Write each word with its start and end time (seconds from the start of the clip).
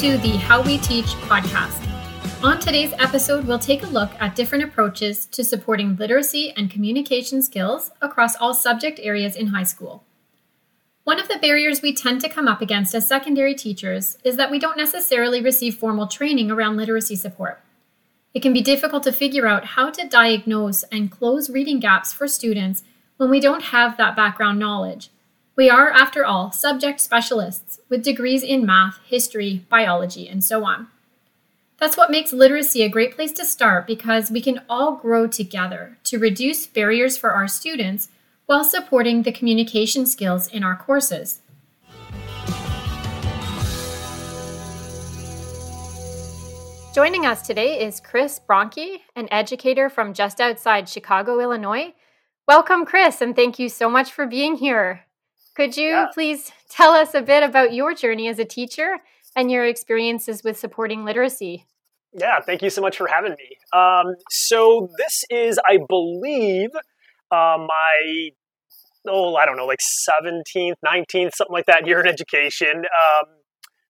to 0.00 0.18
the 0.18 0.36
How 0.36 0.62
We 0.62 0.76
Teach 0.76 1.06
podcast. 1.24 1.82
On 2.44 2.60
today's 2.60 2.92
episode, 2.98 3.46
we'll 3.46 3.58
take 3.58 3.82
a 3.82 3.86
look 3.86 4.10
at 4.20 4.36
different 4.36 4.62
approaches 4.62 5.24
to 5.28 5.42
supporting 5.42 5.96
literacy 5.96 6.52
and 6.54 6.70
communication 6.70 7.40
skills 7.40 7.90
across 8.02 8.36
all 8.36 8.52
subject 8.52 9.00
areas 9.02 9.34
in 9.34 9.46
high 9.46 9.62
school. 9.62 10.04
One 11.04 11.18
of 11.18 11.28
the 11.28 11.38
barriers 11.38 11.80
we 11.80 11.94
tend 11.94 12.20
to 12.20 12.28
come 12.28 12.46
up 12.46 12.60
against 12.60 12.94
as 12.94 13.08
secondary 13.08 13.54
teachers 13.54 14.18
is 14.22 14.36
that 14.36 14.50
we 14.50 14.58
don't 14.58 14.76
necessarily 14.76 15.40
receive 15.40 15.76
formal 15.76 16.08
training 16.08 16.50
around 16.50 16.76
literacy 16.76 17.16
support. 17.16 17.62
It 18.34 18.42
can 18.42 18.52
be 18.52 18.60
difficult 18.60 19.02
to 19.04 19.12
figure 19.12 19.46
out 19.46 19.64
how 19.64 19.88
to 19.88 20.06
diagnose 20.06 20.82
and 20.92 21.10
close 21.10 21.48
reading 21.48 21.80
gaps 21.80 22.12
for 22.12 22.28
students 22.28 22.84
when 23.16 23.30
we 23.30 23.40
don't 23.40 23.62
have 23.62 23.96
that 23.96 24.14
background 24.14 24.58
knowledge. 24.58 25.08
We 25.56 25.70
are, 25.70 25.88
after 25.88 26.22
all, 26.22 26.52
subject 26.52 27.00
specialists 27.00 27.65
with 27.88 28.02
degrees 28.02 28.42
in 28.42 28.66
math, 28.66 28.98
history, 29.06 29.64
biology, 29.68 30.28
and 30.28 30.42
so 30.42 30.64
on. 30.64 30.88
That's 31.78 31.96
what 31.96 32.10
makes 32.10 32.32
literacy 32.32 32.82
a 32.82 32.88
great 32.88 33.14
place 33.14 33.32
to 33.32 33.44
start 33.44 33.86
because 33.86 34.30
we 34.30 34.40
can 34.40 34.62
all 34.68 34.96
grow 34.96 35.26
together 35.26 35.98
to 36.04 36.18
reduce 36.18 36.66
barriers 36.66 37.18
for 37.18 37.30
our 37.30 37.46
students 37.46 38.08
while 38.46 38.64
supporting 38.64 39.22
the 39.22 39.32
communication 39.32 40.06
skills 40.06 40.48
in 40.48 40.64
our 40.64 40.76
courses. 40.76 41.40
Joining 46.94 47.26
us 47.26 47.42
today 47.42 47.84
is 47.84 48.00
Chris 48.00 48.40
Bronke, 48.48 49.00
an 49.14 49.28
educator 49.30 49.90
from 49.90 50.14
just 50.14 50.40
outside 50.40 50.88
Chicago, 50.88 51.40
Illinois. 51.40 51.92
Welcome, 52.48 52.86
Chris, 52.86 53.20
and 53.20 53.36
thank 53.36 53.58
you 53.58 53.68
so 53.68 53.90
much 53.90 54.10
for 54.10 54.26
being 54.26 54.56
here. 54.56 55.05
Could 55.56 55.74
you 55.78 55.88
yeah. 55.88 56.06
please 56.12 56.52
tell 56.68 56.92
us 56.92 57.14
a 57.14 57.22
bit 57.22 57.42
about 57.42 57.72
your 57.72 57.94
journey 57.94 58.28
as 58.28 58.38
a 58.38 58.44
teacher 58.44 58.98
and 59.34 59.50
your 59.50 59.64
experiences 59.64 60.44
with 60.44 60.58
supporting 60.58 61.02
literacy? 61.02 61.64
Yeah, 62.12 62.40
thank 62.40 62.60
you 62.60 62.68
so 62.68 62.82
much 62.82 62.98
for 62.98 63.08
having 63.08 63.32
me. 63.32 63.56
Um, 63.72 64.16
so, 64.30 64.90
this 64.98 65.24
is, 65.30 65.58
I 65.66 65.78
believe, 65.88 66.68
uh, 67.30 67.56
my, 67.58 68.30
oh, 69.08 69.34
I 69.36 69.46
don't 69.46 69.56
know, 69.56 69.64
like 69.64 69.80
17th, 70.06 70.74
19th, 70.84 71.30
something 71.34 71.52
like 71.52 71.66
that 71.66 71.86
year 71.86 72.00
in 72.00 72.06
education. 72.06 72.76
Um, 72.76 73.28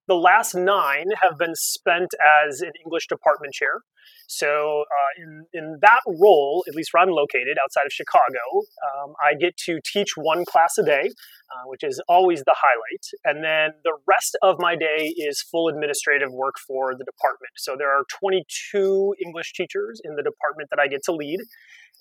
the 0.09 0.15
last 0.15 0.55
nine 0.55 1.07
have 1.23 1.39
been 1.39 1.55
spent 1.55 2.11
as 2.47 2.61
an 2.61 2.73
English 2.85 3.07
department 3.09 3.55
chair. 3.55 3.83
So, 4.29 4.85
uh, 4.87 5.23
in, 5.23 5.47
in 5.53 5.79
that 5.83 6.01
role, 6.07 6.65
at 6.69 6.75
least 6.75 6.91
where 6.93 7.03
I'm 7.03 7.11
located 7.11 7.59
outside 7.63 7.87
of 7.87 7.93
Chicago, 7.93 8.43
um, 8.83 9.15
I 9.25 9.35
get 9.35 9.57
to 9.67 9.79
teach 9.85 10.11
one 10.17 10.45
class 10.45 10.79
a 10.79 10.85
day, 10.85 11.11
uh, 11.11 11.65
which 11.67 11.85
is 11.85 12.03
always 12.09 12.43
the 12.43 12.55
highlight. 12.57 13.07
And 13.25 13.45
then 13.45 13.71
the 13.85 13.97
rest 14.09 14.37
of 14.43 14.57
my 14.59 14.75
day 14.75 15.15
is 15.17 15.43
full 15.43 15.69
administrative 15.69 16.33
work 16.33 16.57
for 16.67 16.95
the 16.95 17.05
department. 17.05 17.53
So, 17.57 17.77
there 17.79 17.91
are 17.91 18.03
22 18.19 19.15
English 19.25 19.53
teachers 19.55 20.01
in 20.05 20.17
the 20.17 20.23
department 20.23 20.71
that 20.71 20.81
I 20.81 20.89
get 20.89 21.03
to 21.05 21.13
lead. 21.13 21.39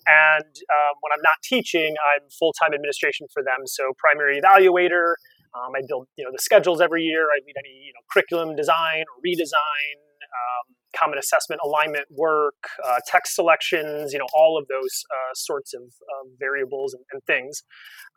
And 0.07 0.45
um, 0.45 0.93
when 1.01 1.11
I'm 1.13 1.21
not 1.21 1.41
teaching, 1.43 1.95
I'm 2.13 2.29
full 2.29 2.53
time 2.61 2.73
administration 2.73 3.27
for 3.33 3.43
them. 3.43 3.65
So, 3.65 3.93
primary 3.97 4.41
evaluator, 4.41 5.13
um, 5.55 5.71
I 5.75 5.81
build, 5.87 6.07
you 6.17 6.25
know, 6.25 6.31
the 6.31 6.41
schedules 6.41 6.81
every 6.81 7.03
year. 7.03 7.23
I 7.23 7.39
lead 7.45 7.55
any, 7.57 7.87
you 7.87 7.93
know, 7.93 8.01
curriculum 8.11 8.55
design 8.55 9.05
or 9.07 9.15
redesign, 9.25 9.95
um, 10.35 10.75
common 10.95 11.17
assessment 11.17 11.61
alignment 11.63 12.05
work, 12.11 12.55
uh, 12.85 12.99
text 13.07 13.35
selections, 13.35 14.13
you 14.13 14.19
know, 14.19 14.27
all 14.33 14.57
of 14.57 14.67
those 14.67 15.03
uh, 15.11 15.33
sorts 15.33 15.73
of 15.73 15.81
uh, 15.83 16.27
variables 16.39 16.93
and, 16.93 17.03
and 17.11 17.21
things. 17.25 17.63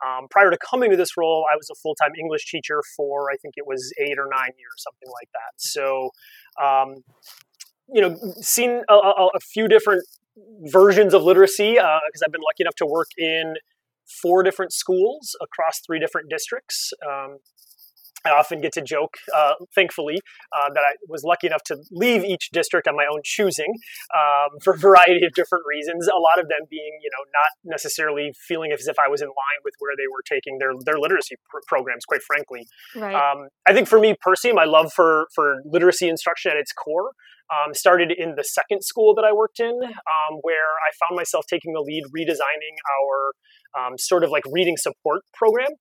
Um, 0.05 0.27
prior 0.29 0.49
to 0.49 0.57
coming 0.57 0.91
to 0.91 0.97
this 0.97 1.17
role, 1.17 1.45
I 1.51 1.55
was 1.55 1.69
a 1.69 1.75
full 1.81 1.95
time 1.95 2.11
English 2.19 2.49
teacher 2.49 2.81
for 2.95 3.31
I 3.31 3.35
think 3.41 3.53
it 3.57 3.67
was 3.67 3.93
eight 3.99 4.17
or 4.17 4.27
nine 4.31 4.51
years, 4.57 4.77
something 4.77 5.09
like 5.13 5.29
that. 5.33 5.53
So, 5.57 6.09
um, 6.61 7.03
you 7.91 8.01
know, 8.01 8.17
seen 8.41 8.83
a, 8.89 8.93
a, 8.93 9.29
a, 9.35 9.39
few 9.39 9.67
different 9.67 10.03
versions 10.61 11.13
of 11.13 11.23
literacy 11.23 11.73
because 11.73 12.21
uh, 12.21 12.25
I've 12.25 12.31
been 12.31 12.41
lucky 12.41 12.61
enough 12.61 12.75
to 12.75 12.85
work 12.85 13.07
in 13.17 13.55
four 14.21 14.43
different 14.43 14.73
schools 14.73 15.35
across 15.41 15.79
three 15.85 15.99
different 15.99 16.29
districts. 16.29 16.91
Um, 17.07 17.37
I 18.25 18.31
often 18.31 18.59
get 18.59 18.73
to 18.73 18.81
joke, 18.81 19.15
uh, 19.33 19.53
thankfully, 19.73 20.19
uh, 20.51 20.69
that 20.73 20.81
I 20.81 20.95
was 21.07 21.23
lucky 21.23 21.47
enough 21.47 21.63
to 21.67 21.77
leave 21.91 22.23
each 22.23 22.49
district 22.51 22.87
on 22.87 22.95
my 22.95 23.05
own 23.11 23.21
choosing 23.23 23.73
um, 24.13 24.59
for 24.63 24.73
a 24.73 24.77
variety 24.77 25.25
of 25.25 25.33
different 25.33 25.63
reasons. 25.67 26.07
A 26.07 26.19
lot 26.19 26.39
of 26.39 26.49
them 26.49 26.67
being, 26.69 26.99
you 27.01 27.09
know, 27.11 27.23
not 27.33 27.71
necessarily 27.71 28.33
feeling 28.47 28.71
as 28.71 28.87
if 28.87 28.97
I 28.99 29.09
was 29.09 29.21
in 29.21 29.27
line 29.27 29.59
with 29.63 29.73
where 29.79 29.95
they 29.95 30.07
were 30.11 30.23
taking 30.27 30.57
their 30.59 30.71
their 30.85 30.99
literacy 30.99 31.35
pr- 31.49 31.59
programs. 31.67 32.05
Quite 32.05 32.21
frankly, 32.23 32.67
right. 32.95 33.15
um, 33.15 33.47
I 33.65 33.73
think 33.73 33.87
for 33.87 33.99
me 33.99 34.15
personally, 34.19 34.53
my 34.53 34.65
love 34.65 34.91
for 34.91 35.27
for 35.33 35.61
literacy 35.65 36.09
instruction 36.09 36.51
at 36.51 36.57
its 36.57 36.73
core 36.73 37.11
um, 37.51 37.73
started 37.73 38.11
in 38.11 38.35
the 38.35 38.43
second 38.43 38.81
school 38.83 39.13
that 39.15 39.25
I 39.25 39.33
worked 39.33 39.59
in, 39.59 39.73
um, 39.83 40.39
where 40.41 40.77
I 40.85 40.91
found 41.07 41.15
myself 41.15 41.45
taking 41.49 41.73
the 41.73 41.81
lead, 41.81 42.03
redesigning 42.15 42.75
our 43.01 43.33
um, 43.77 43.97
sort 43.97 44.23
of 44.23 44.29
like 44.29 44.43
reading 44.51 44.77
support 44.77 45.21
program. 45.33 45.71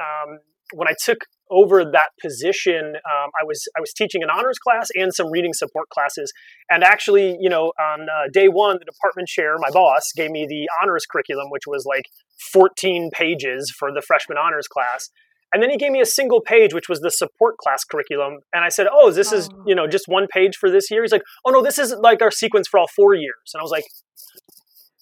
Um, 0.00 0.38
when 0.72 0.88
I 0.88 0.94
took 1.04 1.18
over 1.50 1.84
that 1.84 2.08
position, 2.20 2.94
um, 2.96 3.30
I 3.40 3.44
was 3.46 3.68
I 3.76 3.80
was 3.80 3.92
teaching 3.92 4.22
an 4.22 4.30
honors 4.30 4.58
class 4.58 4.88
and 4.94 5.14
some 5.14 5.30
reading 5.30 5.52
support 5.52 5.88
classes. 5.90 6.32
And 6.70 6.82
actually, 6.82 7.36
you 7.38 7.50
know, 7.50 7.72
on 7.78 8.02
uh, 8.02 8.28
day 8.32 8.48
one, 8.48 8.78
the 8.78 8.84
department 8.84 9.28
chair, 9.28 9.56
my 9.58 9.70
boss, 9.70 10.10
gave 10.16 10.30
me 10.30 10.46
the 10.48 10.68
honors 10.82 11.06
curriculum, 11.10 11.48
which 11.50 11.66
was 11.66 11.84
like 11.86 12.06
14 12.52 13.10
pages 13.12 13.72
for 13.76 13.92
the 13.92 14.02
freshman 14.02 14.38
honors 14.38 14.66
class. 14.66 15.10
And 15.54 15.62
then 15.62 15.70
he 15.70 15.76
gave 15.76 15.92
me 15.92 16.00
a 16.00 16.06
single 16.06 16.40
page, 16.40 16.74
which 16.74 16.88
was 16.88 16.98
the 16.98 17.10
support 17.10 17.58
class 17.58 17.84
curriculum. 17.84 18.40
And 18.52 18.64
I 18.64 18.68
said, 18.68 18.88
"Oh, 18.92 19.12
this 19.12 19.32
is 19.32 19.48
oh. 19.52 19.62
you 19.66 19.74
know 19.74 19.86
just 19.86 20.06
one 20.08 20.26
page 20.26 20.56
for 20.56 20.68
this 20.68 20.90
year." 20.90 21.02
He's 21.02 21.12
like, 21.12 21.22
"Oh 21.44 21.50
no, 21.50 21.62
this 21.62 21.78
is 21.78 21.94
like 22.02 22.20
our 22.20 22.32
sequence 22.32 22.66
for 22.68 22.80
all 22.80 22.88
four 22.88 23.14
years." 23.14 23.52
And 23.54 23.60
I 23.60 23.62
was 23.62 23.70
like, 23.70 23.84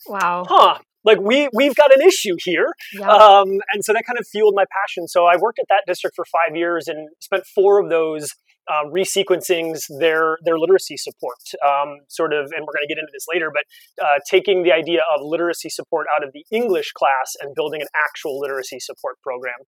"Wow, 0.06 0.44
huh." 0.46 0.78
like 1.04 1.18
we 1.20 1.48
we've 1.52 1.74
got 1.74 1.92
an 1.92 2.00
issue 2.00 2.36
here 2.44 2.68
yeah. 2.92 3.08
um, 3.08 3.48
and 3.72 3.84
so 3.84 3.92
that 3.92 4.04
kind 4.06 4.18
of 4.20 4.26
fueled 4.30 4.54
my 4.54 4.64
passion 4.70 5.08
so 5.08 5.24
i 5.24 5.34
worked 5.36 5.58
at 5.58 5.66
that 5.68 5.82
district 5.84 6.14
for 6.14 6.24
five 6.24 6.56
years 6.56 6.86
and 6.86 7.08
spent 7.18 7.44
four 7.44 7.82
of 7.82 7.90
those 7.90 8.28
um, 8.70 8.92
resequencing 8.92 9.78
their 9.98 10.38
their 10.44 10.58
literacy 10.58 10.96
support 10.96 11.40
um, 11.66 11.98
sort 12.08 12.32
of 12.32 12.50
and 12.52 12.66
we're 12.66 12.74
going 12.74 12.86
to 12.86 12.92
get 12.92 12.98
into 12.98 13.12
this 13.12 13.26
later 13.32 13.50
but 13.52 13.64
uh, 14.04 14.18
taking 14.28 14.62
the 14.62 14.72
idea 14.72 15.00
of 15.14 15.20
literacy 15.22 15.68
support 15.68 16.06
out 16.14 16.22
of 16.22 16.30
the 16.32 16.44
english 16.50 16.92
class 16.92 17.34
and 17.40 17.54
building 17.54 17.80
an 17.80 17.88
actual 18.06 18.38
literacy 18.38 18.78
support 18.80 19.16
program. 19.22 19.58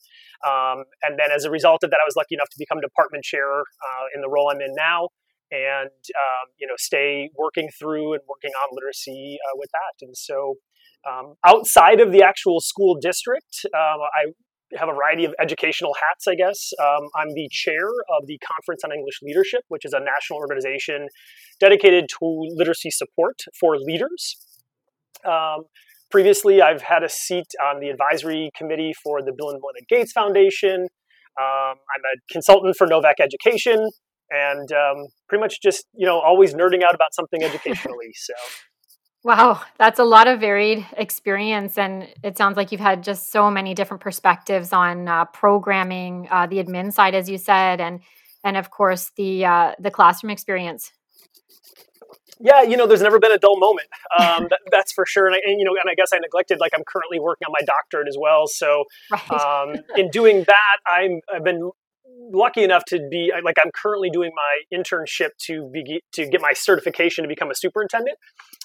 Um, 0.46 0.84
and 1.02 1.18
then 1.18 1.30
as 1.34 1.44
a 1.44 1.50
result 1.50 1.82
of 1.82 1.90
that 1.90 1.98
i 2.02 2.06
was 2.06 2.14
lucky 2.16 2.34
enough 2.34 2.50
to 2.50 2.56
become 2.58 2.80
department 2.80 3.24
chair 3.24 3.60
uh, 3.60 4.06
in 4.14 4.20
the 4.20 4.28
role 4.28 4.50
i'm 4.50 4.60
in 4.60 4.74
now 4.76 5.08
and 5.50 5.90
um, 5.90 6.46
you 6.58 6.66
know 6.66 6.74
stay 6.76 7.30
working 7.36 7.68
through 7.78 8.14
and 8.14 8.22
working 8.28 8.50
on 8.50 8.68
literacy 8.72 9.38
uh, 9.46 9.54
with 9.56 9.70
that. 9.72 10.06
And 10.06 10.16
so 10.16 10.56
um, 11.08 11.34
outside 11.44 12.00
of 12.00 12.12
the 12.12 12.22
actual 12.22 12.60
school 12.60 12.96
district, 13.00 13.66
um, 13.74 14.00
I 14.02 14.32
have 14.76 14.88
a 14.88 14.92
variety 14.92 15.24
of 15.24 15.34
educational 15.40 15.94
hats, 15.94 16.26
I 16.26 16.34
guess. 16.34 16.72
Um, 16.80 17.08
I'm 17.16 17.28
the 17.34 17.48
chair 17.50 17.86
of 17.86 18.26
the 18.26 18.38
Conference 18.38 18.82
on 18.84 18.92
English 18.92 19.20
Leadership, 19.22 19.62
which 19.68 19.84
is 19.84 19.92
a 19.92 20.00
national 20.00 20.38
organization 20.38 21.08
dedicated 21.60 22.06
to 22.18 22.48
literacy 22.56 22.90
support 22.90 23.42
for 23.58 23.76
leaders. 23.78 24.36
Um, 25.24 25.64
previously, 26.10 26.62
I've 26.62 26.82
had 26.82 27.02
a 27.02 27.08
seat 27.08 27.46
on 27.62 27.80
the 27.80 27.88
advisory 27.88 28.50
committee 28.56 28.92
for 29.02 29.22
the 29.22 29.32
Bill 29.36 29.50
and 29.50 29.60
Melinda 29.60 29.84
Gates 29.88 30.12
Foundation. 30.12 30.88
Um, 31.40 31.76
I'm 31.90 32.04
a 32.04 32.32
consultant 32.32 32.76
for 32.76 32.86
Novak 32.86 33.16
Education, 33.20 33.88
and 34.30 34.70
um, 34.72 35.06
pretty 35.28 35.40
much 35.40 35.60
just 35.62 35.86
you 35.94 36.06
know 36.06 36.20
always 36.20 36.54
nerding 36.54 36.82
out 36.84 36.94
about 36.94 37.12
something 37.12 37.42
educationally. 37.50 38.12
So 38.14 38.34
Wow, 39.24 39.62
that's 39.78 39.98
a 39.98 40.04
lot 40.04 40.28
of 40.28 40.38
varied 40.40 40.86
experience. 40.98 41.78
And 41.78 42.06
it 42.22 42.36
sounds 42.36 42.58
like 42.58 42.70
you've 42.70 42.80
had 42.82 43.02
just 43.02 43.32
so 43.32 43.50
many 43.50 43.72
different 43.72 44.02
perspectives 44.02 44.70
on 44.70 45.08
uh, 45.08 45.24
programming, 45.24 46.28
uh, 46.30 46.46
the 46.46 46.62
admin 46.62 46.92
side, 46.92 47.14
as 47.14 47.28
you 47.28 47.38
said, 47.38 47.80
and 47.80 48.00
and 48.44 48.58
of 48.58 48.70
course 48.70 49.12
the 49.16 49.46
uh, 49.46 49.72
the 49.78 49.90
classroom 49.90 50.30
experience. 50.30 50.92
Yeah, 52.38 52.62
you 52.62 52.76
know, 52.76 52.86
there's 52.86 53.00
never 53.00 53.18
been 53.18 53.32
a 53.32 53.38
dull 53.38 53.58
moment. 53.58 53.86
Um, 54.18 54.48
that, 54.50 54.58
that's 54.70 54.92
for 54.92 55.06
sure. 55.06 55.26
And, 55.26 55.36
I, 55.36 55.38
and, 55.46 55.58
you 55.58 55.64
know, 55.64 55.70
and 55.80 55.88
I 55.88 55.94
guess 55.94 56.08
I 56.12 56.18
neglected, 56.18 56.58
like, 56.58 56.72
I'm 56.74 56.82
currently 56.84 57.20
working 57.20 57.46
on 57.46 57.52
my 57.52 57.64
doctorate 57.64 58.08
as 58.08 58.16
well. 58.20 58.48
So, 58.48 58.84
right. 59.10 59.30
um, 59.30 59.76
in 59.96 60.10
doing 60.10 60.44
that, 60.46 60.76
I'm 60.86 61.20
I've 61.32 61.44
been 61.44 61.70
lucky 62.32 62.62
enough 62.62 62.84
to 62.86 63.06
be 63.10 63.32
like 63.44 63.56
I'm 63.64 63.70
currently 63.74 64.10
doing 64.10 64.32
my 64.34 64.78
internship 64.78 65.30
to 65.46 65.70
be 65.72 66.02
to 66.12 66.26
get 66.26 66.40
my 66.40 66.52
certification 66.52 67.24
to 67.24 67.28
become 67.28 67.50
a 67.50 67.54
superintendent. 67.54 68.16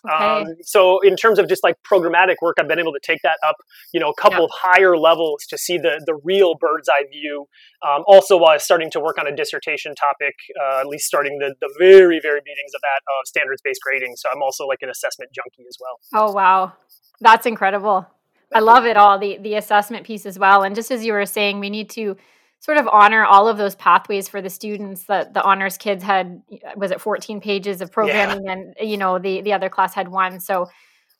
Okay. 0.05 0.23
Um, 0.23 0.55
so 0.61 0.99
in 1.01 1.15
terms 1.15 1.39
of 1.39 1.49
just 1.49 1.63
like 1.63 1.75
programmatic 1.89 2.35
work, 2.41 2.57
I've 2.59 2.67
been 2.67 2.79
able 2.79 2.93
to 2.93 2.99
take 3.03 3.19
that 3.23 3.37
up, 3.45 3.55
you 3.93 3.99
know, 3.99 4.09
a 4.09 4.15
couple 4.15 4.39
yeah. 4.39 4.45
of 4.45 4.51
higher 4.53 4.97
levels 4.97 5.45
to 5.49 5.57
see 5.57 5.77
the 5.77 6.01
the 6.05 6.15
real 6.23 6.55
bird's 6.59 6.89
eye 6.89 7.05
view. 7.11 7.47
Um, 7.85 8.03
also, 8.07 8.37
while 8.37 8.51
I 8.51 8.53
was 8.55 8.63
starting 8.63 8.89
to 8.91 8.99
work 8.99 9.17
on 9.19 9.27
a 9.27 9.35
dissertation 9.35 9.93
topic, 9.95 10.35
uh, 10.61 10.79
at 10.79 10.87
least 10.87 11.05
starting 11.05 11.39
the 11.39 11.55
the 11.59 11.73
very 11.77 12.19
very 12.21 12.39
beginnings 12.39 12.73
of 12.75 12.81
that 12.81 13.01
of 13.07 13.27
standards 13.27 13.61
based 13.63 13.81
grading. 13.81 14.15
So 14.15 14.29
I'm 14.33 14.41
also 14.41 14.65
like 14.65 14.79
an 14.81 14.89
assessment 14.89 15.31
junkie 15.33 15.65
as 15.67 15.77
well. 15.79 15.99
Oh 16.13 16.31
wow, 16.31 16.73
that's 17.19 17.45
incredible. 17.45 18.07
I 18.53 18.59
love 18.61 18.85
it 18.85 18.97
all 18.97 19.19
the 19.19 19.37
the 19.37 19.55
assessment 19.55 20.05
piece 20.05 20.25
as 20.25 20.39
well. 20.39 20.63
And 20.63 20.75
just 20.75 20.91
as 20.91 21.05
you 21.05 21.13
were 21.13 21.25
saying, 21.25 21.59
we 21.59 21.69
need 21.69 21.89
to 21.91 22.17
sort 22.59 22.77
of 22.77 22.87
honor 22.87 23.23
all 23.23 23.47
of 23.47 23.57
those 23.57 23.75
pathways 23.75 24.27
for 24.27 24.41
the 24.41 24.49
students 24.49 25.05
that 25.05 25.33
the 25.33 25.41
honors 25.43 25.77
kids 25.77 26.03
had 26.03 26.41
was 26.75 26.91
it 26.91 27.01
14 27.01 27.39
pages 27.41 27.81
of 27.81 27.91
programming 27.91 28.45
yeah. 28.45 28.51
and 28.51 28.75
you 28.81 28.97
know 28.97 29.19
the 29.19 29.41
the 29.41 29.53
other 29.53 29.69
class 29.69 29.93
had 29.93 30.09
one. 30.09 30.39
So 30.39 30.67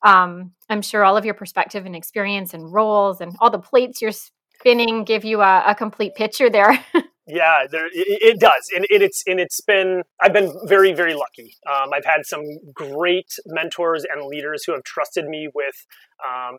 um, 0.02 0.52
i'm 0.70 0.80
sure 0.80 1.04
all 1.04 1.16
of 1.16 1.24
your 1.24 1.34
perspective 1.34 1.84
and 1.84 1.94
experience 1.94 2.54
and 2.54 2.72
roles 2.72 3.20
and 3.20 3.36
all 3.40 3.50
the 3.50 3.58
plates 3.58 4.00
you're 4.00 4.12
spinning 4.12 5.04
give 5.04 5.24
you 5.24 5.40
a, 5.42 5.64
a 5.66 5.74
complete 5.74 6.14
picture 6.14 6.50
there. 6.50 6.84
Yeah 7.26 7.66
there, 7.70 7.86
it, 7.86 7.92
it, 7.94 8.40
does. 8.40 8.70
And 8.74 8.84
it, 8.90 9.02
it's 9.02 9.22
and 9.26 9.38
it's 9.38 9.60
been 9.60 10.02
i've 10.20 10.32
been 10.32 10.52
very 10.66 10.92
very 10.92 11.14
lucky. 11.14 11.54
Um, 11.70 11.90
i've 11.92 12.04
had 12.04 12.26
some 12.26 12.42
great 12.74 13.32
mentors 13.46 14.04
and 14.04 14.26
leaders 14.26 14.64
who 14.66 14.72
have 14.72 14.82
trusted 14.82 15.26
me 15.26 15.48
with 15.54 15.86
um, 16.26 16.58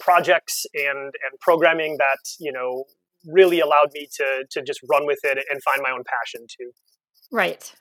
projects 0.00 0.64
and 0.72 0.98
and 0.98 1.40
programming 1.40 1.98
that 1.98 2.18
you 2.38 2.50
know 2.50 2.84
really 3.26 3.60
allowed 3.60 3.90
me 3.92 4.08
to 4.16 4.44
to 4.50 4.62
just 4.62 4.80
run 4.90 5.06
with 5.06 5.18
it 5.24 5.38
and 5.50 5.62
find 5.62 5.80
my 5.82 5.90
own 5.90 6.02
passion 6.04 6.46
too. 6.48 6.70
Right. 7.30 7.74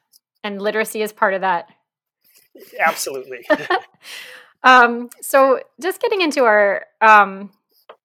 And 0.43 0.61
literacy 0.61 1.01
is 1.01 1.13
part 1.13 1.33
of 1.33 1.41
that. 1.41 1.69
Absolutely. 2.79 3.47
um, 4.63 5.09
so 5.21 5.59
just 5.81 6.01
getting 6.01 6.21
into 6.21 6.43
our 6.43 6.85
um, 7.01 7.51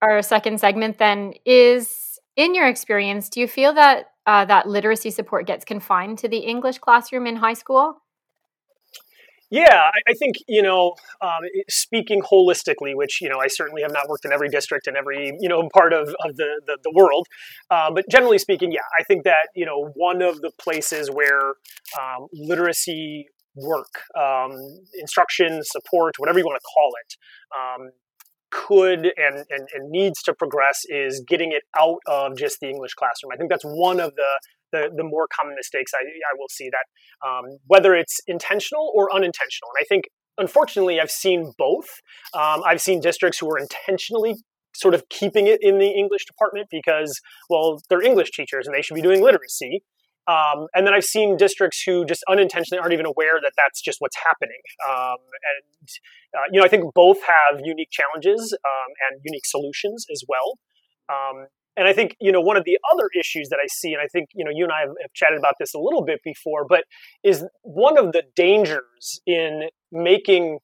our 0.02 0.22
second 0.22 0.60
segment 0.60 0.98
then 0.98 1.34
is 1.44 2.18
in 2.36 2.54
your 2.54 2.68
experience, 2.68 3.28
do 3.28 3.40
you 3.40 3.48
feel 3.48 3.72
that 3.74 4.06
uh, 4.26 4.44
that 4.46 4.68
literacy 4.68 5.10
support 5.10 5.46
gets 5.46 5.64
confined 5.64 6.18
to 6.18 6.28
the 6.28 6.38
English 6.38 6.78
classroom 6.78 7.26
in 7.26 7.36
high 7.36 7.54
school? 7.54 8.00
Yeah, 9.50 9.66
I, 9.74 10.10
I 10.10 10.14
think 10.14 10.36
you 10.48 10.62
know, 10.62 10.94
um, 11.20 11.40
speaking 11.68 12.22
holistically, 12.22 12.94
which 12.94 13.20
you 13.20 13.28
know, 13.28 13.40
I 13.40 13.48
certainly 13.48 13.82
have 13.82 13.92
not 13.92 14.08
worked 14.08 14.24
in 14.24 14.32
every 14.32 14.48
district 14.48 14.86
and 14.86 14.96
every 14.96 15.32
you 15.40 15.48
know 15.48 15.68
part 15.74 15.92
of, 15.92 16.08
of 16.24 16.36
the, 16.36 16.60
the, 16.66 16.78
the 16.84 16.92
world, 16.94 17.26
uh, 17.70 17.90
but 17.90 18.04
generally 18.08 18.38
speaking, 18.38 18.70
yeah, 18.70 18.86
I 18.98 19.02
think 19.04 19.24
that 19.24 19.48
you 19.56 19.66
know 19.66 19.90
one 19.96 20.22
of 20.22 20.40
the 20.40 20.52
places 20.60 21.10
where 21.10 21.54
um, 22.00 22.28
literacy 22.32 23.26
work, 23.56 23.90
um, 24.16 24.52
instruction, 25.00 25.60
support, 25.64 26.14
whatever 26.18 26.38
you 26.38 26.44
want 26.44 26.60
to 26.60 26.66
call 26.72 26.92
it, 27.02 27.16
um, 27.58 27.90
could 28.50 29.12
and, 29.16 29.44
and, 29.50 29.68
and 29.74 29.90
needs 29.90 30.22
to 30.22 30.34
progress 30.34 30.80
is 30.88 31.22
getting 31.26 31.52
it 31.52 31.62
out 31.78 31.98
of 32.06 32.36
just 32.36 32.58
the 32.60 32.68
English 32.68 32.94
classroom. 32.94 33.32
I 33.32 33.36
think 33.36 33.50
that's 33.50 33.64
one 33.64 34.00
of 34.00 34.14
the 34.16 34.40
the, 34.72 34.88
the 34.96 35.02
more 35.02 35.26
common 35.34 35.56
mistakes 35.56 35.92
I, 35.94 36.04
I 36.04 36.34
will 36.38 36.48
see 36.48 36.70
that 36.70 37.28
um, 37.28 37.58
whether 37.66 37.94
it's 37.94 38.20
intentional 38.26 38.92
or 38.94 39.12
unintentional. 39.12 39.68
And 39.76 39.84
I 39.84 39.86
think, 39.88 40.04
unfortunately, 40.38 41.00
I've 41.00 41.10
seen 41.10 41.52
both. 41.58 41.88
Um, 42.34 42.62
I've 42.64 42.80
seen 42.80 43.00
districts 43.00 43.40
who 43.40 43.50
are 43.50 43.58
intentionally 43.58 44.36
sort 44.74 44.94
of 44.94 45.08
keeping 45.08 45.46
it 45.46 45.58
in 45.60 45.78
the 45.78 45.88
English 45.88 46.24
department 46.24 46.68
because, 46.70 47.20
well, 47.48 47.80
they're 47.88 48.02
English 48.02 48.30
teachers 48.30 48.66
and 48.66 48.74
they 48.74 48.82
should 48.82 48.94
be 48.94 49.02
doing 49.02 49.22
literacy. 49.22 49.82
Um, 50.28 50.66
and 50.74 50.86
then 50.86 50.94
I've 50.94 51.04
seen 51.04 51.36
districts 51.36 51.82
who 51.84 52.04
just 52.04 52.22
unintentionally 52.28 52.80
aren't 52.80 52.92
even 52.92 53.06
aware 53.06 53.40
that 53.42 53.52
that's 53.56 53.80
just 53.80 53.96
what's 54.00 54.16
happening. 54.16 54.60
Um, 54.88 55.18
and, 55.18 55.88
uh, 56.36 56.46
you 56.52 56.60
know, 56.60 56.64
I 56.64 56.68
think 56.68 56.84
both 56.94 57.18
have 57.22 57.60
unique 57.64 57.90
challenges 57.90 58.52
um, 58.52 58.90
and 59.10 59.20
unique 59.24 59.46
solutions 59.46 60.06
as 60.12 60.22
well. 60.28 60.58
Um, 61.08 61.46
and 61.76 61.88
I 61.88 61.92
think, 61.92 62.16
you 62.20 62.30
know, 62.30 62.40
one 62.40 62.56
of 62.56 62.64
the 62.64 62.78
other 62.92 63.08
issues 63.18 63.48
that 63.48 63.58
I 63.62 63.66
see, 63.66 63.92
and 63.92 64.02
I 64.02 64.06
think, 64.06 64.28
you 64.34 64.44
know, 64.44 64.50
you 64.54 64.64
and 64.64 64.72
I 64.72 64.80
have, 64.80 64.90
have 65.00 65.12
chatted 65.14 65.38
about 65.38 65.54
this 65.58 65.72
a 65.74 65.78
little 65.78 66.04
bit 66.04 66.20
before, 66.22 66.66
but 66.68 66.84
is 67.24 67.44
one 67.62 67.96
of 67.96 68.12
the 68.12 68.22
dangers 68.36 69.20
in 69.26 69.68
making 69.90 70.58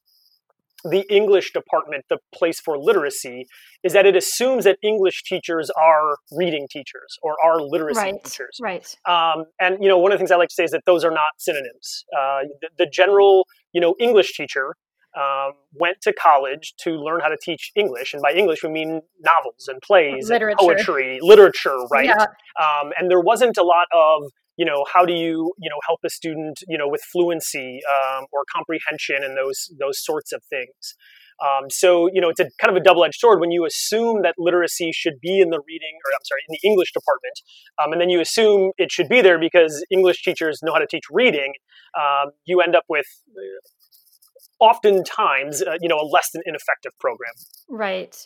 the 0.91 1.05
English 1.11 1.53
department 1.53 2.05
the 2.09 2.19
place 2.35 2.61
for 2.61 2.79
literacy 2.79 3.47
is 3.83 3.93
that 3.93 4.07
it 4.07 4.17
assumes 4.17 4.65
that 4.65 4.79
English 4.83 5.23
teachers 5.25 5.71
are 5.71 6.17
reading 6.33 6.67
teachers 6.71 7.19
or 7.23 7.37
are 7.45 7.61
literacy 7.61 8.01
right, 8.01 8.25
teachers. 8.25 8.59
Right. 8.61 8.97
Um, 9.07 9.45
and 9.61 9.83
you 9.83 9.89
know, 9.89 9.99
one 9.99 10.13
of 10.13 10.17
the 10.17 10.19
things 10.19 10.31
I 10.31 10.37
like 10.37 10.49
to 10.49 10.55
say 10.55 10.65
is 10.65 10.71
that 10.71 10.83
those 10.87 11.05
are 11.05 11.11
not 11.11 11.39
synonyms. 11.39 12.05
Uh, 12.17 12.41
the, 12.61 12.69
the, 12.79 12.87
general, 12.87 13.47
you 13.73 13.81
know, 13.81 13.95
English 14.01 14.37
teacher 14.37 14.75
um, 15.17 15.53
went 15.73 16.01
to 16.03 16.13
college 16.13 16.75
to 16.83 16.91
learn 16.91 17.21
how 17.21 17.29
to 17.29 17.39
teach 17.43 17.73
English, 17.75 18.13
and 18.13 18.23
by 18.23 18.33
English 18.33 18.63
we 18.63 18.71
mean 18.71 19.01
novels 19.21 19.69
and 19.69 19.81
plays, 19.83 20.29
literature. 20.29 20.51
and 20.51 20.59
poetry, 20.59 21.19
literature, 21.23 21.79
right? 21.91 22.07
Yeah. 22.07 22.27
Um, 22.61 22.93
and 22.99 23.11
there 23.11 23.21
wasn't 23.21 23.57
a 23.57 23.63
lot 23.63 23.87
of 23.95 24.25
you 24.57 24.65
know 24.65 24.85
how 24.93 25.05
do 25.05 25.13
you 25.13 25.53
you 25.59 25.71
know 25.71 25.77
help 25.87 26.01
a 26.05 26.11
student 26.11 26.61
you 26.69 26.79
know 26.79 26.89
with 26.89 27.03
fluency 27.13 27.81
um, 27.89 28.27
or 28.33 28.45
comprehension 28.55 29.25
and 29.25 29.37
those 29.37 29.73
those 29.79 30.03
sorts 30.03 30.33
of 30.33 30.43
things. 30.51 30.95
Um, 31.45 31.69
so 31.69 32.09
you 32.13 32.21
know 32.21 32.31
it's 32.31 32.41
a 32.41 32.49
kind 32.61 32.75
of 32.75 32.77
a 32.77 32.81
double-edged 32.83 33.19
sword 33.19 33.41
when 33.41 33.51
you 33.51 33.67
assume 33.67 34.23
that 34.23 34.35
literacy 34.39 34.91
should 34.93 35.21
be 35.21 35.41
in 35.41 35.51
the 35.51 35.61
reading 35.67 35.95
or 36.05 36.11
I'm 36.13 36.25
sorry 36.25 36.41
in 36.49 36.57
the 36.61 36.69
English 36.69 36.93
department, 36.93 37.41
um, 37.83 37.93
and 37.93 38.01
then 38.01 38.09
you 38.09 38.21
assume 38.21 38.73
it 38.79 38.91
should 38.91 39.09
be 39.09 39.21
there 39.21 39.39
because 39.39 39.85
English 39.91 40.23
teachers 40.23 40.61
know 40.63 40.73
how 40.73 40.79
to 40.79 40.87
teach 40.87 41.05
reading. 41.11 41.53
Um, 41.99 42.33
you 42.45 42.61
end 42.61 42.75
up 42.75 42.85
with 42.89 43.07
oftentimes, 44.61 45.63
uh, 45.63 45.77
you 45.81 45.89
know, 45.89 45.97
a 45.97 46.07
less 46.07 46.31
than 46.33 46.43
ineffective 46.47 46.93
program. 46.99 47.33
Right. 47.69 48.17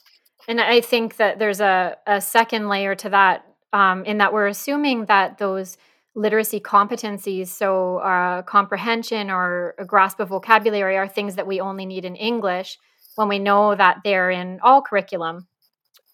And 0.48 0.60
I 0.60 0.80
think 0.80 1.16
that 1.16 1.38
there's 1.38 1.60
a, 1.60 1.96
a 2.06 2.20
second 2.20 2.68
layer 2.68 2.94
to 2.96 3.08
that 3.10 3.44
um, 3.72 4.04
in 4.04 4.18
that 4.18 4.32
we're 4.32 4.46
assuming 4.46 5.06
that 5.06 5.38
those 5.38 5.76
literacy 6.14 6.60
competencies, 6.60 7.48
so 7.48 7.98
uh, 7.98 8.42
comprehension 8.42 9.30
or 9.30 9.74
a 9.78 9.84
grasp 9.84 10.20
of 10.20 10.28
vocabulary, 10.28 10.96
are 10.96 11.08
things 11.08 11.36
that 11.36 11.46
we 11.46 11.60
only 11.60 11.86
need 11.86 12.04
in 12.04 12.16
English 12.16 12.78
when 13.14 13.28
we 13.28 13.38
know 13.38 13.74
that 13.74 13.98
they're 14.04 14.30
in 14.30 14.58
all 14.62 14.82
curriculum. 14.82 15.46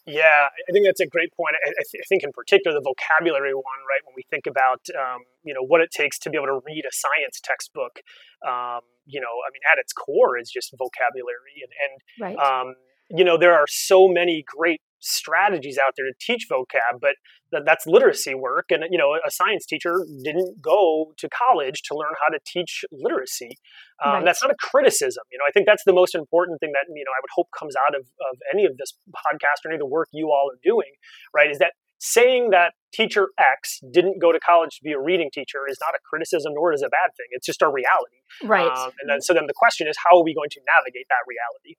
Yeah, 0.06 0.46
I 0.68 0.72
think 0.72 0.86
that's 0.86 1.00
a 1.00 1.06
great 1.06 1.32
point. 1.34 1.56
I, 1.66 1.66
th- 1.66 2.00
I, 2.00 2.06
think, 2.08 2.22
in 2.22 2.30
particular, 2.30 2.78
the 2.78 2.84
vocabulary 2.84 3.54
one, 3.54 3.80
right? 3.90 4.00
When 4.06 4.14
we 4.14 4.22
think 4.30 4.46
about, 4.46 4.86
um, 4.94 5.22
you 5.42 5.52
know, 5.52 5.62
what 5.66 5.80
it 5.80 5.90
takes 5.90 6.16
to 6.20 6.30
be 6.30 6.36
able 6.38 6.46
to 6.46 6.60
read 6.64 6.84
a 6.86 6.94
science 6.94 7.40
textbook, 7.42 7.98
um, 8.46 8.86
you 9.04 9.20
know, 9.20 9.34
I 9.42 9.50
mean, 9.50 9.62
at 9.72 9.78
its 9.78 9.92
core 9.92 10.38
is 10.38 10.48
just 10.48 10.72
vocabulary, 10.78 11.58
and, 11.58 11.72
and 11.82 11.92
right. 12.22 12.38
um, 12.38 12.74
you 13.10 13.24
know, 13.24 13.36
there 13.36 13.54
are 13.54 13.66
so 13.68 14.06
many 14.06 14.44
great 14.46 14.80
strategies 14.98 15.78
out 15.78 15.92
there 15.96 16.06
to 16.06 16.14
teach 16.20 16.46
vocab, 16.50 17.00
but 17.00 17.14
that's 17.64 17.86
literacy 17.86 18.34
work. 18.34 18.66
And, 18.70 18.84
you 18.90 18.98
know, 18.98 19.14
a 19.14 19.30
science 19.30 19.66
teacher 19.66 20.04
didn't 20.24 20.60
go 20.60 21.12
to 21.16 21.28
college 21.28 21.82
to 21.82 21.94
learn 21.94 22.12
how 22.20 22.32
to 22.32 22.40
teach 22.44 22.84
literacy. 22.90 23.58
Um, 24.04 24.12
right. 24.12 24.24
That's 24.24 24.42
not 24.42 24.50
a 24.50 24.56
criticism. 24.58 25.22
You 25.30 25.38
know, 25.38 25.44
I 25.48 25.52
think 25.52 25.66
that's 25.66 25.84
the 25.84 25.92
most 25.92 26.14
important 26.14 26.60
thing 26.60 26.72
that, 26.72 26.86
you 26.88 27.04
know, 27.04 27.12
I 27.12 27.20
would 27.22 27.30
hope 27.34 27.48
comes 27.56 27.74
out 27.76 27.94
of, 27.94 28.02
of 28.02 28.38
any 28.52 28.64
of 28.64 28.76
this 28.78 28.98
podcast 29.14 29.64
or 29.64 29.70
any 29.70 29.76
of 29.76 29.80
the 29.80 29.86
work 29.86 30.08
you 30.12 30.32
all 30.32 30.50
are 30.52 30.58
doing, 30.62 30.90
right? 31.32 31.50
Is 31.50 31.58
that 31.58 31.72
saying 31.98 32.50
that 32.50 32.74
teacher 32.92 33.28
X 33.38 33.80
didn't 33.92 34.20
go 34.20 34.32
to 34.32 34.40
college 34.40 34.76
to 34.76 34.84
be 34.84 34.92
a 34.92 35.00
reading 35.00 35.30
teacher 35.32 35.60
is 35.68 35.78
not 35.80 35.94
a 35.94 36.00
criticism 36.08 36.52
nor 36.54 36.72
is 36.72 36.82
it 36.82 36.86
a 36.86 36.90
bad 36.90 37.14
thing. 37.16 37.26
It's 37.30 37.46
just 37.46 37.62
a 37.62 37.68
reality. 37.68 38.20
Right. 38.44 38.66
Um, 38.66 38.90
and 39.00 39.08
then, 39.08 39.20
so 39.22 39.32
then 39.32 39.46
the 39.46 39.54
question 39.56 39.88
is, 39.88 39.96
how 39.96 40.18
are 40.18 40.24
we 40.24 40.34
going 40.34 40.50
to 40.50 40.60
navigate 40.76 41.06
that 41.08 41.24
reality? 41.24 41.76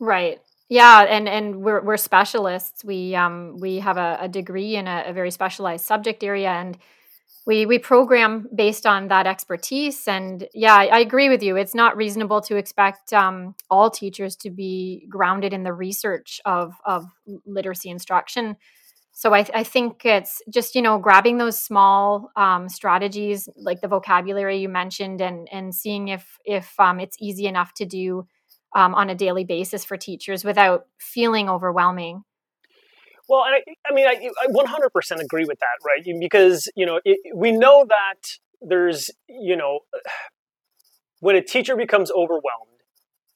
Right. 0.00 0.40
Yeah, 0.70 1.00
and 1.02 1.28
and 1.28 1.62
we're 1.62 1.82
we're 1.82 1.96
specialists. 1.96 2.84
We 2.84 3.16
um 3.16 3.56
we 3.58 3.80
have 3.80 3.96
a, 3.96 4.18
a 4.20 4.28
degree 4.28 4.76
in 4.76 4.86
a, 4.86 5.02
a, 5.08 5.12
very 5.12 5.32
specialized 5.32 5.84
subject 5.84 6.22
area, 6.22 6.50
and 6.50 6.78
we 7.44 7.66
we 7.66 7.80
program 7.80 8.48
based 8.54 8.86
on 8.86 9.08
that 9.08 9.26
expertise. 9.26 10.06
And 10.06 10.46
yeah, 10.54 10.76
I, 10.76 10.84
I 10.86 10.98
agree 11.00 11.28
with 11.28 11.42
you. 11.42 11.56
It's 11.56 11.74
not 11.74 11.96
reasonable 11.96 12.40
to 12.42 12.54
expect 12.54 13.12
um, 13.12 13.56
all 13.68 13.90
teachers 13.90 14.36
to 14.36 14.50
be 14.50 15.08
grounded 15.10 15.52
in 15.52 15.64
the 15.64 15.72
research 15.72 16.40
of 16.44 16.74
of 16.84 17.04
literacy 17.44 17.90
instruction. 17.90 18.56
So 19.10 19.34
I, 19.34 19.44
I 19.52 19.64
think 19.64 20.06
it's 20.06 20.40
just 20.48 20.76
you 20.76 20.82
know 20.82 20.98
grabbing 20.98 21.38
those 21.38 21.58
small 21.58 22.30
um, 22.36 22.68
strategies 22.68 23.48
like 23.56 23.80
the 23.80 23.88
vocabulary 23.88 24.58
you 24.58 24.68
mentioned, 24.68 25.20
and 25.20 25.48
and 25.50 25.74
seeing 25.74 26.06
if 26.06 26.38
if 26.44 26.78
um, 26.78 27.00
it's 27.00 27.16
easy 27.18 27.46
enough 27.46 27.74
to 27.74 27.84
do 27.84 28.28
um, 28.74 28.94
on 28.94 29.10
a 29.10 29.14
daily 29.14 29.44
basis 29.44 29.84
for 29.84 29.96
teachers 29.96 30.44
without 30.44 30.86
feeling 30.98 31.48
overwhelming. 31.48 32.24
Well, 33.28 33.40
I, 33.40 33.60
I 33.88 33.94
mean, 33.94 34.06
I, 34.06 34.28
I 34.42 34.46
100% 34.48 35.20
agree 35.20 35.44
with 35.44 35.58
that, 35.60 35.78
right? 35.86 36.04
Because, 36.20 36.68
you 36.74 36.84
know, 36.84 37.00
it, 37.04 37.20
we 37.34 37.52
know 37.52 37.84
that 37.88 38.28
there's, 38.60 39.10
you 39.28 39.56
know, 39.56 39.80
when 41.20 41.36
a 41.36 41.42
teacher 41.42 41.76
becomes 41.76 42.10
overwhelmed, 42.10 42.70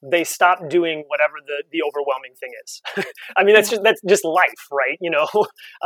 they 0.03 0.25
stop 0.25 0.69
doing 0.69 1.05
whatever 1.09 1.35
the, 1.47 1.63
the 1.73 1.81
overwhelming 1.83 2.35
thing 2.39 2.51
is. 2.65 2.83
I 3.37 3.45
mean, 3.45 3.55
that's 3.55 3.71
just 3.71 3.83
that's 3.83 4.01
just 4.07 4.25
life, 4.25 4.69
right? 4.71 4.99
You 5.01 5.11
know, 5.11 5.27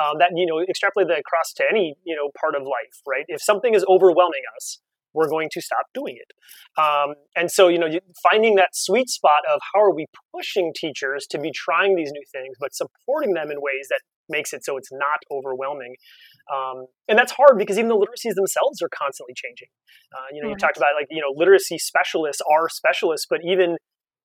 um, 0.01 0.19
that 0.19 0.33
you 0.35 0.47
know, 0.47 0.61
extrapolate 0.61 1.09
that 1.09 1.21
across 1.21 1.53
to 1.57 1.65
any 1.71 1.95
you 2.05 2.17
know 2.17 2.31
part 2.41 2.55
of 2.57 2.63
life, 2.63 3.01
right? 3.07 3.25
If 3.29 3.43
something 3.43 3.75
is 3.75 3.85
overwhelming 3.89 4.43
us, 4.57 4.81
we're 5.15 5.29
going 5.29 5.49
to 5.53 5.61
stop 5.61 5.87
doing 5.95 6.17
it. 6.17 6.33
Um, 6.81 7.15
and 7.37 7.51
so, 7.51 7.69
you 7.69 7.79
know, 7.79 7.89
finding 8.23 8.57
that 8.57 8.71
sweet 8.75 9.09
spot 9.09 9.43
of 9.53 9.61
how 9.73 9.81
are 9.81 9.95
we 9.95 10.07
pushing 10.35 10.73
teachers 10.75 11.27
to 11.31 11.39
be 11.39 11.51
trying 11.51 11.97
these 11.97 12.11
new 12.13 12.25
things, 12.33 12.57
but 12.61 12.75
supporting 12.75 13.35
them 13.35 13.51
in 13.51 13.59
ways 13.61 13.89
that 13.91 14.01
makes 14.29 14.53
it 14.53 14.65
so 14.65 14.77
it's 14.77 14.91
not 14.93 15.21
overwhelming. 15.33 15.97
Um, 16.53 16.87
and 17.09 17.19
that's 17.19 17.33
hard 17.33 17.59
because 17.59 17.79
even 17.79 17.89
the 17.89 17.97
literacies 17.97 18.35
themselves 18.35 18.83
are 18.83 18.91
constantly 18.95 19.35
changing. 19.35 19.69
Uh, 20.15 20.27
you 20.33 20.43
know, 20.43 20.51
you 20.51 20.57
talked 20.57 20.77
about 20.77 20.91
like, 20.99 21.09
you 21.11 21.21
know, 21.21 21.33
literacy 21.35 21.79
specialists 21.79 22.43
are 22.51 22.69
specialists, 22.69 23.27
but 23.29 23.41
even 23.45 23.77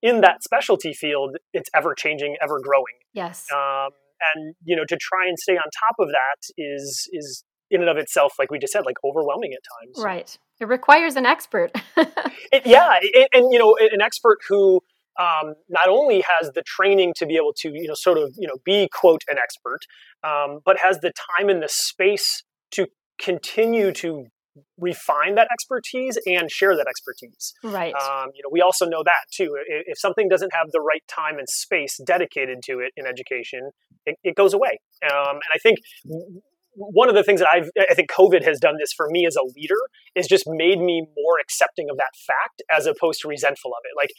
in 0.01 0.21
that 0.21 0.43
specialty 0.43 0.93
field, 0.93 1.37
it's 1.53 1.69
ever 1.73 1.95
changing, 1.95 2.35
ever 2.41 2.59
growing. 2.61 2.99
Yes. 3.13 3.45
Um, 3.53 3.91
and 4.35 4.55
you 4.63 4.75
know, 4.75 4.83
to 4.87 4.97
try 4.99 5.27
and 5.27 5.37
stay 5.37 5.53
on 5.53 5.63
top 5.63 5.95
of 5.99 6.09
that 6.09 6.39
is 6.57 7.09
is 7.11 7.43
in 7.73 7.81
and 7.81 7.89
of 7.89 7.97
itself, 7.97 8.33
like 8.37 8.51
we 8.51 8.59
just 8.59 8.71
said, 8.71 8.85
like 8.85 8.97
overwhelming 9.03 9.53
at 9.53 9.59
times. 9.81 10.03
Right. 10.03 10.37
It 10.59 10.67
requires 10.67 11.15
an 11.15 11.25
expert. 11.25 11.71
it, 11.97 12.65
yeah, 12.65 12.99
it, 13.01 13.29
and 13.33 13.51
you 13.51 13.59
know, 13.59 13.75
an 13.79 14.01
expert 14.01 14.37
who 14.47 14.79
um, 15.19 15.55
not 15.69 15.89
only 15.89 16.23
has 16.39 16.51
the 16.53 16.61
training 16.65 17.13
to 17.17 17.25
be 17.25 17.35
able 17.35 17.53
to, 17.57 17.69
you 17.73 17.87
know, 17.87 17.95
sort 17.95 18.17
of, 18.17 18.33
you 18.37 18.47
know, 18.47 18.57
be 18.63 18.87
quote 18.91 19.23
an 19.27 19.37
expert, 19.37 19.79
um, 20.23 20.59
but 20.65 20.77
has 20.79 20.99
the 20.99 21.11
time 21.37 21.49
and 21.49 21.61
the 21.61 21.69
space 21.69 22.43
to 22.71 22.87
continue 23.19 23.91
to 23.91 24.25
refine 24.77 25.35
that 25.35 25.47
expertise 25.51 26.17
and 26.25 26.51
share 26.51 26.75
that 26.75 26.87
expertise. 26.87 27.53
Right. 27.63 27.93
Um, 27.93 28.29
you 28.35 28.43
know, 28.43 28.49
we 28.51 28.61
also 28.61 28.85
know 28.85 29.03
that 29.03 29.25
too. 29.31 29.55
If, 29.67 29.83
if, 29.87 29.99
something 29.99 30.29
doesn't 30.29 30.53
have 30.53 30.71
the 30.71 30.79
right 30.79 31.03
time 31.07 31.39
and 31.39 31.47
space 31.49 31.99
dedicated 32.05 32.59
to 32.65 32.79
it 32.79 32.91
in 32.95 33.07
education, 33.07 33.71
it, 34.05 34.15
it 34.23 34.35
goes 34.35 34.53
away. 34.53 34.79
Um, 35.03 35.35
and 35.35 35.51
I 35.53 35.57
think 35.57 35.79
one 36.75 37.09
of 37.09 37.15
the 37.15 37.23
things 37.23 37.39
that 37.39 37.49
I've, 37.51 37.69
I 37.89 37.93
think 37.93 38.09
COVID 38.09 38.43
has 38.43 38.59
done 38.59 38.75
this 38.79 38.93
for 38.95 39.07
me 39.09 39.25
as 39.25 39.35
a 39.35 39.43
leader 39.55 39.79
is 40.15 40.27
just 40.27 40.45
made 40.47 40.79
me 40.79 41.05
more 41.15 41.39
accepting 41.41 41.89
of 41.89 41.97
that 41.97 42.11
fact 42.27 42.61
as 42.71 42.85
opposed 42.85 43.21
to 43.21 43.27
resentful 43.27 43.71
of 43.71 43.79
it. 43.83 43.91
Like 43.95 44.11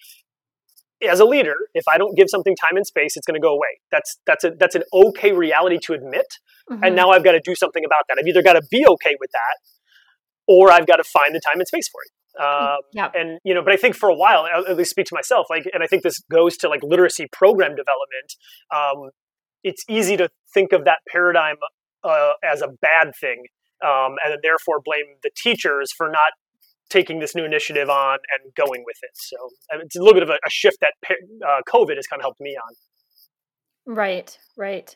as 1.10 1.20
a 1.20 1.24
leader, 1.24 1.54
if 1.74 1.84
I 1.88 1.98
don't 1.98 2.16
give 2.16 2.28
something 2.28 2.54
time 2.56 2.76
and 2.76 2.86
space, 2.86 3.16
it's 3.16 3.26
going 3.26 3.40
to 3.40 3.44
go 3.44 3.52
away. 3.52 3.80
That's 3.90 4.18
that's 4.26 4.44
a 4.44 4.52
that's 4.58 4.74
an 4.74 4.84
okay 4.92 5.32
reality 5.32 5.78
to 5.84 5.92
admit. 5.94 6.26
Mm-hmm. 6.70 6.84
And 6.84 6.96
now 6.96 7.10
I've 7.10 7.24
got 7.24 7.32
to 7.32 7.40
do 7.40 7.54
something 7.54 7.84
about 7.84 8.04
that. 8.08 8.16
I've 8.18 8.26
either 8.26 8.42
got 8.42 8.54
to 8.54 8.62
be 8.70 8.86
okay 8.86 9.16
with 9.20 9.30
that, 9.32 9.58
or 10.46 10.70
I've 10.70 10.86
got 10.86 10.96
to 10.96 11.04
find 11.04 11.34
the 11.34 11.40
time 11.40 11.58
and 11.58 11.66
space 11.66 11.88
for 11.88 12.00
it. 12.04 12.10
Um, 12.42 12.78
yeah. 12.92 13.10
And 13.14 13.38
you 13.44 13.54
know, 13.54 13.62
but 13.62 13.72
I 13.72 13.76
think 13.76 13.94
for 13.94 14.08
a 14.08 14.14
while, 14.14 14.46
at 14.46 14.76
least 14.76 14.90
speak 14.90 15.06
to 15.06 15.14
myself, 15.14 15.46
like, 15.50 15.66
and 15.72 15.82
I 15.82 15.86
think 15.86 16.02
this 16.02 16.20
goes 16.30 16.56
to 16.58 16.68
like 16.68 16.82
literacy 16.82 17.26
program 17.32 17.74
development. 17.76 18.34
Um, 18.74 19.10
it's 19.62 19.84
easy 19.88 20.16
to 20.16 20.28
think 20.52 20.72
of 20.72 20.84
that 20.84 20.98
paradigm 21.08 21.56
uh, 22.04 22.32
as 22.44 22.62
a 22.62 22.68
bad 22.68 23.12
thing, 23.20 23.44
um, 23.84 24.16
and 24.24 24.38
therefore 24.42 24.80
blame 24.84 25.16
the 25.22 25.30
teachers 25.36 25.92
for 25.96 26.08
not 26.08 26.32
taking 26.90 27.18
this 27.18 27.34
new 27.34 27.44
initiative 27.44 27.88
on 27.88 28.18
and 28.32 28.54
going 28.54 28.84
with 28.86 28.96
it. 29.02 29.10
So 29.14 29.36
it's 29.80 29.96
a 29.96 29.98
little 29.98 30.14
bit 30.14 30.22
of 30.22 30.28
a, 30.28 30.34
a 30.46 30.50
shift 30.50 30.78
that 30.80 30.92
uh, 31.10 31.60
COVID 31.68 31.96
has 31.96 32.06
kind 32.06 32.20
of 32.20 32.24
helped 32.24 32.40
me 32.40 32.56
on. 32.56 33.94
Right, 33.94 34.38
right. 34.56 34.94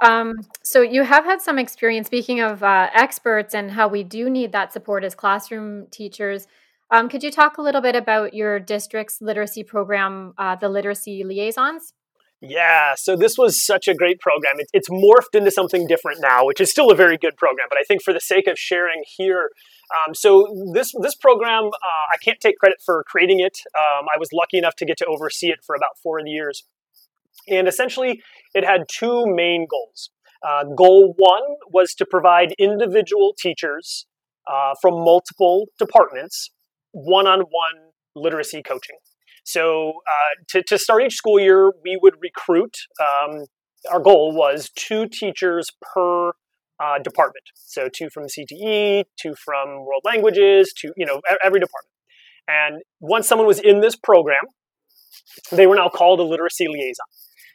Um, 0.00 0.34
so 0.64 0.82
you 0.82 1.04
have 1.04 1.24
had 1.24 1.40
some 1.40 1.58
experience. 1.58 2.08
Speaking 2.08 2.40
of 2.40 2.62
uh, 2.62 2.88
experts 2.92 3.54
and 3.54 3.70
how 3.70 3.88
we 3.88 4.02
do 4.02 4.28
need 4.28 4.52
that 4.52 4.72
support 4.72 5.04
as 5.04 5.14
classroom 5.14 5.86
teachers, 5.90 6.46
um, 6.90 7.08
could 7.08 7.22
you 7.22 7.30
talk 7.30 7.56
a 7.56 7.62
little 7.62 7.80
bit 7.80 7.96
about 7.96 8.34
your 8.34 8.58
district's 8.58 9.22
literacy 9.22 9.62
program, 9.62 10.34
uh, 10.38 10.56
the 10.56 10.68
Literacy 10.68 11.24
Liaisons? 11.24 11.94
Yeah, 12.44 12.96
so 12.96 13.14
this 13.14 13.38
was 13.38 13.64
such 13.64 13.86
a 13.86 13.94
great 13.94 14.18
program. 14.18 14.54
It, 14.58 14.66
it's 14.72 14.88
morphed 14.88 15.38
into 15.38 15.52
something 15.52 15.86
different 15.86 16.20
now, 16.20 16.44
which 16.44 16.60
is 16.60 16.72
still 16.72 16.90
a 16.90 16.96
very 16.96 17.16
good 17.16 17.36
program. 17.36 17.68
But 17.70 17.78
I 17.78 17.84
think 17.86 18.02
for 18.02 18.12
the 18.12 18.20
sake 18.20 18.48
of 18.48 18.58
sharing 18.58 19.04
here, 19.16 19.50
um, 19.94 20.12
so 20.12 20.48
this 20.74 20.92
this 21.00 21.14
program, 21.14 21.66
uh, 21.66 22.04
I 22.12 22.16
can't 22.24 22.40
take 22.40 22.58
credit 22.58 22.78
for 22.84 23.04
creating 23.06 23.38
it. 23.38 23.58
Um, 23.78 24.06
I 24.12 24.18
was 24.18 24.30
lucky 24.32 24.58
enough 24.58 24.74
to 24.76 24.84
get 24.84 24.96
to 24.98 25.06
oversee 25.06 25.50
it 25.50 25.60
for 25.64 25.76
about 25.76 25.98
four 26.02 26.18
years, 26.26 26.64
and 27.48 27.68
essentially, 27.68 28.20
it 28.54 28.64
had 28.64 28.86
two 28.92 29.24
main 29.26 29.68
goals. 29.70 30.10
Uh, 30.44 30.64
goal 30.76 31.14
one 31.16 31.42
was 31.72 31.94
to 31.94 32.04
provide 32.04 32.54
individual 32.58 33.34
teachers 33.38 34.06
uh, 34.52 34.74
from 34.82 34.94
multiple 34.94 35.66
departments 35.78 36.50
one-on-one 36.92 37.92
literacy 38.14 38.62
coaching. 38.62 38.96
So 39.44 39.90
uh, 39.90 40.44
to, 40.50 40.62
to 40.68 40.78
start 40.78 41.02
each 41.02 41.14
school 41.14 41.40
year, 41.40 41.72
we 41.84 41.98
would 42.00 42.14
recruit. 42.20 42.76
Um, 43.00 43.44
our 43.90 44.00
goal 44.00 44.34
was 44.34 44.70
two 44.76 45.08
teachers 45.08 45.68
per 45.80 46.30
uh, 46.82 46.98
department. 47.02 47.44
So 47.54 47.88
two 47.88 48.08
from 48.10 48.24
CTE, 48.24 49.04
two 49.20 49.34
from 49.44 49.84
world 49.84 50.02
languages, 50.04 50.72
two 50.76 50.92
you 50.96 51.06
know 51.06 51.20
every 51.44 51.60
department. 51.60 51.92
And 52.48 52.82
once 53.00 53.28
someone 53.28 53.46
was 53.46 53.60
in 53.60 53.80
this 53.80 53.96
program, 53.96 54.42
they 55.50 55.66
were 55.66 55.76
now 55.76 55.88
called 55.88 56.20
a 56.20 56.24
literacy 56.24 56.66
liaison. 56.68 57.06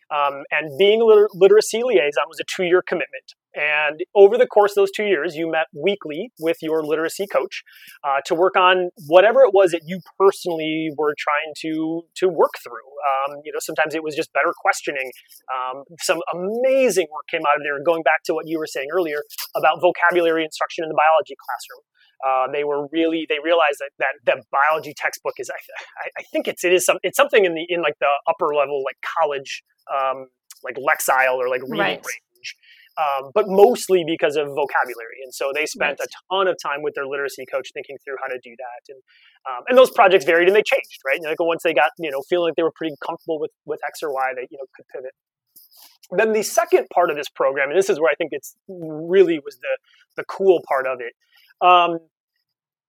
Um, 0.09 0.43
and 0.51 0.77
being 0.77 1.01
a 1.01 1.05
liter- 1.05 1.29
literacy 1.33 1.83
liaison 1.83 2.23
was 2.27 2.39
a 2.39 2.45
two-year 2.47 2.81
commitment. 2.81 3.35
And 3.57 4.01
over 4.13 4.37
the 4.37 4.45
course 4.45 4.71
of 4.71 4.75
those 4.75 4.91
two 4.91 5.05
years, 5.05 5.35
you 5.35 5.49
met 5.49 5.65
weekly 5.73 6.29
with 6.39 6.57
your 6.61 6.83
literacy 6.83 7.25
coach 7.25 7.63
uh, 8.03 8.21
to 8.25 8.35
work 8.35 8.55
on 8.55 8.91
whatever 9.07 9.41
it 9.41 9.51
was 9.51 9.71
that 9.71 9.81
you 9.85 9.99
personally 10.19 10.91
were 10.95 11.15
trying 11.17 11.53
to 11.61 12.03
to 12.17 12.29
work 12.29 12.53
through. 12.63 12.85
Um, 13.09 13.41
you 13.43 13.51
know, 13.51 13.59
sometimes 13.59 13.95
it 13.95 14.03
was 14.03 14.15
just 14.15 14.31
better 14.31 14.53
questioning. 14.61 15.09
Um, 15.49 15.83
some 16.01 16.19
amazing 16.33 17.07
work 17.11 17.25
came 17.31 17.41
out 17.49 17.57
of 17.57 17.63
there. 17.63 17.81
Going 17.83 18.03
back 18.03 18.21
to 18.25 18.35
what 18.35 18.45
you 18.47 18.59
were 18.59 18.67
saying 18.67 18.89
earlier 18.93 19.23
about 19.55 19.81
vocabulary 19.81 20.43
instruction 20.45 20.83
in 20.83 20.89
the 20.89 20.95
biology 20.97 21.35
classroom. 21.35 21.83
Uh, 22.25 22.51
they 22.51 22.63
were 22.63 22.87
really 22.91 23.25
they 23.29 23.37
realized 23.43 23.77
that 23.79 23.91
that 23.97 24.13
the 24.25 24.43
biology 24.51 24.93
textbook 24.95 25.33
is 25.37 25.49
I, 25.49 26.09
I 26.17 26.23
think 26.31 26.47
it's 26.47 26.63
it 26.63 26.73
is 26.73 26.85
some 26.85 26.97
it's 27.03 27.17
something 27.17 27.45
in 27.45 27.53
the 27.53 27.65
in 27.69 27.81
like 27.81 27.97
the 27.99 28.09
upper 28.27 28.53
level 28.53 28.83
like 28.83 28.97
college 29.01 29.63
um, 29.93 30.27
like 30.63 30.75
Lexile 30.75 31.35
or 31.35 31.49
like 31.49 31.61
reading 31.63 31.79
right. 31.79 31.97
range 31.97 32.55
um, 32.97 33.31
but 33.33 33.45
mostly 33.47 34.03
because 34.05 34.35
of 34.35 34.47
vocabulary. 34.47 35.21
And 35.23 35.33
so 35.33 35.51
they 35.53 35.65
spent 35.65 35.99
right. 35.99 36.07
a 36.07 36.33
ton 36.33 36.47
of 36.47 36.57
time 36.61 36.81
with 36.81 36.95
their 36.95 37.05
literacy 37.05 37.45
coach 37.45 37.69
thinking 37.73 37.97
through 38.03 38.15
how 38.19 38.27
to 38.27 38.39
do 38.43 38.55
that. 38.57 38.93
And 38.93 39.01
um, 39.47 39.63
and 39.67 39.77
those 39.77 39.91
projects 39.91 40.25
varied 40.25 40.47
and 40.47 40.55
they 40.55 40.63
changed, 40.63 40.99
right? 41.05 41.19
like 41.23 41.39
once 41.39 41.63
they 41.63 41.73
got 41.73 41.91
you 41.99 42.09
know 42.11 42.21
feeling 42.27 42.49
like 42.49 42.55
they 42.55 42.63
were 42.63 42.73
pretty 42.75 42.95
comfortable 43.05 43.39
with 43.39 43.51
with 43.65 43.79
X 43.87 44.01
or 44.01 44.11
Y, 44.11 44.33
they 44.35 44.47
you 44.49 44.57
know 44.57 44.65
could 44.75 44.87
pivot. 44.93 45.11
Then 46.11 46.33
the 46.33 46.43
second 46.43 46.87
part 46.93 47.09
of 47.09 47.17
this 47.17 47.29
program, 47.29 47.69
and 47.69 47.77
this 47.77 47.89
is 47.89 47.99
where 47.99 48.09
I 48.09 48.15
think 48.15 48.29
it's 48.31 48.55
really 48.67 49.39
was 49.39 49.57
the 49.57 49.77
the 50.15 50.23
cool 50.25 50.61
part 50.67 50.87
of 50.87 50.99
it. 50.99 51.13
Um, 51.65 51.99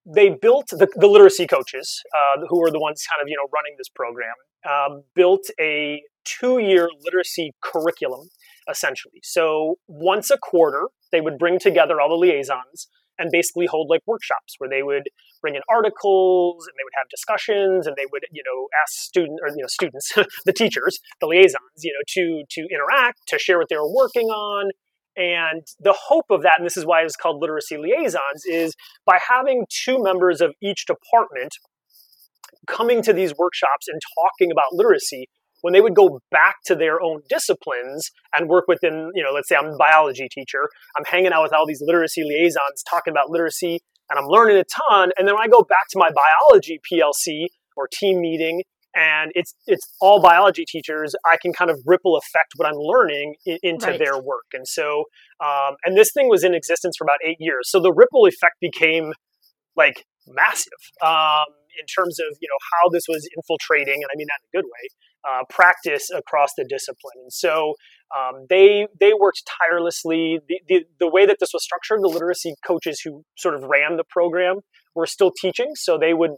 they 0.07 0.31
built 0.31 0.69
the, 0.71 0.89
the 0.97 1.07
literacy 1.07 1.47
coaches, 1.47 2.03
uh, 2.15 2.47
who 2.49 2.65
are 2.65 2.71
the 2.71 2.81
ones 2.81 3.05
kind 3.07 3.21
of 3.21 3.29
you 3.29 3.37
know 3.37 3.49
running 3.53 3.75
this 3.77 3.91
program, 3.91 4.35
um, 4.67 5.03
built 5.15 5.51
a 5.61 6.03
two-year 6.41 6.89
literacy 7.03 7.53
curriculum 7.63 8.29
essentially. 8.71 9.21
So 9.23 9.77
once 9.87 10.31
a 10.31 10.39
quarter, 10.39 10.89
they 11.11 11.21
would 11.21 11.39
bring 11.39 11.59
together 11.59 12.01
all 12.01 12.09
the 12.09 12.17
liaisons 12.17 12.89
and 13.19 13.31
basically 13.33 13.67
hold 13.67 13.89
like 13.91 14.03
workshops 14.07 14.55
where 14.59 14.71
they 14.71 14.83
would 14.83 15.05
bring 15.41 15.55
in 15.55 15.63
articles 15.69 16.67
and 16.67 16.75
they 16.75 16.85
would 16.85 16.93
have 16.97 17.09
discussions 17.11 17.87
and 17.87 17.97
they 17.97 18.07
would 18.13 18.23
you 18.31 18.43
know 18.47 18.69
ask 18.83 18.93
students 18.93 19.41
or 19.43 19.49
you 19.49 19.63
know 19.63 19.67
students 19.67 20.13
the 20.47 20.53
teachers 20.53 20.99
the 21.21 21.27
liaisons 21.27 21.83
you 21.83 21.93
know 21.93 22.05
to 22.07 22.45
to 22.51 22.67
interact 22.73 23.19
to 23.27 23.39
share 23.39 23.59
what 23.59 23.69
they 23.69 23.77
were 23.77 23.93
working 23.93 24.29
on 24.29 24.71
and 25.17 25.63
the 25.81 25.95
hope 26.09 26.27
of 26.31 26.43
that 26.43 26.55
and 26.59 26.67
this 26.67 26.77
is 26.77 26.87
why 26.87 27.03
it's 27.03 27.17
called 27.17 27.41
literacy 27.41 27.77
liaisons 27.77 28.45
is 28.47 28.75
by 29.05 29.19
having 29.29 29.65
two 29.69 30.03
members 30.03 30.41
of 30.41 30.55
each 30.63 30.87
department 30.87 31.53
coming 32.67 33.03
to 33.03 33.13
these 33.13 33.33
workshops 33.37 33.89
and 33.89 34.01
talking 34.17 34.53
about 34.53 34.67
literacy 34.73 35.29
when 35.63 35.73
they 35.73 35.81
would 35.81 35.95
go 35.95 36.21
back 36.31 36.57
to 36.67 36.75
their 36.75 37.01
own 37.01 37.21
disciplines 37.29 38.11
and 38.37 38.49
work 38.49 38.65
within, 38.69 39.11
you 39.15 39.23
know, 39.23 39.31
let's 39.33 39.49
say 39.49 39.57
I'm 39.57 39.73
a 39.73 39.77
biology 39.77 40.29
teacher, 40.31 40.69
I'm 40.97 41.05
hanging 41.05 41.33
out 41.33 41.43
with 41.43 41.53
all 41.53 41.67
these 41.67 41.83
literacy 41.85 42.23
liaisons 42.23 42.83
talking 42.89 43.13
about 43.13 43.31
literacy 43.31 43.81
and 44.11 44.19
I'm 44.19 44.27
learning 44.27 44.57
a 44.57 44.65
ton. 44.65 45.11
And 45.19 45.27
then 45.27 45.35
when 45.35 45.45
I 45.45 45.49
go 45.49 45.63
back 45.63 45.89
to 45.91 45.99
my 45.99 46.11
biology 46.11 46.81
PLC 46.91 47.47
or 47.77 47.89
team 47.93 48.21
meeting 48.21 48.63
and 48.95 49.31
it's 49.35 49.55
it's 49.67 49.87
all 50.01 50.21
biology 50.21 50.65
teachers, 50.67 51.15
I 51.27 51.37
can 51.41 51.53
kind 51.53 51.71
of 51.71 51.79
ripple 51.87 52.17
effect 52.17 52.55
what 52.57 52.67
I'm 52.67 52.79
learning 52.79 53.35
in, 53.45 53.59
into 53.63 53.87
right. 53.87 53.99
their 53.99 54.19
work. 54.19 54.47
And 54.55 54.67
so, 54.67 55.05
um, 55.45 55.77
and 55.85 55.97
this 55.97 56.11
thing 56.13 56.29
was 56.29 56.43
in 56.43 56.55
existence 56.55 56.97
for 56.97 57.05
about 57.05 57.19
eight 57.25 57.37
years. 57.39 57.71
So 57.71 57.81
the 57.81 57.93
ripple 57.93 58.27
effect 58.27 58.55
became 58.61 59.13
like 59.77 60.05
massive 60.27 60.83
um, 61.05 61.47
in 61.79 61.87
terms 61.87 62.19
of 62.19 62.37
you 62.41 62.49
know 62.49 62.61
how 62.73 62.91
this 62.91 63.05
was 63.09 63.29
infiltrating, 63.37 64.03
and 64.03 64.11
I 64.13 64.17
mean 64.17 64.27
that 64.29 64.41
in 64.43 64.49
a 64.51 64.63
good 64.63 64.69
way, 64.69 64.85
uh, 65.29 65.45
practice 65.49 66.09
across 66.15 66.51
the 66.57 66.65
discipline. 66.69 67.15
And 67.23 67.33
so 67.33 67.75
um, 68.17 68.47
they 68.49 68.87
they 68.99 69.13
worked 69.19 69.43
tirelessly. 69.47 70.39
The, 70.49 70.61
the, 70.69 70.85
the 71.01 71.11
way 71.11 71.27
that 71.27 71.37
this 71.41 71.51
was 71.53 71.65
structured, 71.65 72.03
the 72.03 72.09
literacy 72.09 72.55
coaches 72.67 73.01
who 73.05 73.23
sort 73.37 73.55
of 73.55 73.65
ran 73.65 73.97
the 73.97 74.05
program 74.09 74.61
were 74.95 75.07
still 75.07 75.33
teaching, 75.41 75.73
so 75.75 75.99
they 75.99 76.15
would 76.15 76.33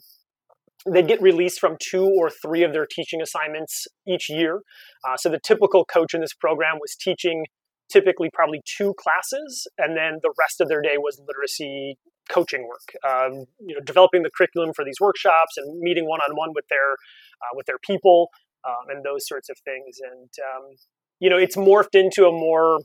they'd 0.90 1.08
get 1.08 1.20
released 1.20 1.60
from 1.60 1.76
two 1.80 2.04
or 2.04 2.30
three 2.30 2.62
of 2.62 2.72
their 2.72 2.86
teaching 2.90 3.20
assignments 3.20 3.86
each 4.08 4.30
year. 4.30 4.60
Uh, 5.06 5.16
so 5.16 5.28
the 5.28 5.38
typical 5.44 5.84
coach 5.84 6.14
in 6.14 6.20
this 6.20 6.34
program 6.34 6.76
was 6.80 6.96
teaching 6.98 7.44
typically 7.92 8.30
probably 8.32 8.62
two 8.64 8.94
classes, 8.94 9.66
and 9.76 9.96
then 9.96 10.18
the 10.22 10.32
rest 10.38 10.60
of 10.60 10.68
their 10.68 10.80
day 10.80 10.96
was 10.96 11.20
literacy 11.26 11.96
coaching 12.28 12.66
work. 12.68 12.94
Um, 13.06 13.44
you 13.58 13.74
know, 13.74 13.80
developing 13.84 14.22
the 14.22 14.30
curriculum 14.36 14.72
for 14.74 14.84
these 14.84 15.00
workshops 15.00 15.56
and 15.56 15.78
meeting 15.80 16.06
one 16.06 16.20
on 16.20 16.36
one 16.36 16.50
with 16.54 16.64
their 16.70 16.92
uh, 16.92 17.52
with 17.54 17.66
their 17.66 17.78
people 17.84 18.30
um, 18.66 18.88
and 18.88 19.04
those 19.04 19.26
sorts 19.26 19.48
of 19.48 19.56
things. 19.64 19.98
And 20.02 20.30
um, 20.54 20.76
you 21.18 21.30
know, 21.30 21.38
it's 21.38 21.56
morphed 21.56 21.94
into 21.94 22.26
a 22.26 22.32
more 22.32 22.80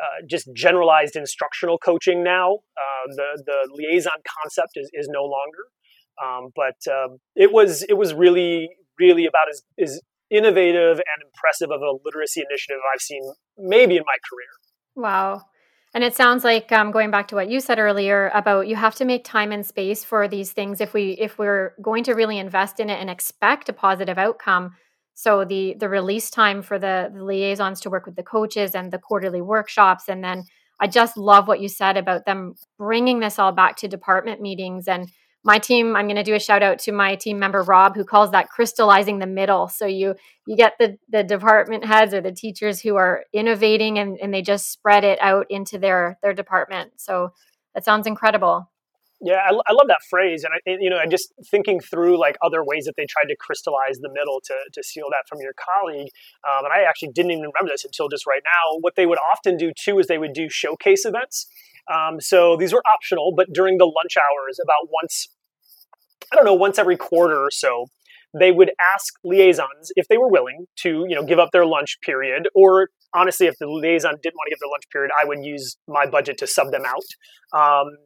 uh, 0.00 0.26
just 0.28 0.48
generalized 0.54 1.16
instructional 1.16 1.78
coaching 1.78 2.22
now. 2.22 2.58
Uh, 2.76 3.14
the 3.14 3.42
the 3.46 3.68
liaison 3.72 4.20
concept 4.42 4.72
is, 4.76 4.90
is 4.92 5.08
no 5.10 5.22
longer, 5.22 5.64
um, 6.22 6.50
but 6.54 6.76
um, 6.92 7.18
it 7.34 7.52
was 7.52 7.82
it 7.88 7.96
was 7.96 8.14
really 8.14 8.68
really 8.98 9.26
about 9.26 9.48
as, 9.50 9.62
as 9.80 10.00
innovative 10.30 10.98
and 10.98 11.22
impressive 11.24 11.70
of 11.70 11.80
a 11.80 11.98
literacy 12.04 12.42
initiative 12.48 12.80
I've 12.92 13.00
seen 13.00 13.22
maybe 13.56 13.96
in 13.96 14.02
my 14.04 14.16
career. 14.28 14.48
Wow. 14.94 15.42
And 15.94 16.04
it 16.04 16.14
sounds 16.14 16.44
like 16.44 16.70
um, 16.70 16.90
going 16.90 17.10
back 17.10 17.28
to 17.28 17.34
what 17.34 17.48
you 17.48 17.60
said 17.60 17.78
earlier 17.78 18.30
about 18.34 18.68
you 18.68 18.76
have 18.76 18.94
to 18.96 19.04
make 19.04 19.24
time 19.24 19.52
and 19.52 19.64
space 19.64 20.04
for 20.04 20.28
these 20.28 20.52
things 20.52 20.80
if 20.80 20.92
we 20.92 21.12
if 21.12 21.38
we're 21.38 21.74
going 21.80 22.04
to 22.04 22.12
really 22.12 22.38
invest 22.38 22.78
in 22.78 22.90
it 22.90 23.00
and 23.00 23.08
expect 23.08 23.68
a 23.68 23.72
positive 23.72 24.18
outcome. 24.18 24.74
So 25.18 25.44
the 25.44 25.74
the 25.80 25.88
release 25.88 26.30
time 26.30 26.62
for 26.62 26.78
the, 26.78 27.10
the 27.12 27.24
liaisons 27.24 27.80
to 27.80 27.90
work 27.90 28.06
with 28.06 28.14
the 28.14 28.22
coaches 28.22 28.76
and 28.76 28.92
the 28.92 29.00
quarterly 29.00 29.42
workshops, 29.42 30.04
and 30.08 30.22
then 30.22 30.44
I 30.78 30.86
just 30.86 31.16
love 31.16 31.48
what 31.48 31.58
you 31.58 31.68
said 31.68 31.96
about 31.96 32.24
them 32.24 32.54
bringing 32.78 33.18
this 33.18 33.36
all 33.36 33.50
back 33.50 33.74
to 33.78 33.88
department 33.88 34.40
meetings 34.40 34.86
and 34.86 35.08
my 35.42 35.58
team 35.58 35.96
i'm 35.96 36.06
going 36.06 36.14
to 36.16 36.22
do 36.22 36.34
a 36.34 36.38
shout 36.38 36.62
out 36.62 36.78
to 36.80 36.92
my 36.92 37.16
team 37.16 37.38
member 37.40 37.64
rob 37.64 37.96
who 37.96 38.04
calls 38.04 38.30
that 38.30 38.48
crystallizing 38.48 39.18
the 39.18 39.26
middle. 39.26 39.66
So 39.66 39.86
you 39.86 40.14
you 40.46 40.56
get 40.56 40.74
the 40.78 40.98
the 41.08 41.24
department 41.24 41.84
heads 41.84 42.14
or 42.14 42.20
the 42.20 42.30
teachers 42.30 42.80
who 42.80 42.94
are 42.94 43.24
innovating 43.32 43.98
and, 43.98 44.18
and 44.22 44.32
they 44.32 44.42
just 44.42 44.70
spread 44.70 45.02
it 45.02 45.18
out 45.20 45.46
into 45.50 45.78
their 45.78 46.16
their 46.22 46.32
department. 46.32 46.92
So 46.96 47.32
that 47.74 47.84
sounds 47.84 48.06
incredible 48.06 48.70
yeah, 49.20 49.40
I, 49.44 49.50
I, 49.50 49.72
love 49.72 49.88
that 49.88 50.00
phrase, 50.08 50.44
and 50.44 50.54
I, 50.54 50.76
you 50.80 50.88
know, 50.88 50.98
I 50.98 51.06
just 51.06 51.32
thinking 51.50 51.80
through 51.80 52.18
like 52.18 52.36
other 52.42 52.64
ways 52.64 52.84
that 52.84 52.94
they 52.96 53.06
tried 53.06 53.28
to 53.28 53.36
crystallize 53.36 53.98
the 53.98 54.10
middle 54.12 54.40
to 54.44 54.54
to 54.72 54.82
steal 54.82 55.06
that 55.10 55.28
from 55.28 55.40
your 55.40 55.52
colleague, 55.54 56.08
um, 56.48 56.64
and 56.64 56.72
I 56.72 56.88
actually 56.88 57.10
didn't 57.14 57.32
even 57.32 57.42
remember 57.42 57.72
this 57.72 57.84
until 57.84 58.08
just 58.08 58.26
right 58.26 58.42
now. 58.44 58.78
What 58.80 58.94
they 58.96 59.06
would 59.06 59.18
often 59.32 59.56
do 59.56 59.72
too 59.76 59.98
is 59.98 60.06
they 60.06 60.18
would 60.18 60.34
do 60.34 60.48
showcase 60.48 61.04
events. 61.04 61.46
Um, 61.92 62.20
so 62.20 62.56
these 62.56 62.72
were 62.72 62.82
optional, 62.86 63.32
but 63.34 63.52
during 63.52 63.78
the 63.78 63.86
lunch 63.86 64.16
hours, 64.16 64.58
about 64.62 64.88
once 64.92 65.28
I 66.32 66.36
don't 66.36 66.44
know, 66.44 66.54
once 66.54 66.78
every 66.78 66.96
quarter 66.96 67.38
or 67.38 67.50
so, 67.50 67.86
they 68.38 68.52
would 68.52 68.70
ask 68.80 69.14
liaisons 69.24 69.90
if 69.96 70.06
they 70.08 70.18
were 70.18 70.28
willing 70.28 70.66
to, 70.80 71.06
you 71.08 71.14
know, 71.14 71.24
give 71.24 71.38
up 71.38 71.50
their 71.52 71.66
lunch 71.66 71.98
period. 72.02 72.48
Or 72.54 72.90
honestly, 73.14 73.46
if 73.46 73.54
the 73.58 73.66
liaison 73.66 74.16
didn't 74.22 74.34
want 74.34 74.46
to 74.46 74.50
give 74.50 74.60
their 74.60 74.70
lunch 74.70 74.84
period, 74.92 75.10
I 75.20 75.24
would 75.24 75.44
use 75.44 75.76
my 75.88 76.06
budget 76.06 76.38
to 76.38 76.46
sub 76.46 76.70
them 76.70 76.82
out. 76.84 77.58
Um, 77.58 77.96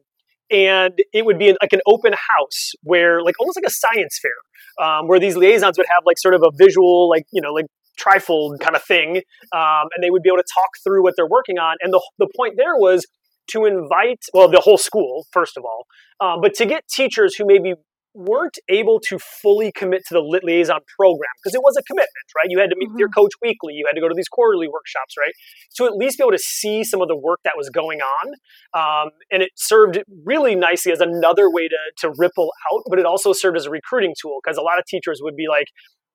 and 0.53 0.93
it 1.11 1.25
would 1.25 1.39
be 1.39 1.55
like 1.61 1.73
an 1.73 1.81
open 1.87 2.13
house 2.13 2.71
where, 2.83 3.21
like, 3.23 3.35
almost 3.39 3.57
like 3.57 3.65
a 3.67 3.71
science 3.71 4.19
fair, 4.21 4.85
um, 4.85 5.07
where 5.07 5.19
these 5.19 5.35
liaisons 5.35 5.77
would 5.77 5.87
have 5.89 6.03
like 6.05 6.17
sort 6.19 6.35
of 6.35 6.43
a 6.43 6.51
visual, 6.55 7.09
like, 7.09 7.25
you 7.33 7.41
know, 7.41 7.51
like 7.51 7.65
trifold 7.99 8.59
kind 8.59 8.75
of 8.75 8.83
thing, 8.83 9.17
um, 9.53 9.85
and 9.93 10.03
they 10.03 10.09
would 10.09 10.23
be 10.23 10.29
able 10.29 10.37
to 10.37 10.49
talk 10.53 10.69
through 10.83 11.03
what 11.03 11.13
they're 11.17 11.27
working 11.27 11.57
on. 11.57 11.75
And 11.81 11.91
the 11.91 12.01
the 12.19 12.29
point 12.37 12.53
there 12.57 12.75
was 12.75 13.05
to 13.51 13.65
invite, 13.65 14.21
well, 14.33 14.47
the 14.47 14.61
whole 14.61 14.77
school 14.77 15.25
first 15.31 15.57
of 15.57 15.63
all, 15.65 15.85
um, 16.19 16.41
but 16.41 16.53
to 16.55 16.65
get 16.65 16.87
teachers 16.87 17.35
who 17.35 17.45
maybe 17.45 17.73
weren't 18.13 18.57
able 18.69 18.99
to 18.99 19.17
fully 19.19 19.71
commit 19.71 20.03
to 20.07 20.13
the 20.13 20.19
lit 20.19 20.43
liaison 20.43 20.79
program 20.97 21.29
because 21.41 21.55
it 21.55 21.61
was 21.61 21.75
a 21.77 21.83
commitment, 21.83 22.27
right? 22.35 22.47
You 22.49 22.59
had 22.59 22.69
to 22.69 22.75
meet 22.77 22.87
mm-hmm. 22.87 22.93
with 22.93 22.99
your 22.99 23.09
mm-hmm. 23.09 23.21
coach 23.21 23.31
weekly, 23.41 23.73
you 23.73 23.85
had 23.87 23.95
to 23.95 24.01
go 24.01 24.07
to 24.07 24.15
these 24.15 24.27
quarterly 24.27 24.67
workshops, 24.67 25.15
right? 25.17 25.33
To 25.77 25.85
at 25.85 25.95
least 25.95 26.17
be 26.17 26.23
able 26.23 26.31
to 26.31 26.39
see 26.39 26.83
some 26.83 27.01
of 27.01 27.07
the 27.07 27.17
work 27.17 27.39
that 27.43 27.53
was 27.57 27.69
going 27.69 27.99
on. 27.99 28.33
Um, 28.73 29.11
and 29.31 29.41
it 29.41 29.51
served 29.55 29.99
really 30.25 30.55
nicely 30.55 30.91
as 30.91 31.01
another 31.01 31.49
way 31.49 31.67
to, 31.67 31.77
to 31.99 32.13
ripple 32.17 32.51
out, 32.71 32.83
but 32.89 32.99
it 32.99 33.05
also 33.05 33.33
served 33.33 33.57
as 33.57 33.65
a 33.65 33.71
recruiting 33.71 34.13
tool 34.19 34.39
because 34.43 34.57
a 34.57 34.61
lot 34.61 34.79
of 34.79 34.85
teachers 34.85 35.19
would 35.21 35.35
be 35.35 35.47
like, 35.49 35.67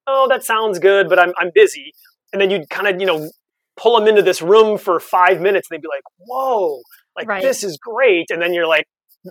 oh, 0.07 0.27
that 0.29 0.45
sounds 0.45 0.79
good, 0.79 1.09
but 1.09 1.19
I'm, 1.19 1.33
I'm 1.39 1.51
busy. 1.55 1.93
And 2.33 2.41
then 2.41 2.51
you'd 2.51 2.69
kind 2.71 2.87
of, 2.89 3.01
you 3.01 3.07
know, 3.07 3.31
pull 3.77 3.99
them 3.99 4.09
into 4.09 4.23
this 4.23 4.43
room 4.43 4.79
for 4.79 5.01
five 5.01 5.41
minutes 5.41 5.69
and 5.71 5.77
they'd 5.77 5.83
be 5.83 5.89
like, 5.89 6.03
whoa, 6.19 6.81
like 7.17 7.29
right. 7.29 7.43
this 7.43 7.63
is 7.63 7.79
great. 7.79 8.27
And 8.31 8.43
then 8.43 8.53
you're 8.53 8.67
like, 8.67 8.85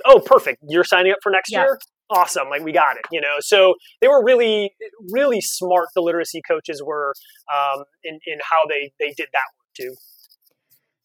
oh, 0.05 0.21
perfect. 0.25 0.59
You're 0.67 0.83
signing 0.83 1.12
up 1.12 1.19
for 1.21 1.31
next 1.31 1.51
yeah. 1.51 1.63
year? 1.63 1.79
Awesome 2.10 2.50
like 2.50 2.64
we 2.64 2.72
got 2.72 2.98
it 2.98 3.06
you 3.12 3.22
know? 3.22 3.38
So 3.40 3.76
they 4.02 4.08
were 4.08 4.24
really 4.24 4.74
really 5.12 5.42
smart 5.42 5.88
the 5.96 6.02
literacy 6.02 6.42
coaches 6.48 6.82
were 6.84 7.14
um, 7.54 7.84
in, 8.04 8.20
in 8.26 8.40
how 8.40 8.68
they 8.70 8.92
they 9.00 9.14
did 9.16 9.28
that 9.34 9.48
work 9.58 9.74
too. 9.76 9.96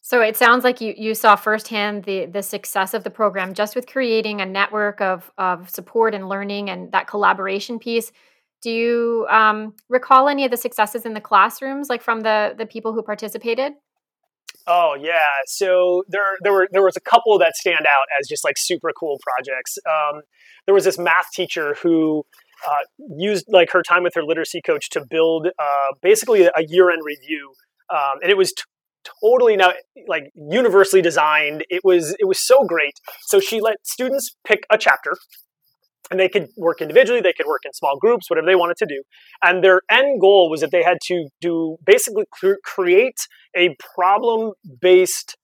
So 0.05 0.21
it 0.21 0.37
sounds 0.37 0.65
like 0.65 0.81
you 0.81 0.95
you 0.97 1.15
saw 1.15 1.37
firsthand 1.37 2.05
the 2.05 2.27
the 2.27 2.43
success 2.43 2.93
of 2.93 3.05
the 3.05 3.11
program 3.11 3.55
just 3.55 3.77
with 3.77 3.87
creating 3.87 4.41
a 4.41 4.47
network 4.47 5.01
of 5.01 5.31
of 5.39 5.71
support 5.71 6.15
and 6.15 6.29
learning 6.29 6.71
and 6.71 6.91
that 6.93 7.07
collaboration 7.07 7.79
piece. 7.79 8.13
Do 8.63 8.71
you 8.71 9.27
um, 9.31 9.75
recall 9.89 10.29
any 10.29 10.45
of 10.45 10.51
the 10.51 10.57
successes 10.57 11.05
in 11.05 11.15
the 11.15 11.21
classrooms 11.21 11.89
like 11.89 12.03
from 12.03 12.21
the 12.21 12.55
the 12.59 12.67
people 12.67 12.93
who 12.93 13.03
participated 13.03 13.73
Oh 14.67 14.97
yeah, 15.01 15.19
so 15.47 16.05
there 16.09 16.37
there 16.43 16.53
were 16.53 16.69
there 16.71 16.83
was 16.83 16.97
a 16.97 17.01
couple 17.01 17.39
that 17.39 17.57
stand 17.57 17.81
out 17.81 18.07
as 18.19 18.29
just 18.29 18.45
like 18.45 18.57
super 18.59 18.91
cool 18.99 19.19
projects. 19.23 19.79
Um, 19.87 20.23
there 20.67 20.75
was 20.75 20.85
this 20.85 20.99
math 20.99 21.27
teacher 21.35 21.75
who 21.83 22.25
uh, 22.69 22.85
used 23.17 23.47
like 23.49 23.71
her 23.73 23.83
time 23.83 24.03
with 24.05 24.15
her 24.15 24.23
literacy 24.23 24.61
coach 24.63 24.91
to 24.91 25.05
build 25.09 25.49
uh, 25.59 25.93
basically 26.01 26.45
a 26.45 26.65
year 26.69 26.91
end 26.91 27.03
review, 27.05 27.55
um, 27.93 28.19
and 28.23 28.31
it 28.31 28.37
was 28.37 28.53
t- 28.53 28.63
totally 29.23 29.57
now 29.57 29.73
like 30.07 30.31
universally 30.35 31.03
designed. 31.03 31.65
It 31.69 31.83
was 31.85 32.15
it 32.19 32.27
was 32.27 32.39
so 32.41 32.65
great. 32.65 32.95
So 33.23 33.41
she 33.41 33.61
let 33.61 33.77
students 33.85 34.37
pick 34.47 34.65
a 34.71 34.79
chapter 34.79 35.17
and 36.13 36.21
they 36.21 36.29
could 36.29 36.49
work 36.59 36.83
individually 36.83 37.23
they 37.23 37.33
could 37.33 37.47
work 37.47 37.63
in 37.65 37.73
small 37.73 37.97
groups 37.99 38.29
whatever 38.29 38.47
they 38.47 38.55
wanted 38.55 38.77
to 38.77 38.87
do. 38.87 39.03
And 39.43 39.65
their 39.65 39.81
end 39.91 40.21
goal 40.21 40.51
was 40.51 40.61
that 40.61 40.71
they 40.71 40.83
had 40.83 40.99
to 41.07 41.29
do 41.41 41.79
basically 41.85 42.25
create 42.63 43.17
a 43.57 43.75
problem 43.97 44.53
based 44.81 45.37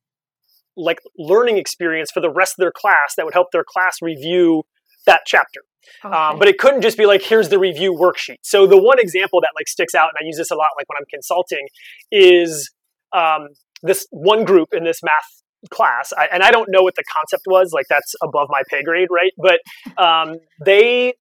like 0.77 0.99
learning 1.17 1.57
experience 1.57 2.11
for 2.13 2.21
the 2.21 2.31
rest 2.31 2.53
of 2.59 2.63
their 2.63 2.71
class 2.71 3.15
that 3.17 3.25
would 3.25 3.35
help 3.35 3.49
their 3.51 3.65
class 3.67 3.97
review 4.01 4.63
that 5.07 5.23
chapter. 5.27 5.63
Um, 6.05 6.13
okay. 6.13 6.21
um, 6.21 6.39
but 6.39 6.49
it 6.49 6.59
couldn't 6.59 6.83
just 6.83 6.99
be 6.99 7.07
like 7.07 7.23
here's 7.23 7.49
the 7.49 7.59
review 7.59 7.93
worksheet. 7.95 8.37
So 8.43 8.67
the 8.67 8.81
one 8.81 8.99
example 9.01 9.41
that 9.41 9.51
like 9.57 9.69
sticks 9.69 9.95
out 9.95 10.11
and 10.11 10.19
i 10.21 10.27
use 10.27 10.37
this 10.37 10.51
a 10.51 10.55
lot 10.55 10.69
like 10.77 10.89
when 10.89 10.97
i'm 11.01 11.07
consulting 11.11 11.67
is 12.13 12.71
um, 13.17 13.49
this 13.83 14.07
one 14.11 14.45
group 14.45 14.69
in 14.73 14.85
this 14.85 15.03
math 15.03 15.43
class. 15.71 16.13
I, 16.17 16.29
and 16.33 16.43
i 16.43 16.51
don't 16.51 16.69
know 16.71 16.83
what 16.83 16.95
the 16.95 17.05
concept 17.13 17.43
was 17.47 17.73
like 17.73 17.87
that's 17.89 18.15
above 18.23 18.49
my 18.51 18.63
pay 18.71 18.83
grade 18.83 19.09
right? 19.11 19.33
But 19.37 19.61
um, 20.03 20.39
they 20.65 21.15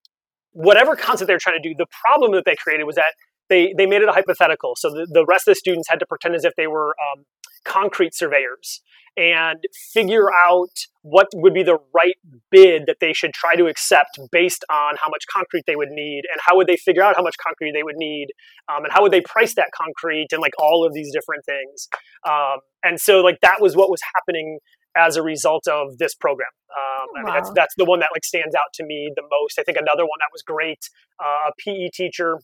whatever 0.52 0.96
concept 0.96 1.28
they 1.28 1.34
were 1.34 1.40
trying 1.40 1.62
to 1.62 1.70
do 1.70 1.76
the 1.78 1.88
problem 2.06 2.32
that 2.34 2.46
they 2.46 2.56
created 2.56 2.86
was 2.86 2.96
that 2.96 3.14
they 3.50 3.74
they 3.78 3.86
made 3.86 4.02
it 4.02 4.10
a 4.10 4.12
hypothetical. 4.12 4.76
So 4.78 4.90
the, 4.90 5.08
the 5.12 5.26
rest 5.26 5.48
of 5.48 5.54
the 5.54 5.56
students 5.56 5.88
had 5.90 6.00
to 6.00 6.06
pretend 6.06 6.36
as 6.36 6.46
if 6.46 6.54
they 6.56 6.68
were 6.68 6.96
um, 7.00 7.24
concrete 7.66 8.14
surveyors 8.14 8.82
and 9.18 9.58
figure 9.94 10.28
out 10.32 10.70
what 11.02 11.28
would 11.34 11.54
be 11.54 11.64
the 11.64 11.78
right 11.94 12.16
bid 12.52 12.84
that 12.86 12.98
they 13.02 13.14
should 13.14 13.34
try 13.34 13.56
to 13.56 13.66
accept 13.66 14.20
based 14.32 14.64
on 14.70 14.96
how 15.02 15.10
much 15.10 15.26
concrete 15.32 15.64
they 15.66 15.76
would 15.76 15.90
need 15.90 16.22
and 16.32 16.40
how 16.46 16.56
would 16.56 16.68
they 16.68 16.78
figure 16.78 17.02
out 17.02 17.16
how 17.16 17.24
much 17.24 17.36
concrete 17.44 17.72
they 17.74 17.84
would 17.84 17.96
need 17.98 18.28
um, 18.70 18.84
and 18.84 18.94
how 18.94 19.02
would 19.02 19.12
they 19.12 19.22
price 19.22 19.56
that 19.56 19.70
concrete 19.76 20.28
and 20.32 20.42
like 20.42 20.54
all 20.60 20.86
of 20.86 20.94
these 20.94 21.12
different 21.12 21.44
things 21.46 21.88
um, 22.30 22.60
and 22.84 23.02
so 23.02 23.22
like 23.22 23.40
that 23.42 23.60
was 23.60 23.76
what 23.76 23.90
was 23.90 24.02
happening 24.16 24.60
as 24.96 25.16
a 25.16 25.22
result 25.22 25.68
of 25.68 25.98
this 26.00 26.16
program. 26.16 26.50
Um, 26.72 27.08
I 27.16 27.24
mean, 27.24 27.34
that's 27.34 27.52
that's 27.56 27.76
the 27.78 27.86
one 27.86 28.00
that 28.00 28.10
like 28.14 28.26
stands 28.26 28.56
out 28.56 28.74
to 28.76 28.86
me 28.86 29.12
the 29.16 29.22
most. 29.22 29.60
I 29.60 29.64
think 29.64 29.78
another 29.78 30.04
one 30.04 30.18
that 30.20 30.30
was 30.34 30.42
great, 30.42 30.90
uh, 31.20 31.50
a 31.50 31.52
PE 31.60 31.90
teacher 31.94 32.40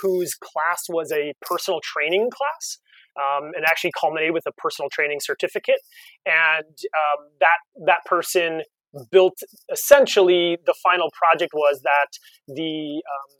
whose 0.00 0.34
class 0.34 0.84
was 0.88 1.12
a 1.12 1.34
personal 1.40 1.80
training 1.80 2.30
class 2.30 2.78
um, 3.16 3.52
and 3.54 3.64
actually 3.64 3.92
culminated 3.98 4.32
with 4.34 4.46
a 4.46 4.52
personal 4.52 4.88
training 4.90 5.18
certificate. 5.20 5.80
And 6.26 6.66
um, 6.66 7.28
that 7.40 7.86
that 7.86 8.04
person 8.06 8.62
built 9.10 9.38
essentially 9.72 10.58
the 10.66 10.74
final 10.82 11.10
project 11.12 11.52
was 11.54 11.80
that 11.82 12.08
the 12.48 13.02
um, 13.06 13.36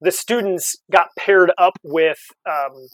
the 0.00 0.12
students 0.12 0.76
got 0.92 1.08
paired 1.18 1.52
up 1.58 1.74
with 1.82 2.18
um, 2.48 2.88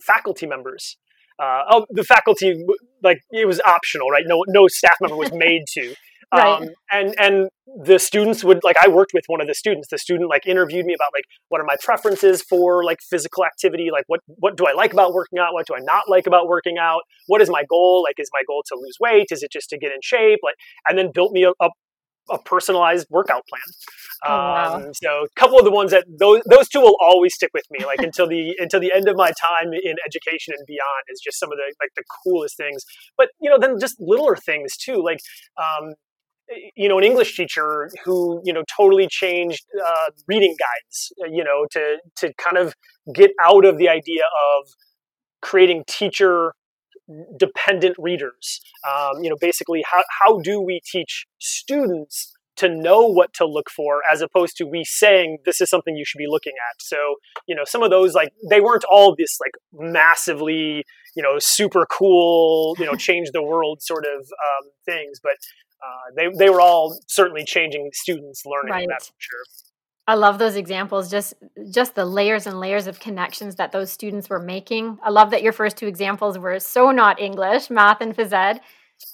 faculty 0.00 0.46
members. 0.46 0.96
Uh, 1.38 1.62
oh, 1.70 1.86
the 1.90 2.04
faculty 2.04 2.64
like 3.02 3.20
it 3.30 3.46
was 3.46 3.60
optional, 3.66 4.08
right? 4.08 4.24
No, 4.26 4.44
no 4.48 4.68
staff 4.68 4.96
member 5.00 5.16
was 5.16 5.32
made 5.32 5.62
to. 5.74 5.94
Right. 6.34 6.62
Um, 6.62 6.68
and 6.90 7.14
and 7.18 7.48
the 7.84 7.98
students 7.98 8.42
would 8.42 8.64
like 8.64 8.76
I 8.76 8.88
worked 8.88 9.12
with 9.14 9.24
one 9.28 9.40
of 9.40 9.46
the 9.46 9.54
students. 9.54 9.88
The 9.88 9.98
student 9.98 10.28
like 10.28 10.46
interviewed 10.46 10.84
me 10.84 10.94
about 10.94 11.10
like 11.14 11.24
what 11.48 11.60
are 11.60 11.64
my 11.64 11.76
preferences 11.82 12.42
for 12.42 12.84
like 12.84 12.98
physical 13.00 13.44
activity, 13.44 13.90
like 13.92 14.04
what 14.08 14.20
what 14.26 14.56
do 14.56 14.66
I 14.66 14.72
like 14.72 14.92
about 14.92 15.12
working 15.12 15.38
out, 15.38 15.52
what 15.52 15.66
do 15.66 15.74
I 15.74 15.80
not 15.80 16.08
like 16.08 16.26
about 16.26 16.48
working 16.48 16.78
out, 16.78 17.02
what 17.26 17.40
is 17.42 17.50
my 17.50 17.64
goal? 17.68 18.02
Like 18.02 18.16
is 18.18 18.30
my 18.32 18.42
goal 18.46 18.62
to 18.68 18.74
lose 18.76 18.96
weight? 19.00 19.28
Is 19.30 19.42
it 19.42 19.52
just 19.52 19.68
to 19.70 19.78
get 19.78 19.92
in 19.92 19.98
shape? 20.02 20.40
Like 20.42 20.56
and 20.88 20.98
then 20.98 21.10
built 21.12 21.32
me 21.32 21.44
a, 21.44 21.50
a, 21.60 21.70
a 22.30 22.38
personalized 22.38 23.06
workout 23.10 23.42
plan. 23.48 23.62
Oh, 24.24 24.30
wow. 24.30 24.76
um, 24.76 24.94
so 24.94 25.24
a 25.24 25.40
couple 25.40 25.58
of 25.58 25.64
the 25.64 25.70
ones 25.70 25.90
that 25.90 26.06
those 26.18 26.40
those 26.46 26.68
two 26.68 26.80
will 26.80 26.96
always 27.00 27.34
stick 27.34 27.50
with 27.52 27.64
me, 27.70 27.84
like 27.84 28.00
until 28.00 28.26
the 28.26 28.56
until 28.58 28.80
the 28.80 28.92
end 28.92 29.08
of 29.08 29.16
my 29.16 29.30
time 29.40 29.72
in 29.72 29.94
education 30.04 30.54
and 30.56 30.66
beyond 30.66 31.04
is 31.08 31.20
just 31.22 31.38
some 31.38 31.52
of 31.52 31.58
the 31.58 31.72
like 31.80 31.90
the 31.94 32.02
coolest 32.24 32.56
things. 32.56 32.84
But 33.16 33.28
you 33.40 33.50
know, 33.50 33.58
then 33.58 33.78
just 33.78 33.96
littler 34.00 34.36
things 34.36 34.76
too, 34.76 35.02
like 35.04 35.20
um, 35.58 35.94
you 36.76 36.88
know, 36.88 36.98
an 36.98 37.04
English 37.04 37.36
teacher 37.36 37.90
who, 38.04 38.40
you 38.44 38.52
know, 38.52 38.62
totally 38.76 39.08
changed 39.08 39.64
uh, 39.84 40.10
reading 40.28 40.54
guides, 40.58 41.12
uh, 41.22 41.26
you 41.26 41.42
know, 41.42 41.66
to, 41.72 41.98
to 42.16 42.32
kind 42.34 42.56
of 42.56 42.74
get 43.14 43.30
out 43.42 43.64
of 43.64 43.78
the 43.78 43.88
idea 43.88 44.22
of 44.22 44.68
creating 45.42 45.84
teacher 45.86 46.52
dependent 47.38 47.96
readers. 47.98 48.60
Um, 48.88 49.22
you 49.22 49.30
know, 49.30 49.36
basically, 49.40 49.84
how, 49.90 50.02
how 50.20 50.40
do 50.40 50.60
we 50.60 50.80
teach 50.84 51.26
students 51.38 52.32
to 52.56 52.68
know 52.68 53.06
what 53.06 53.32
to 53.34 53.46
look 53.46 53.70
for 53.70 54.02
as 54.10 54.20
opposed 54.20 54.56
to 54.56 54.64
we 54.64 54.82
saying 54.84 55.38
this 55.44 55.60
is 55.60 55.68
something 55.68 55.94
you 55.94 56.04
should 56.06 56.18
be 56.18 56.26
looking 56.26 56.54
at 56.70 56.80
so 56.80 56.96
you 57.46 57.54
know 57.54 57.64
some 57.66 57.82
of 57.82 57.90
those 57.90 58.14
like 58.14 58.30
they 58.48 58.60
weren't 58.60 58.84
all 58.90 59.14
this 59.14 59.38
like 59.40 59.52
massively 59.72 60.82
you 61.14 61.22
know 61.22 61.38
super 61.38 61.86
cool 61.90 62.74
you 62.78 62.86
know 62.86 62.94
change 62.96 63.28
the 63.32 63.42
world 63.42 63.82
sort 63.82 64.04
of 64.04 64.20
um, 64.20 64.70
things 64.86 65.20
but 65.22 65.34
uh, 65.82 66.12
they, 66.16 66.28
they 66.36 66.50
were 66.50 66.60
all 66.60 66.98
certainly 67.06 67.44
changing 67.44 67.90
students 67.92 68.44
learning 68.46 68.72
right. 68.72 68.86
that's 68.88 69.08
for 69.08 69.14
sure 69.18 69.44
I 70.08 70.14
love 70.14 70.38
those 70.38 70.56
examples. 70.56 71.10
Just 71.10 71.34
just 71.70 71.94
the 71.94 72.04
layers 72.04 72.46
and 72.46 72.60
layers 72.60 72.86
of 72.86 73.00
connections 73.00 73.56
that 73.56 73.72
those 73.72 73.90
students 73.90 74.28
were 74.28 74.38
making. 74.38 74.98
I 75.02 75.10
love 75.10 75.30
that 75.30 75.42
your 75.42 75.52
first 75.52 75.76
two 75.76 75.88
examples 75.88 76.38
were 76.38 76.60
so 76.60 76.92
not 76.92 77.20
English, 77.20 77.70
math 77.70 78.00
and 78.00 78.16
phys 78.16 78.32
ed. 78.32 78.60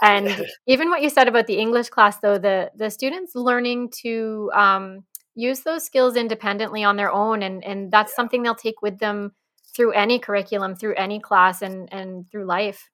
And 0.03 0.46
even 0.66 0.90
what 0.90 1.03
you 1.03 1.09
said 1.09 1.29
about 1.29 1.46
the 1.46 1.59
English 1.59 1.88
class, 1.88 2.18
though, 2.18 2.38
the 2.38 2.70
the 2.77 2.90
students 2.90 3.35
learning 3.35 3.90
to 4.03 4.51
um, 4.55 5.05
use 5.35 5.61
those 5.61 5.85
skills 5.85 6.14
independently 6.14 6.85
on 6.85 6.96
their 6.96 7.11
own, 7.11 7.42
and 7.42 7.64
and 7.64 7.90
that's 7.90 8.12
yeah. 8.12 8.16
something 8.16 8.42
they'll 8.42 8.55
take 8.55 8.83
with 8.83 8.98
them 8.98 9.33
through 9.75 9.92
any 9.92 10.18
curriculum, 10.18 10.77
through 10.77 10.94
any 10.96 11.20
class, 11.20 11.62
and 11.62 11.88
and 11.90 12.31
through 12.31 12.44
life. 12.44 12.90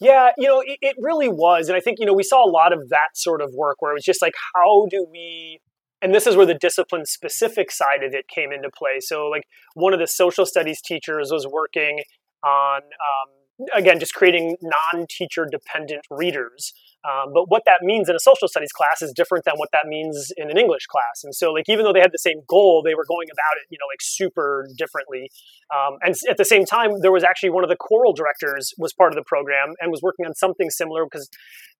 Yeah, 0.00 0.30
you 0.38 0.48
know, 0.48 0.60
it, 0.60 0.78
it 0.80 0.96
really 0.98 1.28
was, 1.28 1.68
and 1.68 1.76
I 1.76 1.80
think 1.80 1.98
you 2.00 2.06
know 2.06 2.14
we 2.14 2.22
saw 2.22 2.44
a 2.44 2.50
lot 2.50 2.72
of 2.72 2.88
that 2.88 3.10
sort 3.14 3.42
of 3.42 3.52
work 3.54 3.76
where 3.80 3.92
it 3.92 3.94
was 3.94 4.04
just 4.04 4.22
like, 4.22 4.34
how 4.54 4.86
do 4.90 5.06
we 5.10 5.60
and 6.02 6.14
this 6.14 6.26
is 6.26 6.36
where 6.36 6.46
the 6.46 6.54
discipline 6.54 7.04
specific 7.04 7.70
side 7.70 8.02
of 8.02 8.14
it 8.14 8.26
came 8.28 8.52
into 8.52 8.70
play. 8.70 9.00
So, 9.00 9.26
like 9.26 9.44
one 9.74 9.92
of 9.92 10.00
the 10.00 10.06
social 10.06 10.46
studies 10.46 10.80
teachers 10.80 11.30
was 11.30 11.46
working 11.46 12.00
on 12.44 12.80
um, 12.82 13.66
again, 13.74 13.98
just 13.98 14.14
creating 14.14 14.56
non 14.62 15.06
teacher 15.08 15.46
dependent 15.50 16.02
readers. 16.10 16.72
Um, 17.04 17.32
but 17.32 17.48
what 17.48 17.62
that 17.66 17.80
means 17.82 18.08
in 18.08 18.16
a 18.16 18.20
social 18.20 18.46
studies 18.46 18.72
class 18.72 19.00
is 19.00 19.12
different 19.16 19.44
than 19.44 19.54
what 19.56 19.70
that 19.72 19.86
means 19.86 20.32
in 20.36 20.50
an 20.50 20.58
English 20.58 20.86
class. 20.86 21.24
And 21.24 21.34
so, 21.34 21.52
like, 21.52 21.68
even 21.68 21.84
though 21.84 21.92
they 21.92 22.00
had 22.00 22.12
the 22.12 22.18
same 22.18 22.42
goal, 22.46 22.82
they 22.84 22.94
were 22.94 23.06
going 23.08 23.28
about 23.32 23.56
it, 23.62 23.66
you 23.70 23.78
know, 23.80 23.86
like 23.90 24.00
super 24.00 24.68
differently. 24.76 25.30
Um, 25.74 25.96
and 26.02 26.14
at 26.28 26.36
the 26.36 26.44
same 26.44 26.66
time, 26.66 27.00
there 27.00 27.12
was 27.12 27.24
actually 27.24 27.50
one 27.50 27.64
of 27.64 27.70
the 27.70 27.76
choral 27.76 28.12
directors 28.12 28.74
was 28.76 28.92
part 28.92 29.12
of 29.12 29.16
the 29.16 29.24
program 29.26 29.74
and 29.80 29.90
was 29.90 30.02
working 30.02 30.26
on 30.26 30.34
something 30.34 30.68
similar 30.68 31.04
because 31.04 31.28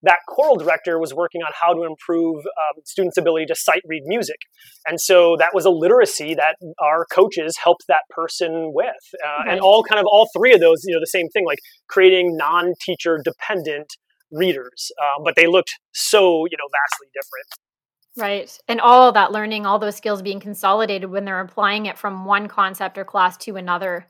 that 0.02 0.20
choral 0.26 0.56
director 0.56 0.98
was 0.98 1.12
working 1.12 1.42
on 1.42 1.52
how 1.61 1.74
to 1.74 1.85
improve 1.85 2.37
um, 2.38 2.80
students' 2.85 3.18
ability 3.18 3.46
to 3.46 3.54
sight 3.54 3.83
read 3.87 4.04
music. 4.06 4.38
And 4.87 4.98
so 4.98 5.37
that 5.38 5.50
was 5.52 5.66
a 5.66 5.70
literacy 5.70 6.35
that 6.35 6.56
our 6.80 7.04
coaches 7.12 7.59
helped 7.62 7.85
that 7.88 8.02
person 8.09 8.72
with. 8.74 8.88
Uh, 9.22 9.28
right. 9.28 9.52
And 9.52 9.61
all 9.61 9.83
kind 9.83 10.00
of 10.00 10.06
all 10.11 10.28
three 10.35 10.54
of 10.54 10.61
those, 10.61 10.83
you 10.85 10.94
know, 10.94 11.00
the 11.00 11.06
same 11.06 11.28
thing, 11.28 11.44
like 11.44 11.59
creating 11.88 12.37
non 12.37 12.72
teacher 12.80 13.20
dependent 13.22 13.96
readers, 14.31 14.90
um, 15.01 15.25
but 15.25 15.35
they 15.37 15.47
looked 15.47 15.75
so 15.93 16.47
you 16.47 16.57
know 16.57 16.69
vastly 16.71 17.09
different. 17.14 17.47
Right, 18.16 18.59
and 18.69 18.81
all 18.81 19.12
that 19.12 19.33
learning, 19.33 19.66
all 19.66 19.79
those 19.79 19.97
skills 19.97 20.21
being 20.21 20.40
consolidated 20.40 21.11
when 21.11 21.25
they're 21.25 21.40
applying 21.40 21.87
it 21.87 21.97
from 21.97 22.25
one 22.25 22.49
concept 22.49 22.99
or 22.99 23.05
class 23.05 23.37
to 23.38 23.57
another. 23.57 24.07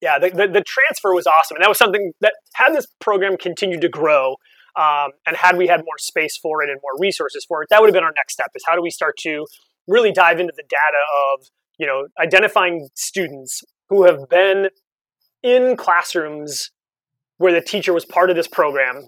Yeah, 0.00 0.20
the, 0.20 0.30
the, 0.30 0.46
the 0.46 0.62
transfer 0.64 1.12
was 1.12 1.26
awesome, 1.26 1.56
and 1.56 1.64
that 1.64 1.68
was 1.68 1.78
something 1.78 2.12
that 2.20 2.34
had 2.54 2.72
this 2.72 2.86
program 3.00 3.36
continued 3.36 3.80
to 3.80 3.88
grow, 3.88 4.36
um, 4.76 5.10
and 5.26 5.36
had 5.36 5.56
we 5.56 5.66
had 5.66 5.80
more 5.80 5.98
space 5.98 6.36
for 6.36 6.62
it 6.62 6.70
and 6.70 6.78
more 6.80 6.98
resources 7.00 7.44
for 7.44 7.62
it, 7.62 7.68
that 7.70 7.80
would 7.80 7.88
have 7.88 7.94
been 7.94 8.04
our 8.04 8.14
next 8.16 8.34
step. 8.34 8.50
Is 8.54 8.62
how 8.64 8.76
do 8.76 8.82
we 8.82 8.90
start 8.90 9.16
to 9.22 9.44
really 9.88 10.12
dive 10.12 10.38
into 10.38 10.52
the 10.56 10.62
data 10.62 11.02
of 11.34 11.46
you 11.78 11.86
know 11.86 12.06
identifying 12.20 12.88
students 12.94 13.62
who 13.88 14.04
have 14.04 14.28
been 14.28 14.68
in 15.42 15.76
classrooms 15.76 16.70
where 17.38 17.52
the 17.52 17.60
teacher 17.60 17.92
was 17.92 18.04
part 18.04 18.30
of 18.30 18.36
this 18.36 18.48
program. 18.48 19.06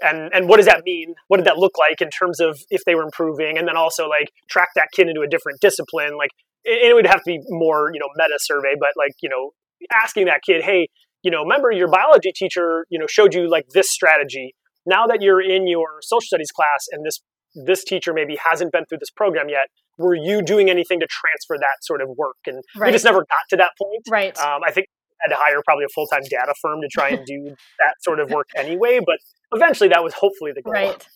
And 0.00 0.30
and 0.34 0.48
what 0.48 0.56
does 0.56 0.66
that 0.66 0.82
mean? 0.84 1.14
What 1.28 1.36
did 1.36 1.46
that 1.46 1.58
look 1.58 1.78
like 1.78 2.00
in 2.00 2.10
terms 2.10 2.40
of 2.40 2.58
if 2.70 2.82
they 2.84 2.94
were 2.94 3.04
improving? 3.04 3.56
And 3.56 3.68
then 3.68 3.76
also 3.76 4.08
like 4.08 4.30
track 4.50 4.70
that 4.74 4.88
kid 4.92 5.08
into 5.08 5.20
a 5.20 5.28
different 5.28 5.60
discipline 5.60 6.16
like 6.18 6.30
it, 6.64 6.90
it 6.90 6.94
would 6.94 7.06
have 7.06 7.18
to 7.18 7.26
be 7.26 7.38
more 7.48 7.90
you 7.92 8.00
know 8.00 8.08
meta 8.16 8.38
survey 8.40 8.74
but 8.78 8.90
like 8.96 9.12
you 9.22 9.28
know 9.28 9.50
asking 9.92 10.26
that 10.26 10.40
kid 10.44 10.62
hey 10.62 10.88
you 11.22 11.30
know 11.30 11.42
remember 11.42 11.70
your 11.70 11.88
biology 11.88 12.32
teacher 12.34 12.86
you 12.90 12.98
know 12.98 13.06
showed 13.06 13.34
you 13.34 13.48
like 13.48 13.66
this 13.74 13.90
strategy. 13.90 14.54
Now 14.84 15.06
that 15.06 15.22
you're 15.22 15.40
in 15.40 15.68
your 15.68 16.00
social 16.02 16.26
studies 16.26 16.50
class 16.50 16.86
and 16.90 17.06
this 17.06 17.20
this 17.66 17.84
teacher 17.84 18.12
maybe 18.12 18.38
hasn't 18.42 18.72
been 18.72 18.84
through 18.86 18.98
this 18.98 19.10
program 19.10 19.48
yet 19.48 19.68
were 19.98 20.14
you 20.14 20.42
doing 20.42 20.70
anything 20.70 21.00
to 21.00 21.06
transfer 21.06 21.56
that 21.58 21.82
sort 21.82 22.00
of 22.00 22.08
work? 22.16 22.36
And 22.46 22.62
right. 22.76 22.88
we 22.88 22.92
just 22.92 23.04
never 23.04 23.18
got 23.20 23.44
to 23.50 23.56
that 23.56 23.72
point. 23.78 24.02
Right. 24.10 24.38
Um, 24.38 24.62
i 24.66 24.70
think 24.70 24.86
had 25.22 25.28
to 25.28 25.36
hire 25.38 25.60
probably 25.64 25.84
a 25.84 25.88
full 25.88 26.06
time 26.06 26.22
data 26.28 26.54
firm 26.60 26.80
to 26.80 26.88
try 26.88 27.10
and 27.10 27.24
do 27.26 27.54
that 27.78 27.94
sort 28.00 28.20
of 28.20 28.30
work 28.30 28.48
anyway. 28.56 29.00
But 29.04 29.18
eventually, 29.52 29.88
that 29.88 30.02
was 30.02 30.14
hopefully 30.14 30.52
the 30.54 30.62
goal. 30.62 30.72
Right. 30.72 31.06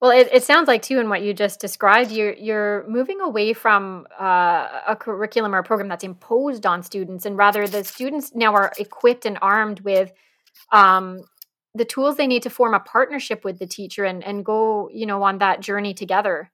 Well, 0.00 0.12
it, 0.12 0.28
it 0.32 0.44
sounds 0.44 0.68
like 0.68 0.82
too, 0.82 1.00
in 1.00 1.08
what 1.08 1.22
you 1.22 1.34
just 1.34 1.60
described, 1.60 2.12
you're 2.12 2.34
you're 2.34 2.86
moving 2.88 3.20
away 3.20 3.52
from 3.52 4.06
uh, 4.18 4.68
a 4.86 4.96
curriculum 4.96 5.54
or 5.54 5.58
a 5.58 5.64
program 5.64 5.88
that's 5.88 6.04
imposed 6.04 6.66
on 6.66 6.82
students, 6.84 7.26
and 7.26 7.36
rather 7.36 7.66
the 7.66 7.82
students 7.82 8.32
now 8.34 8.54
are 8.54 8.72
equipped 8.78 9.26
and 9.26 9.38
armed 9.42 9.80
with 9.80 10.12
um, 10.72 11.22
the 11.74 11.84
tools 11.84 12.16
they 12.16 12.28
need 12.28 12.44
to 12.44 12.50
form 12.50 12.74
a 12.74 12.80
partnership 12.80 13.44
with 13.44 13.58
the 13.58 13.66
teacher 13.66 14.04
and 14.04 14.22
and 14.22 14.44
go, 14.44 14.88
you 14.92 15.04
know, 15.04 15.22
on 15.24 15.38
that 15.38 15.60
journey 15.60 15.94
together. 15.94 16.52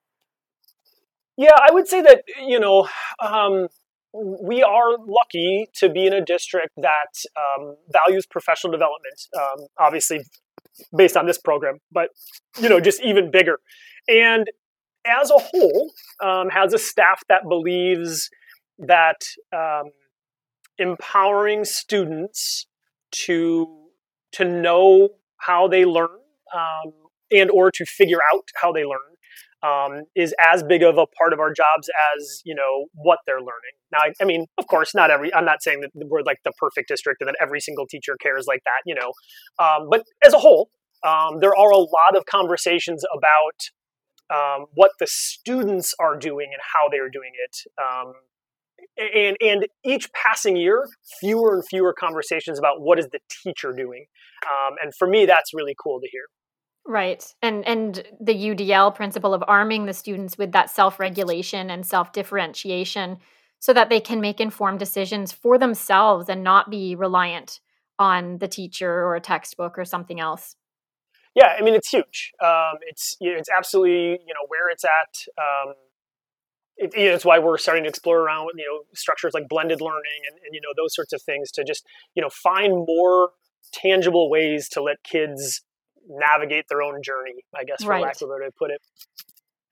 Yeah, 1.37 1.57
I 1.61 1.71
would 1.71 1.87
say 1.87 2.01
that 2.01 2.23
you 2.47 2.61
know. 2.61 2.89
Um, 3.21 3.69
we 4.15 4.63
are 4.63 4.97
lucky 5.07 5.67
to 5.75 5.89
be 5.89 6.07
in 6.07 6.13
a 6.13 6.25
district 6.25 6.71
that 6.77 7.13
um, 7.37 7.77
values 7.91 8.27
professional 8.27 8.71
development. 8.71 9.21
Um, 9.37 9.67
obviously, 9.79 10.21
based 10.97 11.17
on 11.17 11.27
this 11.27 11.39
program, 11.39 11.79
but 11.91 12.11
you 12.61 12.69
know, 12.69 12.81
just 12.81 13.03
even 13.03 13.31
bigger. 13.31 13.59
And 14.09 14.47
as 15.07 15.31
a 15.31 15.39
whole, 15.39 15.91
um, 16.23 16.49
has 16.49 16.73
a 16.73 16.79
staff 16.79 17.23
that 17.29 17.49
believes 17.49 18.31
that 18.79 19.21
um, 19.55 19.91
empowering 20.79 21.65
students 21.65 22.67
to 23.13 23.67
to 24.33 24.45
know 24.45 25.11
how 25.39 25.69
they 25.69 25.85
learn 25.85 26.09
um, 26.55 26.93
and 27.31 27.51
or 27.51 27.71
to 27.71 27.85
figure 27.85 28.19
out 28.33 28.45
how 28.61 28.73
they 28.73 28.85
learn 28.85 28.99
um, 29.65 30.03
is 30.15 30.35
as 30.39 30.63
big 30.63 30.83
of 30.83 30.99
a 30.99 31.07
part 31.07 31.33
of 31.33 31.41
our 31.41 31.53
jobs 31.53 31.89
as 32.15 32.43
you 32.45 32.55
know 32.55 32.87
what 32.95 33.19
they're 33.27 33.41
learning. 33.41 33.75
Now, 33.91 33.99
I, 34.03 34.13
I, 34.21 34.25
mean, 34.25 34.47
of 34.59 34.67
course, 34.67 34.95
not 34.95 35.11
every. 35.11 35.33
I'm 35.33 35.45
not 35.45 35.63
saying 35.63 35.81
that 35.81 35.91
we're 35.95 36.23
like 36.23 36.39
the 36.45 36.53
perfect 36.59 36.89
district 36.89 37.21
and 37.21 37.29
that 37.29 37.37
every 37.41 37.61
single 37.61 37.87
teacher 37.87 38.17
cares 38.21 38.47
like 38.47 38.63
that, 38.65 38.83
you 38.85 38.95
know. 38.95 39.13
Um, 39.59 39.89
but 39.91 40.05
as 40.25 40.35
a 40.35 40.39
whole, 40.39 40.71
um, 41.07 41.41
there 41.41 41.57
are 41.57 41.71
a 41.71 41.79
lot 41.79 42.17
of 42.17 42.27
conversations 42.27 43.05
about 43.17 44.35
um, 44.35 44.67
what 44.75 44.91
the 45.01 45.07
students 45.09 45.95
are 45.99 46.17
doing 46.17 46.51
and 46.53 46.61
how 46.73 46.89
they 46.91 46.99
are 46.99 47.11
doing 47.11 47.33
it. 47.43 47.57
Um, 47.81 48.13
and 48.99 49.37
and 49.41 49.67
each 49.85 50.13
passing 50.13 50.57
year, 50.57 50.87
fewer 51.21 51.55
and 51.55 51.65
fewer 51.67 51.95
conversations 51.99 52.59
about 52.59 52.81
what 52.81 52.99
is 52.99 53.09
the 53.13 53.21
teacher 53.43 53.73
doing. 53.73 54.07
Um, 54.47 54.75
and 54.83 54.93
for 54.95 55.09
me, 55.09 55.25
that's 55.25 55.55
really 55.55 55.75
cool 55.83 56.01
to 56.01 56.09
hear. 56.11 56.25
Right. 56.87 57.25
And 57.41 57.67
and 57.67 58.05
the 58.21 58.35
UDL 58.35 58.95
principle 58.95 59.33
of 59.33 59.43
arming 59.49 59.87
the 59.87 59.95
students 59.95 60.37
with 60.37 60.53
that 60.53 60.69
self-regulation 60.69 61.71
and 61.71 61.87
self-differentiation 61.87 63.19
so 63.59 63.73
that 63.73 63.89
they 63.89 64.01
can 64.01 64.21
make 64.21 64.41
informed 64.41 64.81
decisions 64.81 65.33
for 65.33 65.57
themselves 65.57 66.29
and 66.29 66.45
not 66.45 66.71
be 66.71 66.95
reliant 66.95 67.61
on 67.99 68.37
the 68.39 68.49
teacher 68.49 68.91
or 68.91 69.17
a 69.17 69.21
textbook 69.21 69.79
or 69.79 69.87
something 69.87 70.21
else. 70.21 70.57
Yeah, 71.35 71.57
I 71.59 71.63
mean 71.63 71.75
it's 71.75 71.89
huge. 71.89 72.33
Um, 72.43 72.75
it's 72.83 73.17
it's 73.19 73.49
absolutely 73.49 74.21
you 74.27 74.35
know 74.35 74.47
where 74.49 74.69
it's 74.69 74.85
at. 74.85 75.43
Um, 75.43 75.75
it, 76.77 76.93
you 76.97 77.07
know, 77.07 77.15
it's 77.15 77.25
why 77.25 77.39
we're 77.39 77.57
starting 77.57 77.85
to 77.85 77.89
explore 77.89 78.21
around 78.21 78.51
you 78.57 78.67
know 78.67 78.85
structures 78.95 79.33
like 79.33 79.49
blended 79.49 79.81
learning 79.81 80.21
and, 80.29 80.39
and 80.45 80.55
you 80.55 80.61
know 80.61 80.75
those 80.77 80.95
sorts 80.95 81.15
of 81.15 81.23
things 81.23 81.51
to 81.53 81.65
just 81.65 81.87
you 82.15 82.21
know 82.21 82.29
find 82.31 82.73
more 82.73 83.31
tangible 83.73 84.29
ways 84.29 84.69
to 84.69 84.83
let 84.83 85.03
kids 85.03 85.63
navigate 86.09 86.67
their 86.69 86.83
own 86.83 87.03
journey, 87.03 87.45
I 87.55 87.65
guess, 87.65 87.83
for 87.83 87.91
right. 87.91 88.03
lack 88.03 88.17
of 88.17 88.23
a 88.23 88.33
better 88.33 88.41
way 88.43 88.47
to 88.47 88.53
put 88.53 88.71
it. 88.71 88.81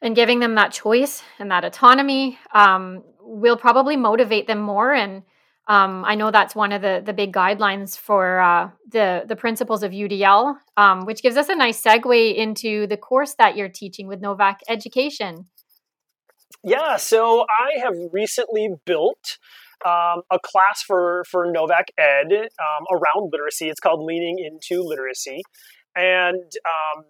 And 0.00 0.16
giving 0.16 0.40
them 0.40 0.56
that 0.56 0.72
choice 0.72 1.22
and 1.38 1.50
that 1.50 1.64
autonomy 1.64 2.38
um, 2.52 3.04
will 3.20 3.56
probably 3.56 3.96
motivate 3.96 4.46
them 4.46 4.58
more. 4.58 4.92
And 4.92 5.22
um, 5.68 6.04
I 6.04 6.16
know 6.16 6.30
that's 6.30 6.56
one 6.56 6.72
of 6.72 6.82
the 6.82 7.02
the 7.04 7.12
big 7.12 7.32
guidelines 7.32 7.96
for 7.96 8.40
uh, 8.40 8.70
the 8.90 9.24
the 9.26 9.36
principles 9.36 9.84
of 9.84 9.92
UDL, 9.92 10.56
um, 10.76 11.06
which 11.06 11.22
gives 11.22 11.36
us 11.36 11.48
a 11.48 11.54
nice 11.54 11.80
segue 11.80 12.34
into 12.34 12.88
the 12.88 12.96
course 12.96 13.34
that 13.34 13.56
you're 13.56 13.68
teaching 13.68 14.08
with 14.08 14.20
Novak 14.20 14.60
Education. 14.68 15.46
Yeah, 16.64 16.96
so 16.96 17.42
I 17.42 17.78
have 17.80 17.94
recently 18.12 18.68
built 18.84 19.38
um, 19.84 20.22
a 20.30 20.38
class 20.42 20.82
for 20.82 21.24
for 21.28 21.50
Novak 21.50 21.92
Ed 21.96 22.32
um, 22.32 22.86
around 22.90 23.30
literacy. 23.32 23.68
It's 23.68 23.80
called 23.80 24.04
Leaning 24.04 24.38
into 24.38 24.82
Literacy, 24.82 25.42
and 25.94 26.34
um, 26.36 27.04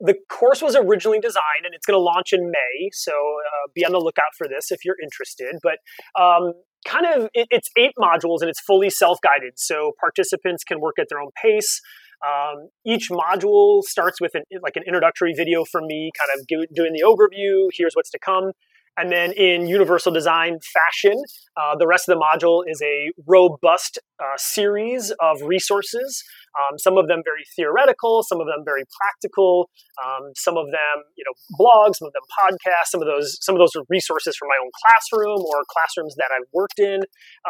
the 0.00 0.14
course 0.28 0.60
was 0.60 0.76
originally 0.76 1.20
designed 1.20 1.64
and 1.64 1.74
it's 1.74 1.86
going 1.86 1.96
to 1.96 2.02
launch 2.02 2.32
in 2.32 2.50
May. 2.50 2.90
So 2.92 3.12
uh, 3.12 3.70
be 3.74 3.84
on 3.84 3.92
the 3.92 3.98
lookout 3.98 4.34
for 4.36 4.46
this 4.46 4.70
if 4.70 4.84
you're 4.84 4.96
interested. 5.02 5.56
But 5.62 5.78
um, 6.20 6.52
kind 6.86 7.06
of, 7.06 7.30
it, 7.32 7.48
it's 7.50 7.68
eight 7.78 7.92
modules 7.98 8.40
and 8.40 8.50
it's 8.50 8.60
fully 8.60 8.90
self 8.90 9.18
guided. 9.22 9.54
So 9.56 9.92
participants 9.98 10.64
can 10.64 10.80
work 10.80 10.96
at 11.00 11.06
their 11.08 11.20
own 11.20 11.30
pace. 11.42 11.80
Um, 12.26 12.68
each 12.86 13.10
module 13.10 13.82
starts 13.82 14.20
with 14.20 14.34
an, 14.34 14.42
like 14.62 14.76
an 14.76 14.82
introductory 14.86 15.34
video 15.34 15.64
from 15.64 15.86
me, 15.86 16.10
kind 16.18 16.38
of 16.38 16.46
doing 16.74 16.92
the 16.92 17.04
overview. 17.04 17.68
Here's 17.72 17.94
what's 17.94 18.10
to 18.10 18.18
come. 18.18 18.52
And 18.96 19.12
then 19.12 19.32
in 19.32 19.66
universal 19.66 20.10
design 20.10 20.58
fashion, 20.72 21.20
uh, 21.56 21.76
the 21.78 21.86
rest 21.86 22.08
of 22.08 22.16
the 22.16 22.20
module 22.20 22.62
is 22.66 22.80
a 22.82 23.12
robust 23.26 23.98
uh, 24.18 24.36
series 24.36 25.12
of 25.20 25.42
resources. 25.42 26.24
Um, 26.56 26.78
some 26.78 26.96
of 26.96 27.06
them 27.06 27.20
very 27.22 27.44
theoretical, 27.54 28.22
some 28.22 28.40
of 28.40 28.46
them 28.46 28.64
very 28.64 28.84
practical, 28.96 29.68
um, 30.02 30.32
some 30.34 30.56
of 30.56 30.64
them, 30.66 31.04
you 31.16 31.24
know, 31.28 31.36
blogs, 31.60 31.96
some 31.96 32.08
of 32.08 32.14
them 32.14 32.24
podcasts, 32.32 32.88
some 32.88 33.02
of 33.02 33.06
those, 33.06 33.36
some 33.44 33.54
of 33.54 33.58
those 33.58 33.76
are 33.76 33.84
resources 33.90 34.34
from 34.36 34.48
my 34.48 34.56
own 34.64 34.70
classroom 34.80 35.44
or 35.44 35.64
classrooms 35.68 36.14
that 36.16 36.30
I've 36.32 36.48
worked 36.54 36.78
in, 36.78 37.00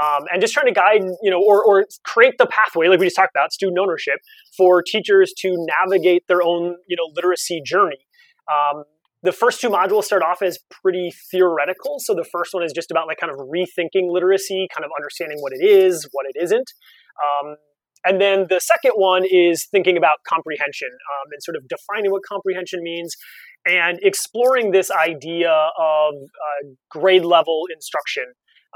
um, 0.03 0.27
and 0.33 0.41
just 0.41 0.53
trying 0.53 0.67
to 0.67 0.75
guide, 0.75 1.03
you 1.23 1.31
know, 1.31 1.41
or, 1.41 1.63
or 1.65 1.87
create 2.05 2.35
the 2.39 2.47
pathway, 2.47 2.89
like 2.89 2.99
we 2.99 3.07
just 3.07 3.15
talked 3.15 3.33
about, 3.33 3.53
student 3.53 3.79
ownership 3.79 4.19
for 4.57 4.83
teachers 4.83 5.33
to 5.39 5.55
navigate 5.79 6.27
their 6.27 6.43
own, 6.43 6.75
you 6.89 6.97
know, 6.97 7.07
literacy 7.15 7.63
journey. 7.65 8.03
Um, 8.51 8.83
the 9.27 9.33
first 9.33 9.61
two 9.61 9.69
modules 9.69 10.05
start 10.05 10.23
off 10.23 10.41
as 10.41 10.59
pretty 10.83 11.11
theoretical. 11.31 11.97
So 11.99 12.15
the 12.15 12.25
first 12.25 12.55
one 12.55 12.63
is 12.63 12.73
just 12.73 12.93
about 12.93 13.09
like 13.09 13.19
kind 13.19 13.33
of 13.33 13.39
rethinking 13.39 14.09
literacy, 14.09 14.69
kind 14.73 14.85
of 14.85 14.91
understanding 14.97 15.39
what 15.41 15.53
it 15.53 15.65
is, 15.65 16.09
what 16.13 16.27
it 16.29 16.41
isn't. 16.41 16.71
Um, 17.21 17.57
and 18.05 18.21
then 18.21 18.47
the 18.49 18.61
second 18.61 18.93
one 18.95 19.25
is 19.29 19.67
thinking 19.69 19.97
about 19.97 20.19
comprehension 20.29 20.89
um, 20.89 21.27
and 21.33 21.43
sort 21.43 21.57
of 21.57 21.67
defining 21.67 22.13
what 22.13 22.23
comprehension 22.23 22.83
means 22.83 23.17
and 23.67 23.99
exploring 24.03 24.71
this 24.71 24.93
idea 24.93 25.51
of 25.51 26.15
uh, 26.15 26.69
grade 26.89 27.25
level 27.25 27.65
instruction 27.75 28.25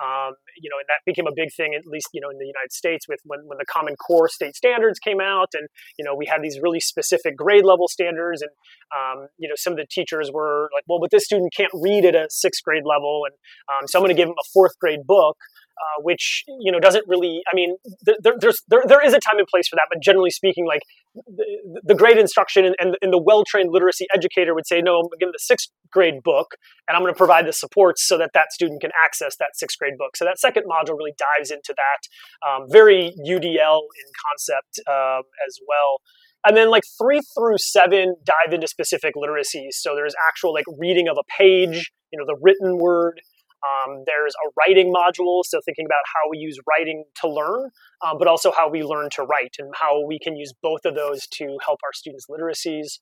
um, 0.00 0.32
you 0.56 0.68
know, 0.72 0.80
and 0.80 0.88
that 0.88 1.04
became 1.04 1.26
a 1.26 1.34
big 1.34 1.52
thing, 1.52 1.74
at 1.74 1.86
least 1.86 2.08
you 2.12 2.20
know, 2.20 2.30
in 2.30 2.38
the 2.38 2.46
United 2.46 2.72
States, 2.72 3.06
with 3.08 3.20
when, 3.24 3.40
when 3.46 3.58
the 3.58 3.66
Common 3.66 3.96
Core 3.96 4.28
state 4.28 4.56
standards 4.56 4.98
came 4.98 5.20
out, 5.20 5.48
and 5.52 5.68
you 5.98 6.04
know, 6.04 6.14
we 6.14 6.26
had 6.26 6.42
these 6.42 6.58
really 6.62 6.80
specific 6.80 7.36
grade 7.36 7.64
level 7.64 7.88
standards, 7.88 8.42
and 8.42 8.50
um, 8.96 9.28
you 9.38 9.48
know, 9.48 9.54
some 9.56 9.72
of 9.72 9.78
the 9.78 9.86
teachers 9.90 10.30
were 10.32 10.70
like, 10.74 10.84
"Well, 10.88 11.00
but 11.00 11.10
this 11.10 11.24
student 11.24 11.52
can't 11.54 11.72
read 11.74 12.04
at 12.04 12.14
a 12.14 12.26
sixth 12.30 12.64
grade 12.64 12.84
level, 12.84 13.22
and 13.26 13.34
um, 13.68 13.86
so 13.86 13.98
I'm 13.98 14.02
going 14.02 14.14
to 14.14 14.20
give 14.20 14.28
him 14.28 14.38
a 14.38 14.48
fourth 14.52 14.78
grade 14.80 15.06
book." 15.06 15.36
Uh, 15.80 16.02
which 16.02 16.44
you 16.60 16.70
know 16.70 16.78
doesn't 16.78 17.04
really. 17.08 17.40
I 17.50 17.54
mean, 17.54 17.76
there, 18.04 18.34
there's 18.38 18.62
there, 18.68 18.82
there 18.86 19.02
is 19.04 19.14
a 19.14 19.18
time 19.18 19.38
and 19.38 19.46
place 19.46 19.66
for 19.66 19.76
that, 19.76 19.86
but 19.88 20.02
generally 20.02 20.28
speaking, 20.28 20.66
like 20.66 20.82
the, 21.14 21.94
the 21.94 22.18
instruction 22.18 22.66
and, 22.66 22.74
and, 22.78 22.96
and 23.00 23.12
the 23.12 23.22
well 23.22 23.44
trained 23.44 23.70
literacy 23.72 24.06
educator 24.14 24.54
would 24.54 24.66
say, 24.66 24.82
no, 24.82 24.98
I'm 24.98 25.08
giving 25.18 25.32
the 25.32 25.40
sixth 25.40 25.68
grade 25.90 26.22
book, 26.22 26.48
and 26.86 26.96
I'm 26.96 27.02
going 27.02 27.14
to 27.14 27.16
provide 27.16 27.46
the 27.46 27.54
supports 27.54 28.06
so 28.06 28.18
that 28.18 28.30
that 28.34 28.52
student 28.52 28.82
can 28.82 28.90
access 28.94 29.36
that 29.38 29.50
sixth 29.54 29.78
grade 29.78 29.96
book. 29.96 30.16
So 30.16 30.26
that 30.26 30.38
second 30.38 30.64
module 30.64 30.98
really 30.98 31.14
dives 31.16 31.50
into 31.50 31.74
that, 31.74 32.46
um, 32.46 32.66
very 32.68 33.14
UDL 33.26 33.80
in 33.80 34.06
concept 34.28 34.80
um, 34.86 35.22
as 35.46 35.58
well. 35.66 36.00
And 36.44 36.56
then 36.56 36.70
like 36.70 36.84
three 37.00 37.20
through 37.34 37.58
seven 37.58 38.16
dive 38.24 38.52
into 38.52 38.66
specific 38.66 39.14
literacies. 39.14 39.72
So 39.72 39.94
there's 39.94 40.14
actual 40.28 40.52
like 40.52 40.64
reading 40.78 41.08
of 41.08 41.16
a 41.18 41.24
page, 41.38 41.90
you 42.12 42.18
know, 42.18 42.24
the 42.26 42.38
written 42.40 42.78
word, 42.78 43.20
um, 43.66 44.04
there's 44.06 44.34
a 44.46 44.50
writing 44.58 44.92
module, 44.92 45.42
so 45.44 45.60
thinking 45.64 45.84
about 45.84 46.02
how 46.06 46.30
we 46.30 46.38
use 46.38 46.58
writing 46.68 47.04
to 47.20 47.28
learn, 47.28 47.70
um, 48.06 48.16
but 48.18 48.26
also 48.26 48.52
how 48.52 48.70
we 48.70 48.82
learn 48.82 49.08
to 49.16 49.22
write 49.22 49.56
and 49.58 49.72
how 49.74 50.04
we 50.06 50.18
can 50.18 50.36
use 50.36 50.52
both 50.62 50.80
of 50.84 50.94
those 50.94 51.26
to 51.34 51.58
help 51.64 51.78
our 51.84 51.92
students' 51.92 52.26
literacies. 52.30 53.00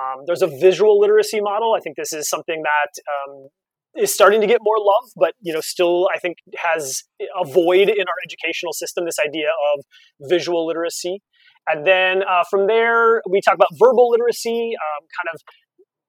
Um, 0.00 0.24
there's 0.26 0.42
a 0.42 0.46
visual 0.46 0.98
literacy 0.98 1.40
model. 1.40 1.74
I 1.76 1.80
think 1.80 1.96
this 1.96 2.12
is 2.12 2.28
something 2.28 2.62
that 2.62 3.00
um, 3.28 3.48
is 3.96 4.14
starting 4.14 4.40
to 4.40 4.46
get 4.46 4.60
more 4.62 4.78
love, 4.78 5.10
but 5.16 5.34
you 5.40 5.52
know, 5.52 5.60
still 5.60 6.08
I 6.14 6.18
think 6.18 6.38
has 6.56 7.02
a 7.20 7.44
void 7.44 7.88
in 7.88 8.00
our 8.08 8.18
educational 8.24 8.72
system. 8.72 9.04
This 9.04 9.18
idea 9.18 9.48
of 9.74 9.84
visual 10.28 10.66
literacy, 10.66 11.20
and 11.66 11.86
then 11.86 12.22
uh, 12.22 12.44
from 12.50 12.66
there 12.66 13.22
we 13.28 13.40
talk 13.40 13.54
about 13.54 13.68
verbal 13.78 14.10
literacy, 14.10 14.72
um, 14.74 15.06
kind 15.18 15.34
of 15.34 15.40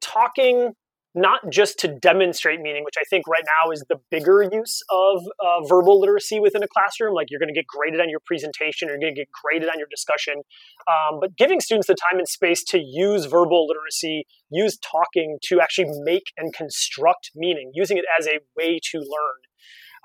talking 0.02 0.74
not 1.16 1.50
just 1.50 1.80
to 1.80 1.88
demonstrate 1.88 2.62
meaning, 2.62 2.84
which 2.84 2.96
I 3.00 3.04
think 3.10 3.28
right 3.28 3.44
now 3.46 3.72
is 3.72 3.84
the 3.90 3.98
bigger 4.12 4.44
use 4.52 4.82
of 4.92 5.24
uh, 5.40 5.66
verbal 5.68 6.00
literacy 6.00 6.40
within 6.40 6.62
a 6.62 6.68
classroom. 6.68 7.14
Like 7.16 7.28
you're 7.32 7.40
going 7.40 7.54
to 7.54 7.54
get 7.54 7.66
graded 7.66 8.00
on 8.00 8.10
your 8.10 8.20
presentation, 8.26 8.88
you're 8.88 9.00
going 9.00 9.16
to 9.16 9.20
get 9.20 9.30
graded 9.32 9.70
on 9.70 9.80
your 9.80 9.88
discussion, 9.90 10.44
um, 10.88 11.20
but 11.20 11.36
giving 11.36 11.60
students 11.60 11.88
the 11.88 11.96
time 11.96 12.20
and 12.20 12.28
space 12.28 12.64
to 12.66 12.80
use 12.80 13.26
verbal 13.26 13.66
literacy, 13.68 14.28
use 14.52 14.78
talking 14.78 15.40
to 15.46 15.60
actually 15.60 15.90
make 16.04 16.32
and 16.38 16.54
construct 16.54 17.32
meaning, 17.36 17.72
using 17.74 17.98
it 17.98 18.06
as 18.20 18.28
a 18.28 18.40
way 18.56 18.80
to 18.92 19.00
learn. 19.00 19.40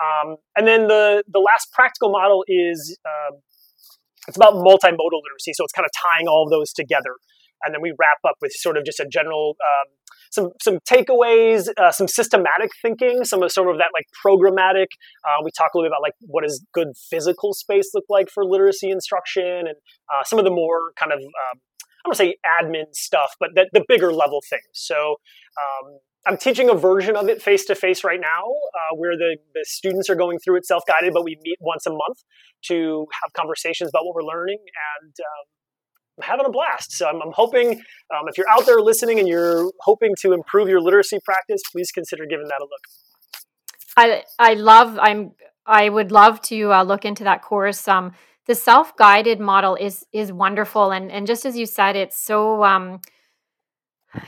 Um, 0.02 0.36
and 0.56 0.66
then 0.66 0.88
the 0.88 1.22
the 1.28 1.38
last 1.38 1.70
practical 1.72 2.10
model 2.10 2.44
is 2.48 2.98
uh, 3.06 3.36
it's 4.26 4.36
about 4.36 4.54
multimodal 4.54 5.20
literacy, 5.22 5.52
so 5.52 5.64
it's 5.64 5.72
kind 5.72 5.84
of 5.84 5.92
tying 5.94 6.26
all 6.26 6.44
of 6.44 6.50
those 6.50 6.72
together. 6.72 7.16
And 7.62 7.72
then 7.72 7.80
we 7.80 7.94
wrap 7.98 8.18
up 8.26 8.36
with 8.42 8.52
sort 8.52 8.76
of 8.76 8.84
just 8.84 9.00
a 9.00 9.06
general 9.06 9.56
um, 9.60 9.92
some 10.34 10.50
some 10.60 10.78
takeaways, 10.88 11.68
uh, 11.76 11.92
some 11.92 12.08
systematic 12.08 12.70
thinking, 12.82 13.24
some 13.24 13.42
of 13.42 13.52
some 13.52 13.68
of 13.68 13.78
that 13.78 13.90
like 13.94 14.06
programmatic. 14.24 14.86
Uh, 15.24 15.42
we 15.44 15.50
talk 15.56 15.74
a 15.74 15.78
little 15.78 15.88
bit 15.88 15.92
about 15.92 16.02
like 16.02 16.14
what 16.20 16.42
does 16.42 16.64
good 16.72 16.88
physical 17.10 17.54
space 17.54 17.90
look 17.94 18.04
like 18.08 18.28
for 18.28 18.44
literacy 18.44 18.90
instruction, 18.90 19.44
and 19.44 19.76
uh, 20.12 20.24
some 20.24 20.38
of 20.38 20.44
the 20.44 20.50
more 20.50 20.92
kind 20.96 21.12
of 21.12 21.18
um, 21.18 21.60
I'm 22.04 22.10
gonna 22.10 22.16
say 22.16 22.36
admin 22.60 22.92
stuff, 22.92 23.34
but 23.40 23.50
the, 23.54 23.68
the 23.72 23.84
bigger 23.88 24.12
level 24.12 24.40
things. 24.48 24.62
So. 24.72 25.16
Um, 25.54 25.98
I'm 26.26 26.38
teaching 26.38 26.70
a 26.70 26.74
version 26.74 27.16
of 27.16 27.28
it 27.28 27.42
face 27.42 27.66
to 27.66 27.74
face 27.74 28.02
right 28.02 28.18
now, 28.18 28.44
uh, 28.48 28.96
where 28.96 29.14
the, 29.14 29.36
the 29.54 29.62
students 29.66 30.08
are 30.08 30.14
going 30.14 30.38
through 30.38 30.56
it 30.56 30.64
self 30.64 30.82
guided, 30.88 31.12
but 31.12 31.22
we 31.22 31.36
meet 31.42 31.58
once 31.60 31.84
a 31.84 31.90
month 31.90 32.24
to 32.68 33.06
have 33.22 33.34
conversations 33.34 33.90
about 33.90 34.06
what 34.06 34.14
we're 34.14 34.22
learning. 34.22 34.56
And 34.56 35.12
um, 35.20 35.44
I'm 36.18 36.24
having 36.24 36.46
a 36.46 36.50
blast. 36.50 36.92
So 36.92 37.08
I'm, 37.08 37.20
I'm 37.22 37.32
hoping 37.32 37.72
um, 37.72 38.28
if 38.28 38.38
you're 38.38 38.48
out 38.48 38.66
there 38.66 38.80
listening 38.80 39.18
and 39.18 39.26
you're 39.26 39.70
hoping 39.80 40.14
to 40.22 40.32
improve 40.32 40.68
your 40.68 40.80
literacy 40.80 41.18
practice, 41.24 41.62
please 41.72 41.90
consider 41.90 42.24
giving 42.26 42.46
that 42.46 42.60
a 42.60 42.64
look. 42.64 42.80
I 43.96 44.24
I 44.38 44.54
love 44.54 44.98
I'm 45.00 45.32
I 45.66 45.88
would 45.88 46.12
love 46.12 46.40
to 46.42 46.72
uh, 46.72 46.82
look 46.82 47.04
into 47.04 47.24
that 47.24 47.42
course. 47.42 47.86
Um, 47.88 48.12
the 48.46 48.54
self 48.54 48.96
guided 48.96 49.40
model 49.40 49.76
is 49.76 50.04
is 50.12 50.32
wonderful, 50.32 50.90
and 50.90 51.10
and 51.10 51.26
just 51.26 51.46
as 51.46 51.56
you 51.56 51.66
said, 51.66 51.96
it's 51.96 52.18
so 52.18 52.64
um, 52.64 53.00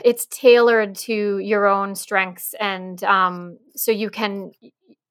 it's 0.03 0.25
tailored 0.25 0.95
to 0.95 1.39
your 1.39 1.67
own 1.67 1.95
strengths, 1.95 2.53
and 2.59 3.03
um, 3.03 3.57
so 3.75 3.91
you 3.91 4.09
can 4.09 4.51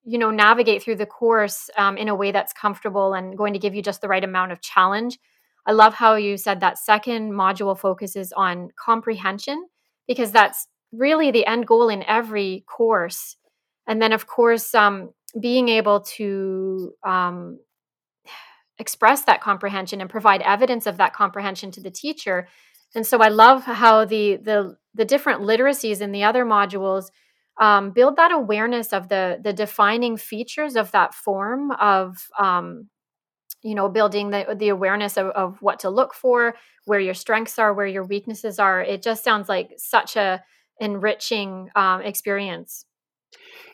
you 0.04 0.18
know 0.18 0.30
navigate 0.30 0.82
through 0.82 0.96
the 0.96 1.06
course 1.06 1.70
um, 1.76 1.96
in 1.96 2.08
a 2.08 2.14
way 2.14 2.32
that's 2.32 2.52
comfortable 2.52 3.14
and 3.14 3.36
going 3.36 3.52
to 3.52 3.58
give 3.58 3.74
you 3.74 3.82
just 3.82 4.00
the 4.00 4.08
right 4.08 4.24
amount 4.24 4.52
of 4.52 4.60
challenge 4.60 5.18
I 5.66 5.72
love 5.72 5.94
how 5.94 6.14
you 6.14 6.36
said 6.36 6.60
that 6.60 6.78
second 6.78 7.32
module 7.32 7.76
focuses 7.78 8.32
on 8.32 8.70
comprehension 8.76 9.66
because 10.06 10.30
that's 10.30 10.68
really 10.92 11.30
the 11.30 11.44
end 11.46 11.66
goal 11.66 11.88
in 11.88 12.04
every 12.04 12.64
course. 12.68 13.36
And 13.86 14.00
then, 14.00 14.12
of 14.12 14.26
course, 14.26 14.74
um, 14.74 15.10
being 15.40 15.68
able 15.68 16.00
to 16.00 16.92
um, 17.04 17.58
express 18.78 19.22
that 19.22 19.40
comprehension 19.40 20.00
and 20.00 20.08
provide 20.08 20.42
evidence 20.42 20.86
of 20.86 20.98
that 20.98 21.12
comprehension 21.12 21.70
to 21.72 21.80
the 21.80 21.90
teacher. 21.90 22.48
And 22.94 23.06
so, 23.06 23.18
I 23.18 23.28
love 23.28 23.64
how 23.64 24.04
the 24.04 24.36
the 24.36 24.76
the 24.94 25.04
different 25.04 25.42
literacies 25.42 26.00
in 26.00 26.12
the 26.12 26.24
other 26.24 26.44
modules 26.44 27.06
um, 27.60 27.90
build 27.90 28.16
that 28.16 28.32
awareness 28.32 28.92
of 28.92 29.08
the 29.08 29.38
the 29.42 29.52
defining 29.52 30.16
features 30.16 30.76
of 30.76 30.92
that 30.92 31.14
form 31.14 31.72
of 31.72 32.16
um, 32.38 32.88
you 33.62 33.74
know 33.74 33.88
building 33.88 34.30
the 34.30 34.56
the 34.58 34.68
awareness 34.68 35.16
of, 35.16 35.26
of 35.28 35.58
what 35.60 35.80
to 35.80 35.90
look 35.90 36.14
for 36.14 36.54
where 36.84 37.00
your 37.00 37.14
strengths 37.14 37.58
are 37.58 37.72
where 37.72 37.86
your 37.86 38.04
weaknesses 38.04 38.58
are 38.58 38.82
it 38.82 39.02
just 39.02 39.24
sounds 39.24 39.48
like 39.48 39.72
such 39.76 40.16
a 40.16 40.42
enriching 40.80 41.68
um, 41.74 42.02
experience 42.02 42.84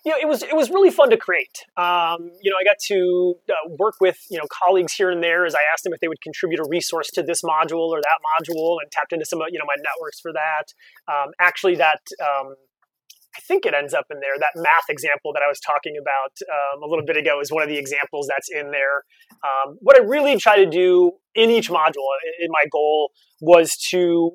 you 0.04 0.10
know, 0.10 0.18
it 0.20 0.26
was 0.26 0.42
it 0.42 0.56
was 0.56 0.70
really 0.70 0.90
fun 0.90 1.10
to 1.10 1.16
create. 1.16 1.64
Um, 1.76 2.30
you 2.42 2.50
know, 2.50 2.56
I 2.60 2.64
got 2.64 2.78
to 2.86 3.34
uh, 3.48 3.74
work 3.78 3.94
with 4.00 4.18
you 4.30 4.38
know 4.38 4.44
colleagues 4.50 4.92
here 4.92 5.10
and 5.10 5.22
there 5.22 5.46
as 5.46 5.54
I 5.54 5.60
asked 5.72 5.84
them 5.84 5.92
if 5.92 6.00
they 6.00 6.08
would 6.08 6.20
contribute 6.20 6.58
a 6.58 6.66
resource 6.68 7.08
to 7.14 7.22
this 7.22 7.42
module 7.42 7.88
or 7.88 8.00
that 8.00 8.18
module, 8.40 8.78
and 8.82 8.90
tapped 8.90 9.12
into 9.12 9.24
some 9.24 9.40
of 9.40 9.48
you 9.50 9.58
know 9.58 9.64
my 9.66 9.76
networks 9.76 10.18
for 10.18 10.32
that. 10.32 10.64
Um, 11.12 11.30
actually, 11.38 11.76
that 11.76 12.00
um, 12.20 12.56
I 13.36 13.40
think 13.40 13.64
it 13.64 13.74
ends 13.74 13.94
up 13.94 14.06
in 14.10 14.20
there. 14.20 14.38
That 14.38 14.52
math 14.56 14.88
example 14.88 15.32
that 15.32 15.42
I 15.44 15.48
was 15.48 15.58
talking 15.60 15.94
about 16.00 16.32
um, 16.52 16.82
a 16.82 16.86
little 16.86 17.04
bit 17.04 17.16
ago 17.16 17.40
is 17.40 17.50
one 17.50 17.62
of 17.62 17.68
the 17.68 17.78
examples 17.78 18.28
that's 18.28 18.48
in 18.50 18.70
there. 18.70 19.04
Um, 19.42 19.78
what 19.80 19.98
I 19.98 20.04
really 20.04 20.36
try 20.36 20.56
to 20.56 20.66
do 20.66 21.12
in 21.34 21.50
each 21.50 21.70
module, 21.70 22.04
in 22.40 22.48
my 22.50 22.64
goal, 22.70 23.12
was 23.40 23.70
to 23.90 24.32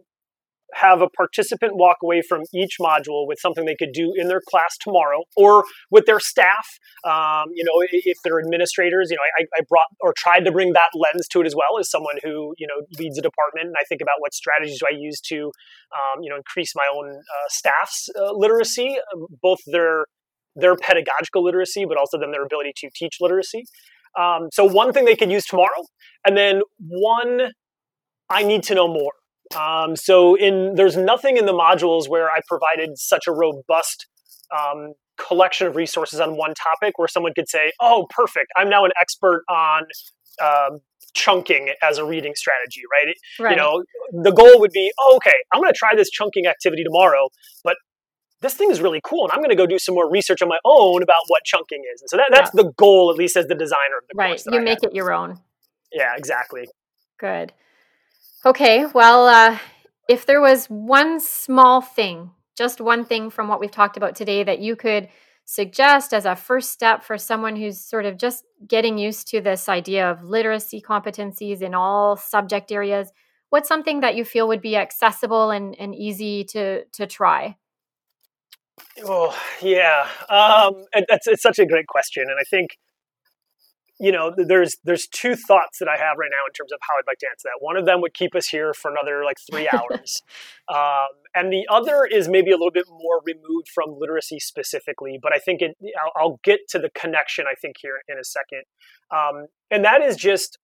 have 0.74 1.02
a 1.02 1.10
participant 1.10 1.74
walk 1.76 1.98
away 2.04 2.22
from 2.22 2.44
each 2.54 2.78
module 2.80 3.26
with 3.28 3.40
something 3.40 3.66
they 3.66 3.76
could 3.76 3.94
do 3.94 4.14
in 4.16 4.28
their 4.28 4.42
class 4.50 4.78
tomorrow 4.80 5.24
or 5.36 5.64
with 5.92 6.06
their 6.06 6.20
staff. 6.20 6.68
Um, 7.06 7.46
you 7.54 7.64
know, 7.64 7.72
if 7.92 8.18
they're 8.24 8.40
administrators, 8.40 9.10
you 9.10 9.16
know, 9.16 9.24
I, 9.40 9.46
I, 9.58 9.62
brought 9.70 9.88
or 10.02 10.14
tried 10.18 10.46
to 10.46 10.52
bring 10.52 10.74
that 10.74 10.90
lens 10.94 11.28
to 11.30 11.42
it 11.42 11.48
as 11.48 11.56
well 11.56 11.80
as 11.80 11.90
someone 11.90 12.16
who, 12.24 12.54
you 12.58 12.68
know, 12.68 12.86
leads 13.00 13.18
a 13.18 13.22
department. 13.22 13.68
And 13.68 13.76
I 13.80 13.86
think 13.88 14.02
about 14.02 14.16
what 14.20 14.34
strategies 14.34 14.80
do 14.80 14.86
I 14.92 14.96
use 14.98 15.22
to, 15.22 15.52
um, 15.96 16.22
you 16.22 16.30
know, 16.30 16.36
increase 16.36 16.74
my 16.76 16.88
own 16.94 17.16
uh, 17.16 17.48
staff's 17.50 18.10
uh, 18.20 18.34
literacy, 18.34 18.98
um, 19.14 19.28
both 19.42 19.60
their 19.68 20.06
their 20.56 20.76
pedagogical 20.76 21.44
literacy, 21.44 21.86
but 21.86 21.98
also 21.98 22.18
then 22.20 22.32
their 22.32 22.44
ability 22.44 22.74
to 22.76 22.90
teach 22.96 23.18
literacy. 23.22 23.64
Um, 24.20 24.50
so 24.52 24.66
one 24.66 24.92
thing 24.92 25.06
they 25.06 25.16
could 25.16 25.32
use 25.32 25.46
tomorrow, 25.46 25.86
and 26.26 26.36
then 26.36 26.62
one 26.80 27.52
I 28.30 28.44
need 28.44 28.64
to 28.64 28.76
know 28.76 28.88
more. 28.88 29.14
Um, 29.56 29.96
so 29.96 30.36
in 30.36 30.76
there's 30.76 30.98
nothing 30.98 31.38
in 31.38 31.46
the 31.46 31.54
modules 31.54 32.10
where 32.10 32.30
I 32.30 32.40
provided 32.48 32.98
such 32.98 33.28
a 33.28 33.32
robust 33.32 34.08
um, 34.56 34.94
collection 35.18 35.68
of 35.68 35.76
resources 35.76 36.20
on 36.20 36.38
one 36.38 36.54
topic 36.54 36.98
where 36.98 37.08
someone 37.08 37.34
could 37.34 37.50
say, 37.50 37.72
"Oh, 37.80 38.08
perfect! 38.10 38.48
I'm 38.56 38.70
now 38.70 38.86
an 38.86 38.92
expert 39.00 39.44
on 39.50 39.84
um, 40.44 40.80
chunking 41.14 41.74
as 41.82 41.98
a 41.98 42.06
reading 42.06 42.34
strategy." 42.36 42.82
Right? 42.92 43.16
right? 43.40 43.52
You 43.52 43.58
know, 43.58 43.84
the 44.24 44.32
goal 44.32 44.60
would 44.60 44.72
be, 44.72 44.92
"Oh, 45.00 45.16
okay, 45.18 45.36
I'm 45.54 45.62
going 45.62 45.72
to 45.72 45.78
try 45.78 45.90
this 45.96 46.10
chunking 46.10 46.46
activity 46.46 46.84
tomorrow, 46.84 47.30
but 47.64 47.78
this 48.42 48.54
thing 48.54 48.70
is 48.70 48.82
really 48.82 49.02
cool, 49.04 49.24
and 49.26 49.32
I'm 49.32 49.40
going 49.40 49.50
to 49.50 49.56
go 49.56 49.66
do 49.66 49.80
some 49.80 49.96
more 49.96 50.10
research 50.10 50.42
on 50.42 50.50
my 50.50 50.60
own 50.66 51.04
about 51.04 51.22
what 51.28 51.44
chunking 51.46 51.84
is." 51.94 52.02
And 52.02 52.10
so 52.10 52.18
that, 52.18 52.30
that's 52.32 52.52
yeah. 52.54 52.64
the 52.64 52.74
goal, 52.78 53.12
at 53.12 53.18
least 53.18 53.38
as 53.38 53.48
the 53.48 53.56
designer 53.56 53.98
of 54.02 54.08
the 54.10 54.16
right. 54.16 54.42
Right. 54.46 54.56
You 54.56 54.62
make 54.62 54.84
it 54.84 54.94
your 54.94 55.14
own. 55.14 55.40
Yeah. 55.94 56.16
Exactly. 56.18 56.68
Good. 57.18 57.54
Okay. 58.48 58.86
Well, 58.86 59.28
uh, 59.28 59.60
if 60.08 60.26
there 60.26 60.40
was 60.40 60.68
one 60.68 61.20
small 61.20 61.82
thing, 61.82 62.32
just 62.58 62.80
one 62.80 63.04
thing 63.04 63.30
from 63.30 63.50
what 63.50 63.60
we've 63.60 63.70
talked 63.70 63.98
about 63.98 64.16
today 64.16 64.42
that 64.42 64.60
you 64.60 64.78
could 64.78 65.10
suggest 65.44 66.14
as 66.14 66.24
a 66.26 66.34
first 66.34 66.72
step 66.72 67.04
for 67.04 67.18
someone 67.18 67.58
who's 67.58 67.78
sort 67.78 68.06
of 68.06 68.18
just 68.18 68.46
getting 68.66 68.98
used 68.98 69.28
to 69.32 69.42
this 69.42 69.68
idea 69.68 70.10
of 70.10 70.24
literacy 70.24 70.80
competencies 70.82 71.62
in 71.62 71.76
all 71.76 72.16
subject 72.16 72.72
areas, 72.72 73.12
what's 73.50 73.68
something 73.68 74.00
that 74.00 74.16
you 74.16 74.24
feel 74.24 74.48
would 74.48 74.62
be 74.62 74.78
accessible 74.78 75.52
and, 75.52 75.76
and 75.78 75.94
easy 75.94 76.46
to, 76.46 76.86
to 76.94 77.06
try? 77.06 77.58
Oh, 79.04 79.38
yeah. 79.62 80.08
Um, 80.30 80.86
it's, 80.94 81.28
it's 81.28 81.44
such 81.44 81.60
a 81.60 81.66
great 81.66 81.88
question. 81.88 82.24
And 82.30 82.40
I 82.40 82.44
think 82.50 82.78
you 84.00 84.12
know, 84.12 84.32
there's 84.38 84.78
there's 84.84 85.08
two 85.08 85.36
thoughts 85.36 85.80
that 85.80 85.88
I 85.88 85.98
have 85.98 86.18
right 86.18 86.30
now 86.30 86.46
in 86.48 86.54
terms 86.54 86.72
of 86.72 86.80
how 86.82 86.94
I'd 87.00 87.10
like 87.10 87.18
to 87.20 87.28
answer 87.28 87.46
that. 87.50 87.66
One 87.66 87.78
of 87.78 87.86
them 87.86 88.02
would 88.02 88.14
keep 88.14 88.36
us 88.36 88.48
here 88.48 88.74
for 88.74 88.92
another 88.92 89.24
like 89.24 89.38
three 89.50 89.68
hours, 89.74 90.22
um, 90.70 91.08
and 91.34 91.52
the 91.52 91.66
other 91.70 92.06
is 92.06 92.28
maybe 92.28 92.52
a 92.52 92.56
little 92.56 92.72
bit 92.72 92.86
more 92.90 93.22
removed 93.26 93.70
from 93.74 93.96
literacy 93.98 94.40
specifically. 94.40 95.18
But 95.22 95.34
I 95.34 95.40
think 95.40 95.62
it, 95.62 95.76
I'll, 96.04 96.12
I'll 96.22 96.40
get 96.44 96.60
to 96.70 96.80
the 96.80 96.90
connection. 96.92 97.46
I 97.50 97.56
think 97.56 97.78
here 97.82 97.96
in 98.08 98.18
a 98.20 98.24
second, 98.24 98.64
um, 99.12 99.48
and 99.72 99.84
that 99.84 100.02
is 100.02 100.16
just 100.16 100.60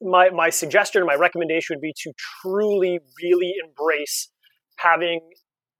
my 0.00 0.30
my 0.30 0.48
suggestion, 0.48 1.04
my 1.04 1.16
recommendation 1.16 1.76
would 1.76 1.82
be 1.82 1.94
to 2.02 2.12
truly, 2.40 2.98
really 3.22 3.54
embrace 3.62 4.30
having 4.76 5.20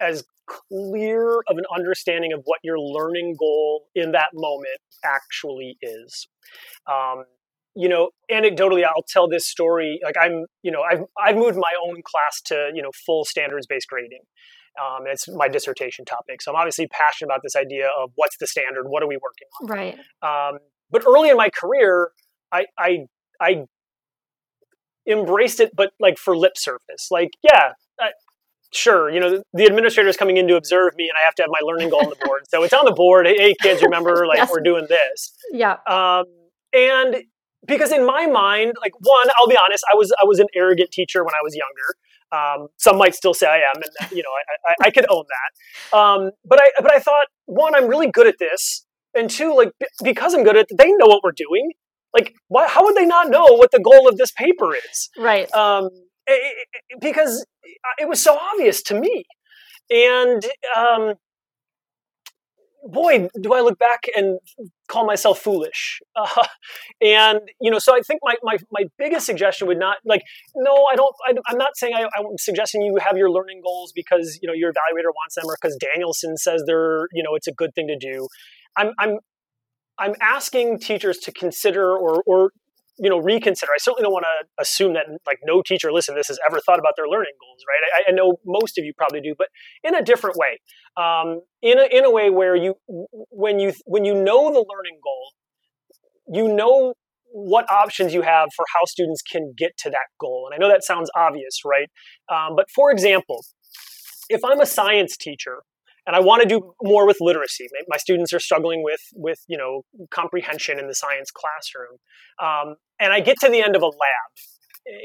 as 0.01 0.25
clear 0.69 1.39
of 1.49 1.59
an 1.59 1.65
understanding 1.75 2.33
of 2.33 2.41
what 2.45 2.61
your 2.63 2.79
learning 2.79 3.37
goal 3.39 3.85
in 3.95 4.13
that 4.13 4.29
moment 4.35 4.81
actually 5.05 5.77
is. 5.83 6.27
Um, 6.91 7.25
you 7.77 7.89
know, 7.89 8.11
anecdotally, 8.31 8.85
I'll 8.85 9.05
tell 9.09 9.29
this 9.29 9.47
story. 9.47 10.01
Like 10.05 10.17
I'm, 10.21 10.47
you 10.63 10.73
know, 10.73 10.83
I've 10.83 11.05
I've 11.23 11.37
moved 11.37 11.57
my 11.57 11.73
own 11.87 12.03
class 12.05 12.41
to 12.47 12.71
you 12.75 12.83
know 12.83 12.91
full 13.07 13.25
standards 13.25 13.67
based 13.67 13.89
grading. 13.89 14.23
Um, 14.81 15.05
it's 15.07 15.29
my 15.29 15.49
dissertation 15.49 16.05
topic, 16.05 16.43
so 16.43 16.53
I'm 16.53 16.57
obviously 16.57 16.87
passionate 16.89 17.29
about 17.29 17.41
this 17.43 17.57
idea 17.57 17.89
of 17.99 18.11
what's 18.15 18.37
the 18.39 18.47
standard, 18.47 18.85
what 18.89 19.03
are 19.03 19.09
we 19.09 19.17
working 19.17 19.49
on, 19.61 19.67
right? 19.69 19.99
Um, 20.23 20.59
but 20.91 21.05
early 21.07 21.29
in 21.31 21.37
my 21.37 21.51
career, 21.51 22.11
I, 22.53 22.67
I 22.79 23.07
I 23.41 23.65
embraced 25.09 25.61
it, 25.61 25.71
but 25.75 25.93
like 25.99 26.19
for 26.19 26.37
lip 26.37 26.57
service. 26.57 27.09
Like, 27.11 27.31
yeah, 27.43 27.73
sure, 28.73 29.11
you 29.11 29.21
know, 29.21 29.43
the 29.53 29.65
administrator 29.65 30.09
is 30.09 30.17
coming 30.17 30.37
in 30.37 30.47
to 30.49 30.57
observe 30.57 30.95
me 30.97 31.05
and 31.05 31.17
I 31.21 31.25
have 31.25 31.35
to 31.37 31.43
have 31.43 31.51
my 31.51 31.61
learning 31.63 31.91
goal 31.91 32.05
on 32.05 32.11
the 32.11 32.17
board. 32.25 32.43
So 32.49 32.63
it's 32.63 32.73
on 32.73 32.85
the 32.85 32.93
board. 32.93 33.27
Hey, 33.27 33.55
kids, 33.61 33.83
remember, 33.83 34.27
like, 34.27 34.39
yes. 34.39 34.51
we're 34.51 34.61
doing 34.61 34.87
this. 34.89 35.33
Yeah. 35.53 35.77
Um, 35.87 36.25
and 36.73 37.17
because 37.67 37.93
in 37.93 38.07
my 38.07 38.27
mind, 38.27 38.75
like, 38.81 38.93
one, 39.01 39.29
I'll 39.39 39.49
be 39.49 39.57
honest, 39.57 39.85
I 39.91 39.95
was, 39.97 40.13
I 40.21 40.25
was 40.25 40.39
an 40.39 40.47
arrogant 40.55 40.91
teacher 40.91 41.25
when 41.25 41.35
I 41.35 41.43
was 41.43 41.55
younger. 41.57 41.95
Um, 42.33 42.69
some 42.77 42.97
might 42.97 43.15
still 43.15 43.35
say 43.35 43.49
I 43.49 43.57
am, 43.57 43.83
and 43.83 44.11
you 44.13 44.23
know, 44.23 44.29
I, 44.31 44.71
I, 44.71 44.87
I 44.87 44.91
could 44.93 45.05
own 45.11 45.25
that. 45.29 45.99
Um, 45.99 46.31
but 46.45 46.61
I, 46.63 46.71
but 46.81 46.93
I 46.93 47.01
thought, 47.01 47.27
one, 47.47 47.75
I'm 47.75 47.89
really 47.89 48.09
good 48.09 48.29
at 48.29 48.37
this, 48.39 48.87
and 49.17 49.29
two, 49.29 49.57
like, 49.57 49.73
because 50.05 50.33
I'm 50.33 50.45
good 50.45 50.57
at 50.57 50.67
it, 50.71 50.79
they 50.79 50.93
know 50.93 51.07
what 51.07 51.25
we're 51.25 51.33
doing. 51.33 51.73
Like, 52.15 52.35
why, 52.47 52.69
how 52.69 52.85
would 52.85 52.95
they 52.95 53.05
not 53.05 53.31
know 53.31 53.47
what 53.47 53.73
the 53.73 53.81
goal 53.81 54.09
of 54.09 54.17
this 54.17 54.31
paper 54.31 54.77
is? 54.77 55.11
Right. 55.19 55.53
Um, 55.53 55.89
because 57.01 57.45
it 57.99 58.09
was 58.09 58.23
so 58.23 58.39
obvious 58.39 58.83
to 58.83 58.99
me. 58.99 59.25
And 59.91 60.45
um, 60.77 61.15
boy, 62.85 63.29
do 63.41 63.53
I 63.53 63.61
look 63.61 63.79
back 63.79 64.05
and 64.17 64.39
call 64.89 65.07
myself 65.07 65.39
foolish. 65.39 66.01
Uh, 66.17 66.43
and, 67.01 67.41
you 67.61 67.71
know, 67.71 67.79
so 67.79 67.95
I 67.95 68.01
think 68.01 68.21
my, 68.23 68.35
my, 68.43 68.59
my 68.71 68.85
biggest 68.99 69.27
suggestion 69.27 69.69
would 69.69 69.79
not, 69.79 69.99
like, 70.05 70.23
no, 70.55 70.87
I 70.93 70.97
don't, 70.97 71.15
I, 71.27 71.31
am 71.53 71.59
not 71.59 71.77
saying 71.77 71.95
I, 71.95 72.03
I'm 72.19 72.39
suggesting 72.39 72.83
you 72.83 72.97
have 73.01 73.17
your 73.17 73.31
learning 73.31 73.61
goals 73.65 73.93
because, 73.95 74.39
you 74.43 74.47
know, 74.47 74.55
your 74.55 74.73
evaluator 74.73 75.13
wants 75.15 75.37
them 75.37 75.45
or 75.47 75.57
because 75.61 75.77
Danielson 75.77 76.37
says 76.37 76.65
they're, 76.67 77.07
you 77.13 77.23
know, 77.23 77.35
it's 77.35 77.47
a 77.47 77.53
good 77.53 77.75
thing 77.75 77.87
to 77.89 77.97
do. 77.97 78.29
I'm, 78.77 78.93
I'm, 78.99 79.19
I'm 79.99 80.15
asking 80.21 80.81
teachers 80.81 81.19
to 81.19 81.33
consider 81.33 81.97
or, 81.97 82.23
or 82.27 82.51
you 83.01 83.09
know 83.09 83.19
reconsider. 83.19 83.73
I 83.73 83.79
certainly 83.79 84.03
don't 84.03 84.13
want 84.13 84.27
to 84.27 84.63
assume 84.63 84.95
that 84.95 85.07
like 85.27 85.39
no 85.45 85.63
teacher 85.63 85.93
listening 85.93 86.17
to 86.17 86.19
this 86.21 86.29
has 86.29 86.39
ever 86.47 86.61
thought 86.61 86.79
about 86.79 86.95
their 86.97 87.09
learning 87.09 87.33
goals, 87.41 87.63
right? 87.67 88.05
I, 88.07 88.11
I 88.11 88.15
know 88.15 88.37
most 88.45 88.79
of 88.79 88.85
you 88.85 88.93
probably 88.97 89.21
do, 89.21 89.35
but 89.37 89.49
in 89.83 89.95
a 89.95 90.03
different 90.03 90.37
way, 90.37 90.59
um, 90.97 91.41
in 91.63 91.79
a 91.79 91.87
in 91.91 92.05
a 92.05 92.11
way 92.11 92.31
where 92.31 92.55
you 92.55 92.75
when 93.31 93.59
you 93.59 93.73
when 93.87 94.05
you 94.05 94.15
know 94.15 94.53
the 94.53 94.65
learning 94.69 95.01
goal, 95.03 95.33
you 96.33 96.55
know 96.55 96.95
what 97.33 97.71
options 97.71 98.13
you 98.13 98.23
have 98.23 98.49
for 98.55 98.65
how 98.75 98.85
students 98.85 99.23
can 99.23 99.55
get 99.57 99.77
to 99.79 99.91
that 99.91 100.09
goal. 100.21 100.49
And 100.51 100.55
I 100.55 100.59
know 100.59 100.71
that 100.71 100.85
sounds 100.85 101.11
obvious, 101.17 101.61
right? 101.65 101.89
Um, 102.29 102.57
but 102.57 102.67
for 102.75 102.91
example, 102.91 103.45
if 104.29 104.45
I'm 104.45 104.61
a 104.61 104.67
science 104.67 105.17
teacher 105.17 105.63
and 106.11 106.17
I 106.17 106.21
want 106.27 106.43
to 106.43 106.49
do 106.49 106.73
more 106.83 107.07
with 107.07 107.19
literacy. 107.21 107.69
My 107.87 107.97
students 107.97 108.33
are 108.33 108.41
struggling 108.41 108.83
with 108.83 109.01
with 109.15 109.39
you 109.47 109.57
know 109.57 109.83
comprehension 110.11 110.81
in 110.81 110.89
the 110.89 110.95
science 110.95 111.31
classroom, 111.31 111.99
um, 112.43 112.75
and 112.99 113.13
I 113.13 113.21
get 113.21 113.39
to 113.43 113.49
the 113.49 113.63
end 113.63 113.77
of 113.77 113.83
a 113.83 113.87
lab, 113.87 114.31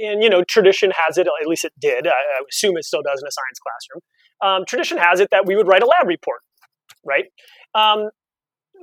and 0.03 0.23
you 0.23 0.31
know 0.31 0.43
tradition 0.49 0.91
has 1.05 1.19
it, 1.19 1.27
at 1.27 1.47
least 1.47 1.63
it 1.63 1.73
did. 1.79 2.07
I, 2.07 2.09
I 2.09 2.41
assume 2.49 2.75
it 2.77 2.85
still 2.85 3.03
does 3.03 3.21
in 3.21 3.27
a 3.27 3.31
science 3.31 3.59
classroom. 3.61 4.01
Um, 4.41 4.65
tradition 4.67 4.97
has 4.97 5.19
it 5.19 5.29
that 5.29 5.45
we 5.45 5.55
would 5.55 5.67
write 5.67 5.83
a 5.83 5.85
lab 5.85 6.07
report, 6.07 6.39
right? 7.05 7.25
Um, 7.75 8.09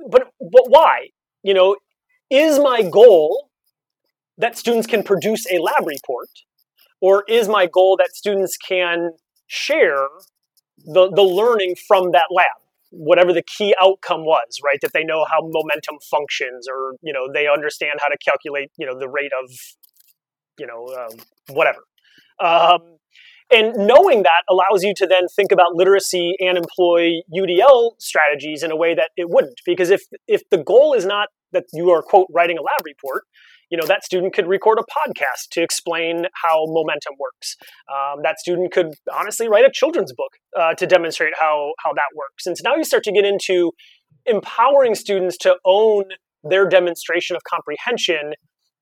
but 0.09 0.29
but 0.39 0.63
why? 0.69 1.07
You 1.43 1.53
know, 1.53 1.75
is 2.29 2.57
my 2.57 2.83
goal 2.83 3.49
that 4.37 4.57
students 4.57 4.87
can 4.87 5.03
produce 5.03 5.45
a 5.51 5.59
lab 5.59 5.85
report, 5.85 6.29
or 7.01 7.25
is 7.27 7.49
my 7.49 7.65
goal 7.65 7.97
that 7.97 8.11
students 8.13 8.55
can 8.55 9.09
share 9.47 10.07
the, 10.77 11.09
the 11.09 11.23
learning 11.23 11.75
from 11.87 12.11
that 12.11 12.27
lab 12.31 12.63
whatever 12.93 13.33
the 13.33 13.41
key 13.41 13.73
outcome 13.81 14.23
was 14.23 14.59
right? 14.63 14.77
That 14.81 14.93
they 14.93 15.03
know 15.03 15.25
how 15.29 15.39
momentum 15.41 15.97
functions 16.09 16.67
or 16.69 16.95
you 17.01 17.11
know 17.11 17.27
they 17.33 17.47
understand 17.47 17.99
how 17.99 18.07
to 18.07 18.17
calculate 18.23 18.71
you 18.77 18.85
know 18.85 18.97
the 18.97 19.09
rate 19.09 19.31
of 19.43 19.51
you 20.59 20.67
know 20.67 20.87
um, 20.95 21.19
whatever. 21.55 21.79
Um, 22.39 22.97
and 23.51 23.75
knowing 23.75 24.23
that 24.23 24.43
allows 24.49 24.83
you 24.83 24.93
to 24.97 25.07
then 25.07 25.27
think 25.35 25.51
about 25.51 25.75
literacy 25.75 26.35
and 26.39 26.57
employ 26.57 27.21
udl 27.35 27.91
strategies 27.99 28.63
in 28.63 28.71
a 28.71 28.75
way 28.75 28.95
that 28.95 29.09
it 29.17 29.29
wouldn't. 29.29 29.59
Because 29.65 29.89
if 29.89 30.03
if 30.27 30.47
the 30.49 30.57
goal 30.57 30.93
is 30.93 31.05
not 31.05 31.29
that 31.51 31.65
you 31.73 31.89
are 31.89 32.01
quote 32.01 32.27
writing 32.31 32.57
a 32.57 32.61
lab 32.61 32.85
report 32.85 33.23
you 33.73 33.77
know 33.77 33.87
that 33.87 34.03
student 34.03 34.33
could 34.33 34.47
record 34.47 34.77
a 34.77 34.83
podcast 34.83 35.49
to 35.49 35.63
explain 35.63 36.27
how 36.43 36.65
momentum 36.67 37.15
works 37.19 37.57
um, 37.91 38.21
that 38.21 38.39
student 38.39 38.71
could 38.71 38.93
honestly 39.11 39.49
write 39.49 39.65
a 39.65 39.71
children's 39.73 40.13
book 40.13 40.33
uh, 40.55 40.75
to 40.75 40.85
demonstrate 40.85 41.33
how 41.39 41.73
how 41.83 41.91
that 41.93 42.11
works 42.15 42.45
and 42.45 42.55
so 42.55 42.61
now 42.69 42.75
you 42.75 42.83
start 42.83 43.03
to 43.03 43.11
get 43.11 43.25
into 43.25 43.71
empowering 44.27 44.93
students 44.93 45.37
to 45.37 45.55
own 45.65 46.03
their 46.43 46.69
demonstration 46.69 47.35
of 47.35 47.41
comprehension 47.43 48.33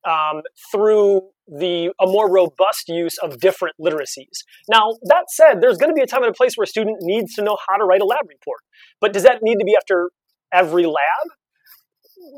um, 0.04 0.42
through 0.70 1.22
the 1.48 1.90
a 1.98 2.06
more 2.06 2.30
robust 2.30 2.88
use 2.88 3.18
of 3.18 3.38
different 3.38 3.76
literacies. 3.80 4.42
Now, 4.68 4.96
that 5.04 5.24
said, 5.28 5.60
there's 5.60 5.78
going 5.78 5.90
to 5.90 5.94
be 5.94 6.02
a 6.02 6.06
time 6.06 6.22
and 6.22 6.30
a 6.30 6.34
place 6.34 6.56
where 6.56 6.64
a 6.64 6.66
student 6.66 6.98
needs 7.02 7.34
to 7.34 7.42
know 7.42 7.56
how 7.68 7.76
to 7.76 7.84
write 7.84 8.00
a 8.00 8.04
lab 8.04 8.28
report. 8.28 8.60
But 9.00 9.12
does 9.12 9.22
that 9.22 9.38
need 9.42 9.56
to 9.56 9.64
be 9.64 9.76
after 9.76 10.10
every 10.52 10.86
lab? 10.86 11.24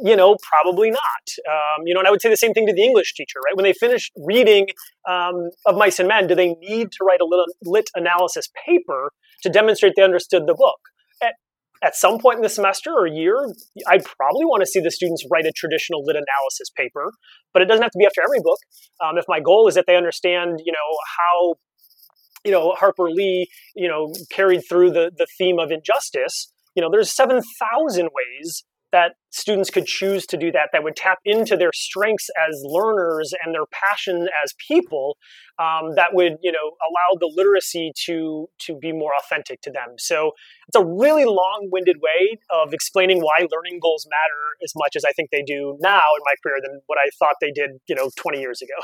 You 0.03 0.17
know, 0.17 0.37
probably 0.43 0.91
not. 0.91 1.25
Um, 1.49 1.87
you 1.87 1.95
know, 1.95 2.01
and 2.01 2.09
I 2.09 2.11
would 2.11 2.21
say 2.21 2.29
the 2.29 2.37
same 2.37 2.53
thing 2.53 2.67
to 2.67 2.73
the 2.73 2.83
English 2.83 3.15
teacher, 3.15 3.39
right? 3.45 3.57
When 3.57 3.65
they 3.65 3.73
finish 3.73 4.11
reading 4.17 4.67
um, 5.09 5.51
of 5.67 5.77
Mice 5.77 5.99
and 5.99 6.09
Men, 6.09 6.27
do 6.27 6.35
they 6.35 6.55
need 6.55 6.91
to 6.93 7.05
write 7.05 7.21
a 7.21 7.25
lit, 7.25 7.49
lit 7.65 7.91
analysis 7.95 8.49
paper 8.67 9.13
to 9.43 9.49
demonstrate 9.49 9.93
they 9.97 10.03
understood 10.03 10.45
the 10.47 10.55
book? 10.55 10.79
At, 11.23 11.35
at 11.83 11.97
some 11.97 12.19
point 12.19 12.37
in 12.37 12.43
the 12.43 12.49
semester 12.49 12.93
or 12.93 13.07
year, 13.07 13.37
I'd 13.87 14.05
probably 14.05 14.45
want 14.45 14.63
to 14.63 14.67
see 14.67 14.81
the 14.81 14.91
students 14.91 15.25
write 15.31 15.47
a 15.47 15.53
traditional 15.53 16.05
lit 16.05 16.17
analysis 16.17 16.71
paper, 16.77 17.11
but 17.53 17.63
it 17.63 17.67
doesn't 17.67 17.83
have 17.83 17.93
to 17.93 17.99
be 17.99 18.07
after 18.07 18.23
every 18.23 18.41
book. 18.41 18.59
Um, 19.05 19.19
if 19.19 19.25
my 19.29 19.41
goal 19.41 19.69
is 19.69 19.75
that 19.75 19.85
they 19.87 19.97
understand, 19.97 20.61
you 20.65 20.73
know, 20.73 20.99
how, 21.19 21.55
you 22.45 22.53
know, 22.53 22.73
Harper 22.73 23.11
Lee, 23.11 23.49
you 23.75 23.89
know, 23.89 24.13
carried 24.31 24.63
through 24.69 24.91
the, 24.91 25.11
the 25.17 25.27
theme 25.39 25.59
of 25.59 25.71
injustice, 25.71 26.53
you 26.75 26.83
know, 26.83 26.89
there's 26.91 27.15
7,000 27.15 28.05
ways 28.07 28.65
that 28.95 29.17
students 29.31 29.71
could 29.71 29.87
choose 29.87 30.25
to 30.25 30.37
do 30.37 30.53
that, 30.53 30.69
that 30.73 30.85
would 30.85 30.95
tap 30.95 31.19
into 31.25 31.57
their 31.57 31.73
strengths 31.75 32.31
as 32.49 32.63
learners 32.65 33.35
and 33.45 33.53
their 33.53 33.67
passion 33.73 34.29
as 34.41 34.55
people, 34.69 35.17
um, 35.59 35.97
that 35.97 36.15
would 36.15 36.35
you 36.43 36.53
know 36.53 36.71
allow 36.89 37.19
the 37.19 37.31
literacy 37.35 37.91
to 38.07 38.47
to 38.61 38.79
be 38.79 38.93
more 38.93 39.11
authentic 39.19 39.61
to 39.63 39.71
them. 39.73 39.97
So 39.99 40.31
it's 40.69 40.77
a 40.77 40.85
really 40.85 41.25
long-winded 41.25 41.97
way 42.01 42.39
of 42.51 42.73
explaining 42.73 43.21
why 43.21 43.49
learning 43.51 43.81
goals 43.83 44.07
matter 44.09 44.43
as 44.63 44.73
much 44.77 44.95
as 44.95 45.05
I 45.05 45.11
think 45.11 45.31
they 45.31 45.43
do 45.43 45.77
now 45.81 45.99
in 46.17 46.23
my 46.25 46.35
career 46.41 46.59
than 46.63 46.81
what 46.87 46.99
I 47.05 47.11
thought 47.19 47.35
they 47.41 47.51
did 47.51 47.71
you 47.89 47.97
know 47.97 48.11
20 48.17 48.39
years 48.39 48.63
ago. 48.63 48.81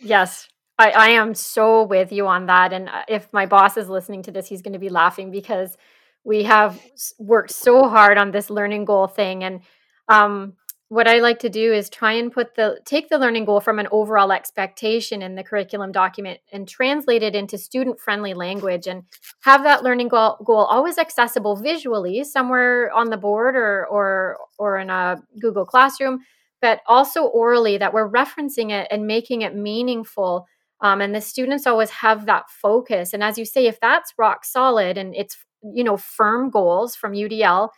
Yes, 0.00 0.48
I, 0.78 0.90
I 0.90 1.08
am 1.10 1.34
so 1.34 1.84
with 1.84 2.10
you 2.12 2.26
on 2.26 2.46
that. 2.46 2.72
And 2.72 2.88
uh, 2.88 3.02
if 3.08 3.32
my 3.32 3.46
boss 3.46 3.76
is 3.76 3.88
listening 3.88 4.22
to 4.24 4.30
this, 4.30 4.48
he's 4.48 4.62
going 4.62 4.74
to 4.74 4.78
be 4.78 4.88
laughing 4.88 5.30
because 5.30 5.76
we 6.24 6.42
have 6.44 6.80
worked 7.18 7.52
so 7.52 7.88
hard 7.88 8.18
on 8.18 8.30
this 8.30 8.50
learning 8.50 8.84
goal 8.84 9.06
thing. 9.06 9.44
And 9.44 9.60
um, 10.08 10.54
what 10.88 11.06
I 11.06 11.18
like 11.20 11.40
to 11.40 11.50
do 11.50 11.72
is 11.72 11.90
try 11.90 12.12
and 12.12 12.32
put 12.32 12.54
the 12.54 12.80
take 12.84 13.08
the 13.08 13.18
learning 13.18 13.44
goal 13.44 13.60
from 13.60 13.78
an 13.78 13.88
overall 13.90 14.32
expectation 14.32 15.20
in 15.20 15.34
the 15.34 15.42
curriculum 15.42 15.92
document 15.92 16.40
and 16.50 16.66
translate 16.66 17.22
it 17.22 17.34
into 17.34 17.58
student 17.58 18.00
friendly 18.00 18.32
language 18.32 18.86
and 18.86 19.02
have 19.40 19.64
that 19.64 19.82
learning 19.82 20.08
goal, 20.08 20.38
goal 20.44 20.64
always 20.64 20.96
accessible 20.96 21.56
visually 21.56 22.24
somewhere 22.24 22.90
on 22.92 23.10
the 23.10 23.18
board 23.18 23.54
or 23.54 23.86
or 23.86 24.38
or 24.58 24.78
in 24.78 24.88
a 24.88 25.22
Google 25.38 25.66
Classroom, 25.66 26.20
but 26.62 26.80
also 26.86 27.24
orally 27.24 27.76
that 27.76 27.92
we're 27.92 28.10
referencing 28.10 28.70
it 28.70 28.88
and 28.90 29.06
making 29.06 29.42
it 29.42 29.54
meaningful 29.54 30.46
um, 30.80 31.00
and 31.00 31.14
the 31.14 31.20
students 31.20 31.66
always 31.66 31.90
have 31.90 32.26
that 32.26 32.48
focus 32.48 33.12
and 33.12 33.22
as 33.22 33.36
you 33.36 33.44
say 33.44 33.66
if 33.66 33.80
that's 33.80 34.14
rock 34.16 34.44
solid 34.44 34.96
and 34.96 35.14
it's 35.14 35.36
you 35.62 35.84
know 35.84 35.96
firm 35.96 36.50
goals 36.50 36.94
from 36.94 37.12
udl 37.12 37.70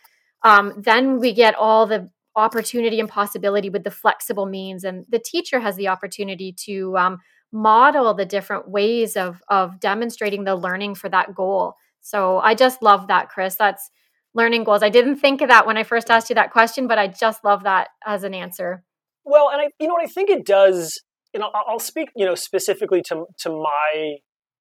um, 0.43 0.73
then 0.77 1.19
we 1.19 1.33
get 1.33 1.53
all 1.55 1.85
the 1.85 2.09
opportunity 2.35 2.99
and 2.99 3.09
possibility 3.09 3.69
with 3.69 3.83
the 3.83 3.91
flexible 3.91 4.45
means 4.45 4.83
and 4.83 5.05
the 5.09 5.19
teacher 5.19 5.59
has 5.59 5.75
the 5.75 5.87
opportunity 5.87 6.53
to 6.53 6.97
um, 6.97 7.19
model 7.51 8.13
the 8.13 8.25
different 8.25 8.69
ways 8.69 9.17
of 9.17 9.41
of 9.49 9.79
demonstrating 9.79 10.43
the 10.45 10.55
learning 10.55 10.95
for 10.95 11.09
that 11.09 11.35
goal. 11.35 11.75
So 11.99 12.39
i 12.39 12.55
just 12.55 12.81
love 12.81 13.07
that 13.07 13.29
chris. 13.29 13.55
That's 13.55 13.89
learning 14.33 14.63
goals. 14.63 14.81
I 14.81 14.89
didn't 14.89 15.17
think 15.17 15.41
of 15.41 15.49
that 15.49 15.67
when 15.67 15.77
i 15.77 15.83
first 15.83 16.09
asked 16.09 16.29
you 16.29 16.35
that 16.35 16.51
question 16.51 16.87
but 16.87 16.97
i 16.97 17.07
just 17.07 17.43
love 17.43 17.63
that 17.63 17.89
as 18.05 18.23
an 18.23 18.33
answer. 18.33 18.83
Well 19.25 19.49
and 19.51 19.61
i 19.61 19.69
you 19.79 19.87
know 19.87 19.93
what 19.93 20.03
i 20.03 20.07
think 20.07 20.29
it 20.29 20.45
does 20.45 21.01
you 21.33 21.39
know, 21.39 21.49
I'll 21.53 21.79
speak, 21.79 22.09
you 22.15 22.25
know, 22.25 22.35
specifically 22.35 23.01
to 23.07 23.25
to 23.39 23.49
my 23.49 24.15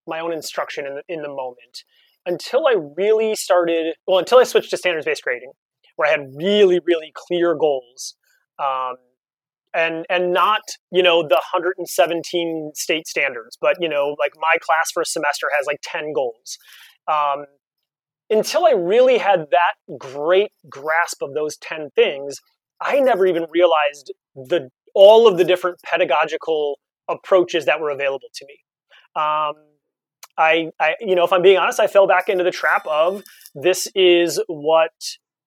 my 0.06 0.20
own 0.20 0.32
instruction 0.32 0.86
in 0.86 0.96
the, 0.96 1.02
in 1.08 1.22
the 1.22 1.28
moment. 1.28 1.84
Until 2.26 2.66
I 2.66 2.76
really 2.96 3.34
started, 3.34 3.94
well, 4.06 4.18
until 4.18 4.38
I 4.38 4.44
switched 4.44 4.70
to 4.70 4.76
standards 4.76 5.06
based 5.06 5.22
grading, 5.22 5.52
where 5.96 6.08
I 6.08 6.12
had 6.12 6.28
really, 6.36 6.80
really 6.84 7.12
clear 7.14 7.54
goals, 7.54 8.14
um, 8.58 8.96
and 9.72 10.04
and 10.10 10.32
not 10.32 10.62
you 10.90 11.02
know 11.02 11.22
the 11.22 11.40
117 11.52 12.72
state 12.74 13.06
standards, 13.06 13.56
but 13.60 13.76
you 13.80 13.88
know, 13.88 14.16
like 14.18 14.32
my 14.36 14.56
class 14.60 14.90
for 14.92 15.02
a 15.02 15.06
semester 15.06 15.46
has 15.56 15.66
like 15.66 15.78
10 15.82 16.12
goals. 16.12 16.58
Um, 17.08 17.46
until 18.28 18.64
I 18.64 18.72
really 18.72 19.18
had 19.18 19.46
that 19.50 19.98
great 19.98 20.52
grasp 20.68 21.20
of 21.20 21.34
those 21.34 21.56
10 21.56 21.90
things, 21.96 22.36
I 22.80 23.00
never 23.00 23.26
even 23.26 23.46
realized 23.50 24.12
the 24.34 24.68
all 24.94 25.26
of 25.28 25.36
the 25.38 25.44
different 25.44 25.78
pedagogical 25.84 26.78
approaches 27.08 27.64
that 27.66 27.80
were 27.80 27.90
available 27.90 28.28
to 28.34 28.46
me. 28.46 28.58
Um, 29.20 29.54
I, 30.38 30.70
I, 30.78 30.94
you 31.00 31.14
know, 31.14 31.24
if 31.24 31.32
I'm 31.32 31.42
being 31.42 31.58
honest, 31.58 31.80
I 31.80 31.86
fell 31.86 32.06
back 32.06 32.28
into 32.28 32.44
the 32.44 32.50
trap 32.50 32.86
of 32.86 33.22
this 33.54 33.88
is 33.94 34.40
what 34.46 34.92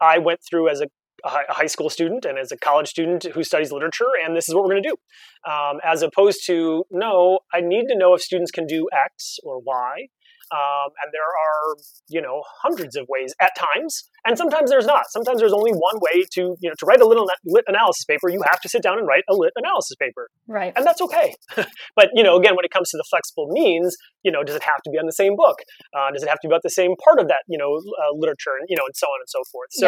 I 0.01 0.17
went 0.17 0.41
through 0.47 0.69
as 0.69 0.81
a, 0.81 0.87
a 1.23 1.53
high 1.53 1.67
school 1.67 1.89
student 1.89 2.25
and 2.25 2.37
as 2.37 2.51
a 2.51 2.57
college 2.57 2.89
student 2.89 3.23
who 3.23 3.43
studies 3.43 3.71
literature, 3.71 4.09
and 4.23 4.35
this 4.35 4.49
is 4.49 4.55
what 4.55 4.63
we're 4.63 4.71
going 4.71 4.83
to 4.83 4.89
do. 4.89 5.51
Um, 5.51 5.79
as 5.83 6.01
opposed 6.01 6.45
to, 6.47 6.83
no, 6.91 7.39
I 7.53 7.61
need 7.61 7.87
to 7.87 7.97
know 7.97 8.13
if 8.13 8.21
students 8.21 8.51
can 8.51 8.67
do 8.67 8.87
X 8.93 9.39
or 9.43 9.59
Y. 9.59 10.07
Um, 10.53 10.93
and 11.01 11.09
there 11.11 11.25
are, 11.25 11.75
you 12.07 12.21
know, 12.21 12.43
hundreds 12.61 12.95
of 12.95 13.07
ways 13.09 13.33
at 13.41 13.51
times, 13.57 14.07
and 14.25 14.37
sometimes 14.37 14.69
there's 14.69 14.85
not. 14.85 15.09
Sometimes 15.09 15.39
there's 15.39 15.53
only 15.53 15.71
one 15.71 15.97
way 15.99 16.23
to, 16.33 16.55
you 16.61 16.69
know, 16.69 16.75
to 16.77 16.85
write 16.85 17.01
a 17.01 17.07
little 17.07 17.27
lit 17.45 17.65
analysis 17.67 18.05
paper. 18.05 18.29
You 18.29 18.41
have 18.49 18.61
to 18.61 18.69
sit 18.69 18.83
down 18.83 18.99
and 18.99 19.07
write 19.07 19.23
a 19.27 19.33
lit 19.33 19.51
analysis 19.55 19.95
paper, 19.99 20.29
right? 20.47 20.71
And 20.75 20.85
that's 20.85 21.01
okay. 21.01 21.33
but 21.95 22.09
you 22.13 22.23
know, 22.23 22.37
again, 22.37 22.55
when 22.55 22.65
it 22.65 22.71
comes 22.71 22.89
to 22.91 22.97
the 22.97 23.05
flexible 23.09 23.47
means, 23.49 23.95
you 24.23 24.31
know, 24.31 24.43
does 24.43 24.55
it 24.55 24.63
have 24.63 24.81
to 24.83 24.91
be 24.91 24.99
on 24.99 25.07
the 25.07 25.13
same 25.13 25.35
book? 25.35 25.57
Uh, 25.97 26.11
does 26.11 26.21
it 26.21 26.29
have 26.29 26.39
to 26.41 26.47
be 26.47 26.51
about 26.51 26.63
the 26.63 26.69
same 26.69 26.93
part 27.03 27.19
of 27.19 27.27
that, 27.29 27.41
you 27.47 27.57
know, 27.57 27.73
uh, 27.73 28.13
literature, 28.13 28.53
and 28.59 28.67
you 28.69 28.77
know, 28.77 28.83
and 28.85 28.95
so 28.95 29.07
on 29.07 29.19
and 29.19 29.29
so 29.29 29.41
forth. 29.51 29.69
So, 29.71 29.87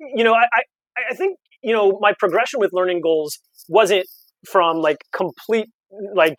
yeah. 0.00 0.06
you 0.14 0.24
know, 0.24 0.34
I, 0.34 0.44
I 0.52 0.62
I 1.10 1.14
think 1.14 1.38
you 1.62 1.72
know 1.72 1.98
my 2.00 2.12
progression 2.18 2.60
with 2.60 2.70
learning 2.72 3.00
goals 3.02 3.38
wasn't 3.68 4.06
from 4.48 4.78
like 4.78 4.98
complete 5.14 5.68
like 6.14 6.36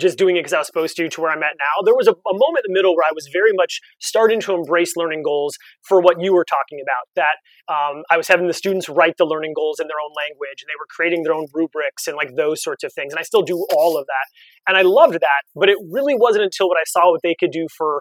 just 0.00 0.16
doing 0.16 0.36
it 0.36 0.40
because 0.40 0.52
I 0.52 0.58
was 0.58 0.66
supposed 0.66 0.96
to 0.96 1.08
to 1.08 1.20
where 1.20 1.30
I'm 1.30 1.42
at 1.42 1.54
now. 1.58 1.84
There 1.84 1.94
was 1.94 2.08
a, 2.08 2.12
a, 2.12 2.32
moment 2.32 2.64
in 2.66 2.72
the 2.72 2.78
middle 2.78 2.96
where 2.96 3.04
I 3.06 3.12
was 3.14 3.28
very 3.32 3.52
much 3.52 3.80
starting 4.00 4.40
to 4.40 4.54
embrace 4.54 4.96
learning 4.96 5.22
goals 5.22 5.56
for 5.82 6.00
what 6.00 6.20
you 6.20 6.32
were 6.32 6.44
talking 6.44 6.80
about. 6.80 7.04
That 7.14 7.72
um, 7.72 8.04
I 8.10 8.16
was 8.16 8.28
having 8.28 8.46
the 8.46 8.54
students 8.54 8.88
write 8.88 9.16
the 9.18 9.26
learning 9.26 9.52
goals 9.54 9.80
in 9.80 9.86
their 9.86 10.00
own 10.02 10.12
language, 10.16 10.62
and 10.62 10.68
they 10.68 10.78
were 10.78 10.88
creating 10.88 11.24
their 11.24 11.34
own 11.34 11.46
rubrics 11.52 12.06
and 12.06 12.16
like 12.16 12.36
those 12.36 12.62
sorts 12.62 12.84
of 12.84 12.92
things. 12.92 13.12
And 13.12 13.20
I 13.20 13.22
still 13.22 13.42
do 13.42 13.66
all 13.76 13.98
of 13.98 14.06
that, 14.06 14.26
and 14.66 14.76
I 14.76 14.82
loved 14.82 15.20
that. 15.20 15.42
But 15.54 15.68
it 15.68 15.78
really 15.90 16.14
wasn't 16.16 16.44
until 16.44 16.68
what 16.68 16.78
I 16.78 16.84
saw 16.86 17.10
what 17.10 17.20
they 17.22 17.36
could 17.38 17.50
do 17.50 17.66
for 17.76 18.00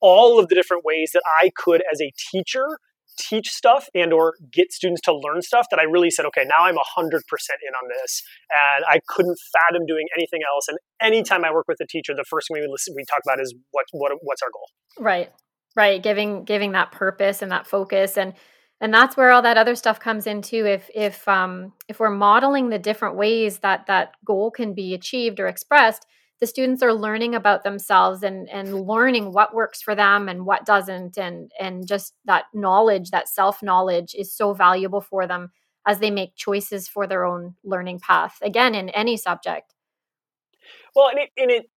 all 0.00 0.38
of 0.38 0.48
the 0.48 0.54
different 0.54 0.84
ways 0.84 1.10
that 1.12 1.22
I 1.42 1.50
could, 1.56 1.82
as 1.92 2.00
a 2.00 2.12
teacher, 2.30 2.78
teach 3.18 3.48
stuff 3.48 3.88
and 3.94 4.12
or 4.12 4.34
get 4.52 4.72
students 4.72 5.00
to 5.02 5.12
learn 5.14 5.42
stuff 5.42 5.66
that 5.70 5.78
I 5.78 5.84
really 5.84 6.10
said, 6.10 6.26
okay, 6.26 6.44
now 6.44 6.64
I'm 6.64 6.76
100% 6.76 6.76
in 6.76 7.12
on 7.12 7.88
this. 7.88 8.22
And 8.50 8.84
I 8.88 9.00
couldn't 9.08 9.38
fathom 9.52 9.86
doing 9.86 10.06
anything 10.16 10.40
else. 10.48 10.68
And 10.68 10.78
anytime 11.00 11.44
I 11.44 11.52
work 11.52 11.66
with 11.68 11.78
a 11.80 11.86
teacher, 11.86 12.14
the 12.14 12.24
first 12.28 12.48
thing 12.48 12.60
we, 12.60 12.68
listen, 12.70 12.94
we 12.96 13.04
talk 13.08 13.20
about 13.26 13.40
is 13.40 13.54
what, 13.70 13.86
what, 13.92 14.12
what's 14.22 14.42
our 14.42 14.50
goal? 14.52 15.04
Right. 15.04 15.32
Right. 15.74 16.02
Giving, 16.02 16.44
giving 16.44 16.72
that 16.72 16.92
purpose 16.92 17.42
and 17.42 17.52
that 17.52 17.66
focus. 17.66 18.16
And, 18.16 18.34
and 18.80 18.92
that's 18.92 19.16
where 19.16 19.30
all 19.32 19.42
that 19.42 19.56
other 19.56 19.74
stuff 19.74 19.98
comes 19.98 20.26
into 20.26 20.66
if 20.66 20.90
if 20.94 21.26
um 21.28 21.72
if 21.88 21.98
we're 21.98 22.10
modeling 22.10 22.68
the 22.68 22.78
different 22.78 23.16
ways 23.16 23.60
that 23.60 23.86
that 23.86 24.12
goal 24.24 24.50
can 24.50 24.74
be 24.74 24.92
achieved 24.92 25.40
or 25.40 25.46
expressed 25.46 26.06
the 26.40 26.46
students 26.46 26.82
are 26.82 26.92
learning 26.92 27.34
about 27.34 27.64
themselves 27.64 28.22
and 28.22 28.48
and 28.48 28.86
learning 28.86 29.32
what 29.32 29.54
works 29.54 29.80
for 29.82 29.94
them 29.94 30.28
and 30.28 30.44
what 30.44 30.66
doesn't 30.66 31.16
and 31.16 31.50
and 31.58 31.86
just 31.86 32.14
that 32.24 32.44
knowledge 32.52 33.10
that 33.10 33.28
self 33.28 33.62
knowledge 33.62 34.14
is 34.16 34.32
so 34.32 34.52
valuable 34.52 35.00
for 35.00 35.26
them 35.26 35.50
as 35.86 35.98
they 36.00 36.10
make 36.10 36.34
choices 36.36 36.88
for 36.88 37.06
their 37.06 37.24
own 37.24 37.54
learning 37.64 38.00
path 38.00 38.38
again 38.42 38.74
in 38.74 38.88
any 38.90 39.16
subject 39.16 39.74
well 40.94 41.08
and 41.08 41.18
it 41.18 41.30
and 41.36 41.50
it 41.50 41.70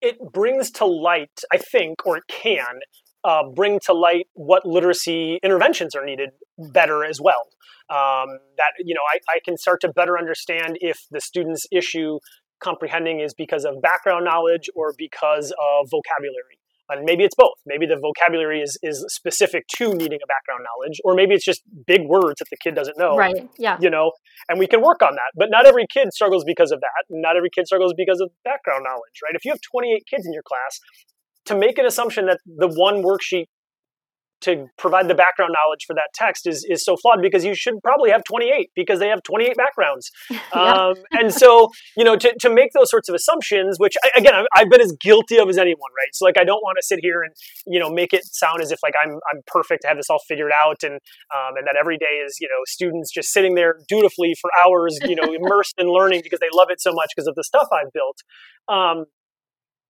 it 0.00 0.16
brings 0.32 0.70
to 0.70 0.84
light 0.84 1.40
i 1.52 1.56
think 1.56 2.06
or 2.06 2.16
it 2.18 2.24
can 2.28 2.80
uh, 3.24 3.42
bring 3.54 3.80
to 3.84 3.92
light 3.92 4.26
what 4.34 4.64
literacy 4.64 5.38
interventions 5.42 5.94
are 5.94 6.04
needed 6.04 6.30
better 6.56 7.04
as 7.04 7.20
well. 7.20 7.48
Um, 7.90 8.38
that 8.56 8.72
you 8.78 8.94
know, 8.94 9.00
I, 9.12 9.18
I, 9.36 9.40
can 9.42 9.56
start 9.56 9.80
to 9.80 9.88
better 9.88 10.18
understand 10.18 10.76
if 10.82 11.06
the 11.10 11.22
student's 11.22 11.66
issue 11.72 12.18
comprehending 12.60 13.20
is 13.20 13.34
because 13.34 13.64
of 13.64 13.80
background 13.82 14.24
knowledge 14.24 14.68
or 14.74 14.94
because 14.96 15.52
of 15.52 15.88
vocabulary. 15.90 16.58
And 16.90 17.04
maybe 17.04 17.22
it's 17.22 17.34
both. 17.34 17.52
Maybe 17.66 17.84
the 17.84 18.00
vocabulary 18.00 18.62
is, 18.62 18.78
is 18.82 19.04
specific 19.08 19.66
to 19.76 19.92
needing 19.92 20.20
a 20.24 20.26
background 20.26 20.64
knowledge, 20.64 21.00
or 21.04 21.14
maybe 21.14 21.34
it's 21.34 21.44
just 21.44 21.62
big 21.86 22.06
words 22.06 22.36
that 22.38 22.48
the 22.50 22.56
kid 22.56 22.74
doesn't 22.74 22.96
know. 22.96 23.14
Right. 23.14 23.48
Yeah. 23.58 23.76
You 23.78 23.90
know, 23.90 24.12
and 24.48 24.58
we 24.58 24.66
can 24.66 24.80
work 24.80 25.02
on 25.02 25.14
that. 25.14 25.32
But 25.36 25.50
not 25.50 25.66
every 25.66 25.86
kid 25.92 26.14
struggles 26.14 26.44
because 26.44 26.70
of 26.70 26.80
that. 26.80 27.04
Not 27.10 27.36
every 27.36 27.50
kid 27.54 27.66
struggles 27.66 27.92
because 27.94 28.20
of 28.20 28.30
background 28.42 28.84
knowledge, 28.84 29.20
right? 29.22 29.34
If 29.34 29.44
you 29.44 29.52
have 29.52 29.60
28 29.70 30.02
kids 30.08 30.24
in 30.26 30.32
your 30.32 30.42
class, 30.42 30.80
to 31.46 31.56
make 31.56 31.78
an 31.78 31.84
assumption 31.84 32.26
that 32.26 32.38
the 32.46 32.68
one 32.68 33.02
worksheet 33.02 33.46
to 34.42 34.66
provide 34.78 35.08
the 35.08 35.14
background 35.14 35.54
knowledge 35.54 35.84
for 35.86 35.94
that 35.94 36.10
text 36.14 36.46
is 36.46 36.64
is 36.68 36.84
so 36.84 36.96
flawed 36.96 37.20
because 37.22 37.44
you 37.44 37.54
should 37.54 37.74
probably 37.82 38.10
have 38.10 38.22
28 38.24 38.70
because 38.74 38.98
they 38.98 39.08
have 39.08 39.22
28 39.22 39.56
backgrounds. 39.56 40.10
Um, 40.52 40.94
and 41.12 41.32
so 41.32 41.68
you 41.96 42.04
know 42.04 42.16
to, 42.16 42.34
to 42.40 42.48
make 42.48 42.72
those 42.72 42.90
sorts 42.90 43.08
of 43.08 43.14
assumptions 43.14 43.76
which 43.78 43.94
I, 44.02 44.10
again 44.16 44.44
I've 44.56 44.70
been 44.70 44.80
as 44.80 44.94
guilty 45.00 45.38
of 45.38 45.48
as 45.48 45.58
anyone 45.58 45.90
right? 45.96 46.08
So 46.14 46.24
like 46.24 46.38
i 46.38 46.44
don't 46.44 46.62
want 46.62 46.78
to 46.80 46.86
sit 46.86 47.00
here 47.02 47.22
and 47.22 47.32
you 47.66 47.78
know 47.78 47.90
make 47.90 48.12
it 48.12 48.24
sound 48.24 48.62
as 48.62 48.72
if 48.72 48.78
like 48.82 48.94
i'm 49.02 49.18
i'm 49.30 49.42
perfect 49.46 49.82
to 49.82 49.88
have 49.88 49.96
this 49.96 50.08
all 50.10 50.20
figured 50.26 50.52
out 50.52 50.82
and 50.82 50.94
um, 51.34 51.56
and 51.56 51.66
that 51.66 51.76
every 51.78 51.98
day 51.98 52.22
is 52.24 52.38
you 52.40 52.48
know 52.48 52.62
students 52.66 53.12
just 53.12 53.30
sitting 53.30 53.54
there 53.54 53.78
dutifully 53.88 54.34
for 54.40 54.50
hours 54.58 54.98
you 55.02 55.14
know 55.14 55.32
immersed 55.40 55.74
in 55.78 55.86
learning 55.88 56.20
because 56.24 56.40
they 56.40 56.50
love 56.52 56.68
it 56.70 56.80
so 56.80 56.92
much 56.92 57.10
because 57.14 57.28
of 57.28 57.34
the 57.34 57.44
stuff 57.44 57.68
i've 57.72 57.92
built. 57.92 58.18
Um, 58.68 59.06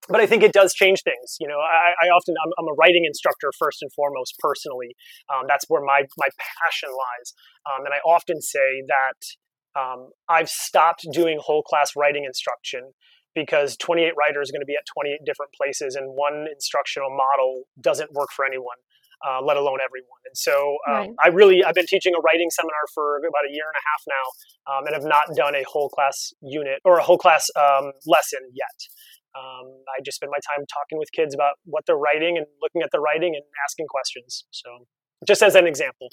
but 0.08 0.20
I 0.20 0.26
think 0.26 0.42
it 0.42 0.52
does 0.52 0.72
change 0.74 1.02
things. 1.02 1.36
You 1.40 1.48
know, 1.48 1.58
I, 1.58 2.06
I 2.06 2.08
often 2.08 2.34
I'm, 2.44 2.52
I'm, 2.58 2.68
a 2.68 2.74
writing 2.74 3.04
instructor 3.04 3.50
first 3.58 3.82
and 3.82 3.92
foremost 3.92 4.34
personally. 4.38 4.94
Um, 5.32 5.46
that's 5.48 5.64
where 5.68 5.82
my 5.82 6.02
my 6.16 6.28
passion 6.62 6.90
lies, 6.90 7.34
um, 7.66 7.84
and 7.84 7.94
I 7.94 7.98
often 8.06 8.40
say 8.40 8.82
that 8.86 9.80
um, 9.80 10.10
I've 10.28 10.48
stopped 10.48 11.06
doing 11.12 11.38
whole 11.40 11.62
class 11.62 11.92
writing 11.96 12.24
instruction 12.24 12.92
because 13.34 13.76
28 13.76 14.12
writers 14.18 14.50
are 14.50 14.52
going 14.52 14.62
to 14.62 14.66
be 14.66 14.74
at 14.74 14.86
28 14.92 15.20
different 15.26 15.52
places, 15.60 15.94
and 15.94 16.14
one 16.14 16.46
instructional 16.52 17.10
model 17.10 17.64
doesn't 17.80 18.12
work 18.12 18.28
for 18.34 18.44
anyone. 18.44 18.76
uh, 19.26 19.42
let 19.42 19.56
alone 19.56 19.78
everyone. 19.84 20.20
And 20.26 20.36
so 20.36 20.76
um, 20.88 20.94
right. 20.94 21.10
I 21.24 21.28
really 21.28 21.64
I've 21.64 21.74
been 21.74 21.86
teaching 21.86 22.14
a 22.14 22.20
writing 22.20 22.50
seminar 22.50 22.86
for 22.94 23.18
about 23.18 23.44
a 23.48 23.52
year 23.52 23.64
and 23.66 23.74
a 23.74 23.84
half 23.86 24.02
now, 24.06 24.26
um, 24.72 24.86
and 24.86 24.94
have 24.94 25.04
not 25.04 25.34
done 25.36 25.54
a 25.54 25.64
whole 25.64 25.88
class 25.88 26.32
unit 26.40 26.80
or 26.84 26.98
a 26.98 27.02
whole 27.02 27.18
class 27.18 27.46
um, 27.56 27.92
lesson 28.06 28.40
yet. 28.52 28.78
Um, 29.38 29.66
I 29.88 30.02
just 30.04 30.16
spend 30.16 30.30
my 30.30 30.38
time 30.38 30.66
talking 30.66 30.98
with 30.98 31.12
kids 31.12 31.34
about 31.34 31.54
what 31.64 31.84
they're 31.86 31.96
writing 31.96 32.36
and 32.36 32.46
looking 32.60 32.82
at 32.82 32.90
the 32.90 32.98
writing 32.98 33.34
and 33.34 33.44
asking 33.64 33.86
questions. 33.86 34.44
So 34.50 34.86
just 35.26 35.42
as 35.42 35.54
an 35.54 35.66
example. 35.66 36.08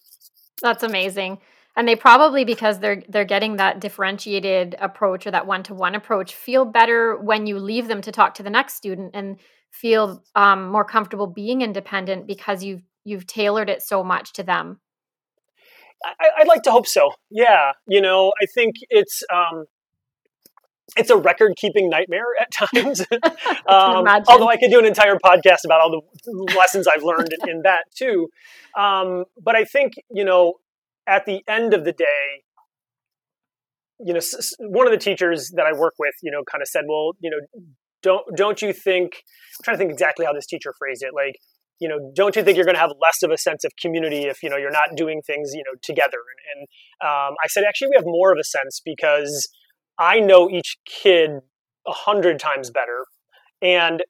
That's 0.62 0.84
amazing 0.84 1.40
and 1.76 1.88
they 1.88 1.96
probably 1.96 2.46
because 2.46 2.80
they're 2.80 3.04
they're 3.10 3.26
getting 3.26 3.58
that 3.58 3.80
differentiated 3.80 4.76
approach 4.80 5.28
or 5.28 5.32
that 5.32 5.48
one-to-one 5.48 5.96
approach 5.96 6.34
feel 6.34 6.66
better 6.66 7.18
when 7.18 7.46
you 7.46 7.60
leave 7.60 7.88
them 7.88 8.02
to 8.02 8.12
talk 8.12 8.34
to 8.36 8.44
the 8.44 8.50
next 8.50 8.76
student 8.76 9.12
and 9.14 9.38
feel 9.72 10.24
um, 10.36 10.70
more 10.70 10.86
comfortable 10.86 11.28
being 11.28 11.62
independent 11.62 12.28
because 12.28 12.64
you've 12.64 12.84
you've 13.04 13.28
tailored 13.28 13.70
it 13.70 13.82
so 13.82 14.04
much 14.04 14.34
to 14.34 14.44
them 14.44 14.80
I, 16.06 16.30
would 16.40 16.48
like 16.48 16.64
to 16.64 16.72
hope 16.72 16.88
so 16.88 17.12
yeah 17.30 17.72
you 17.88 18.02
know 18.02 18.32
i 18.42 18.46
think 18.46 18.76
it's 18.90 19.24
um, 19.34 19.66
it's 20.98 21.10
a 21.10 21.18
record 21.18 21.54
keeping 21.58 21.90
nightmare 21.90 22.26
at 22.40 22.52
times. 22.52 23.02
um, 23.68 24.08
although 24.28 24.48
I 24.48 24.58
could 24.58 24.72
do 24.72 24.80
an 24.80 24.86
entire 24.86 25.16
podcast 25.16 25.66
about 25.66 25.82
all 25.82 26.02
the 26.24 26.56
lessons 26.56 26.88
I've 26.88 27.04
learned 27.04 27.30
in, 27.34 27.50
in 27.50 27.62
that 27.64 27.84
too. 27.96 28.30
Um, 28.78 29.26
but 29.42 29.56
I 29.56 29.66
think, 29.66 29.94
you 30.12 30.24
know, 30.24 30.56
at 31.08 31.26
the 31.26 31.42
end 31.48 31.74
of 31.74 31.86
the 31.86 31.92
day, 31.92 32.44
you 34.00 34.14
know, 34.14 34.20
one 34.60 34.86
of 34.88 34.92
the 34.92 34.98
teachers 34.98 35.52
that 35.56 35.66
I 35.66 35.78
work 35.78 35.94
with, 35.98 36.16
you 36.22 36.32
know, 36.32 36.44
kind 36.50 36.62
of 36.62 36.68
said, 36.68 36.84
well, 36.88 37.14
you 37.20 37.30
know, 37.30 37.62
don't 38.04 38.26
don't 38.36 38.62
you 38.62 38.74
think? 38.74 39.24
I'm 39.60 39.64
trying 39.64 39.76
to 39.76 39.78
think 39.80 39.92
exactly 39.92 40.26
how 40.26 40.34
this 40.34 40.46
teacher 40.46 40.74
phrased 40.78 41.02
it. 41.02 41.12
Like, 41.16 41.36
you 41.80 41.88
know, 41.88 42.12
don't 42.14 42.36
you 42.36 42.44
think 42.44 42.58
you're 42.58 42.66
going 42.66 42.76
to 42.76 42.82
have 42.82 42.92
less 43.02 43.24
of 43.24 43.32
a 43.32 43.38
sense 43.38 43.64
of 43.64 43.72
community 43.82 44.26
if 44.26 44.44
you 44.44 44.50
know 44.50 44.58
you're 44.58 44.72
not 44.72 44.96
doing 44.96 45.22
things, 45.26 45.54
you 45.54 45.64
know, 45.66 45.78
together? 45.82 46.20
And, 46.56 46.60
and 46.60 46.68
um, 47.10 47.36
I 47.44 47.48
said, 47.48 47.64
actually, 47.68 47.90
we 47.90 47.96
have 47.96 48.06
more 48.06 48.34
of 48.34 48.38
a 48.38 48.44
sense 48.44 48.82
because 48.84 49.48
I 49.98 50.20
know 50.20 50.50
each 50.50 50.78
kid 50.86 51.32
a 51.88 51.92
hundred 51.92 52.40
times 52.40 52.70
better, 52.70 53.06
and 53.62 54.04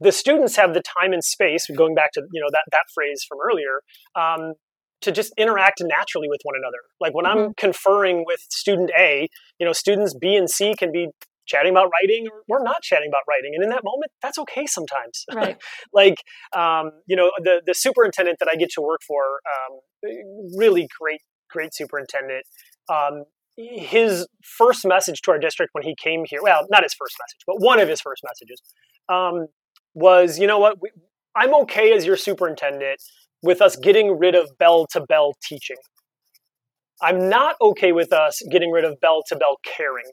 the 0.00 0.12
students 0.12 0.56
have 0.56 0.74
the 0.74 0.82
time 0.82 1.12
and 1.12 1.22
space. 1.22 1.66
Going 1.76 1.94
back 1.94 2.12
to 2.12 2.22
you 2.32 2.40
know 2.40 2.48
that 2.50 2.64
that 2.70 2.84
phrase 2.94 3.24
from 3.28 3.38
earlier, 3.40 3.80
um, 4.14 4.54
to 5.02 5.12
just 5.12 5.32
interact 5.36 5.82
naturally 5.84 6.28
with 6.28 6.40
one 6.42 6.54
another. 6.56 6.78
Like 7.00 7.14
when 7.14 7.24
mm-hmm. 7.24 7.46
I'm 7.46 7.54
conferring 7.54 8.24
with 8.26 8.40
student 8.50 8.90
A, 8.98 9.28
you 9.58 9.66
know, 9.66 9.72
students 9.72 10.14
B 10.14 10.36
and 10.36 10.48
C 10.48 10.74
can 10.76 10.90
be 10.90 11.08
chatting 11.46 11.72
about 11.72 11.90
writing 11.92 12.26
or 12.30 12.42
we're 12.48 12.62
not 12.62 12.82
chatting 12.82 13.08
about 13.08 13.22
writing. 13.28 13.52
And 13.54 13.64
in 13.64 13.70
that 13.70 13.82
moment, 13.84 14.12
that's 14.22 14.38
okay 14.38 14.66
sometimes. 14.66 15.24
Right. 15.34 15.56
like, 15.92 16.16
um, 16.56 16.92
you 17.06 17.16
know, 17.16 17.32
the, 17.38 17.60
the 17.66 17.74
superintendent 17.74 18.38
that 18.38 18.48
I 18.50 18.56
get 18.56 18.70
to 18.74 18.80
work 18.80 19.00
for, 19.06 19.40
um, 19.46 20.10
really 20.56 20.88
great, 21.00 21.20
great 21.50 21.74
superintendent. 21.74 22.44
Um, 22.88 23.24
his 23.56 24.26
first 24.42 24.86
message 24.86 25.20
to 25.22 25.30
our 25.30 25.38
district 25.38 25.70
when 25.74 25.84
he 25.84 25.94
came 26.02 26.24
here, 26.26 26.40
well, 26.42 26.66
not 26.70 26.82
his 26.82 26.94
first 26.94 27.16
message, 27.20 27.40
but 27.46 27.56
one 27.60 27.80
of 27.80 27.88
his 27.88 28.00
first 28.00 28.22
messages, 28.24 28.60
um, 29.08 29.46
was, 29.94 30.38
you 30.38 30.46
know 30.46 30.58
what, 30.58 30.80
we, 30.80 30.90
I'm 31.36 31.54
okay 31.62 31.92
as 31.92 32.06
your 32.06 32.16
superintendent 32.16 33.00
with 33.42 33.60
us 33.60 33.76
getting 33.76 34.18
rid 34.18 34.34
of 34.34 34.50
bell 34.58 34.86
to 34.92 35.00
bell 35.00 35.34
teaching. 35.42 35.76
I'm 37.02 37.28
not 37.28 37.56
okay 37.60 37.92
with 37.92 38.12
us 38.12 38.40
getting 38.50 38.70
rid 38.70 38.84
of 38.84 39.00
bell 39.00 39.22
to 39.28 39.36
bell 39.36 39.58
caring. 39.64 40.10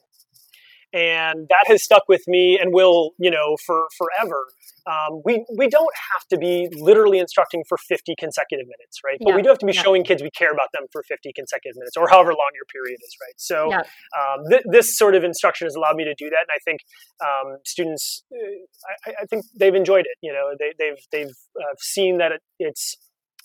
And 0.92 1.48
that 1.50 1.66
has 1.68 1.84
stuck 1.84 2.04
with 2.08 2.28
me 2.28 2.58
and 2.60 2.74
will, 2.74 3.12
you 3.20 3.30
know, 3.30 3.58
for 3.66 3.88
forever. 3.96 4.46
Um, 4.88 5.22
we 5.24 5.46
we 5.56 5.68
don't 5.68 5.94
have 6.14 6.28
to 6.30 6.38
be 6.38 6.68
literally 6.72 7.20
instructing 7.20 7.64
for 7.70 7.78
50 7.78 8.16
consecutive 8.18 8.66
minutes, 8.66 9.00
right? 9.06 9.18
But 9.20 9.30
yeah. 9.30 9.36
we 9.36 9.42
do 9.44 9.50
have 9.50 9.60
to 9.60 9.68
be 9.68 9.74
yeah. 9.74 9.84
showing 9.84 10.04
kids 10.04 10.24
we 10.24 10.32
care 10.32 10.52
about 10.52 10.70
them 10.74 10.88
for 10.92 11.04
50 11.04 11.32
consecutive 11.36 11.78
minutes, 11.78 11.96
or 11.96 12.10
however 12.10 12.32
long 12.32 12.50
your 12.56 12.66
period 12.74 12.98
is, 13.04 13.16
right? 13.22 13.34
So 13.38 13.70
yeah. 13.70 13.82
um, 14.18 14.50
th- 14.50 14.64
this 14.66 14.98
sort 14.98 15.14
of 15.14 15.24
instruction 15.24 15.68
has 15.68 15.76
allowed 15.76 15.96
me 15.96 16.06
to 16.06 16.16
do 16.16 16.30
that, 16.30 16.42
and 16.42 16.50
I 16.50 16.60
think 16.66 16.80
um, 17.24 17.58
students, 17.66 18.24
uh, 18.34 19.10
I, 19.10 19.22
I, 19.22 19.26
think 19.26 19.46
they've 19.56 19.76
enjoyed 19.76 20.06
it. 20.06 20.18
You 20.22 20.34
know, 20.34 20.56
they, 20.58 20.88
have 20.88 20.98
they've, 21.12 21.28
they've 21.28 21.36
uh, 21.60 21.76
seen 21.78 22.18
that 22.18 22.32
it, 22.32 22.42
it's 22.58 22.98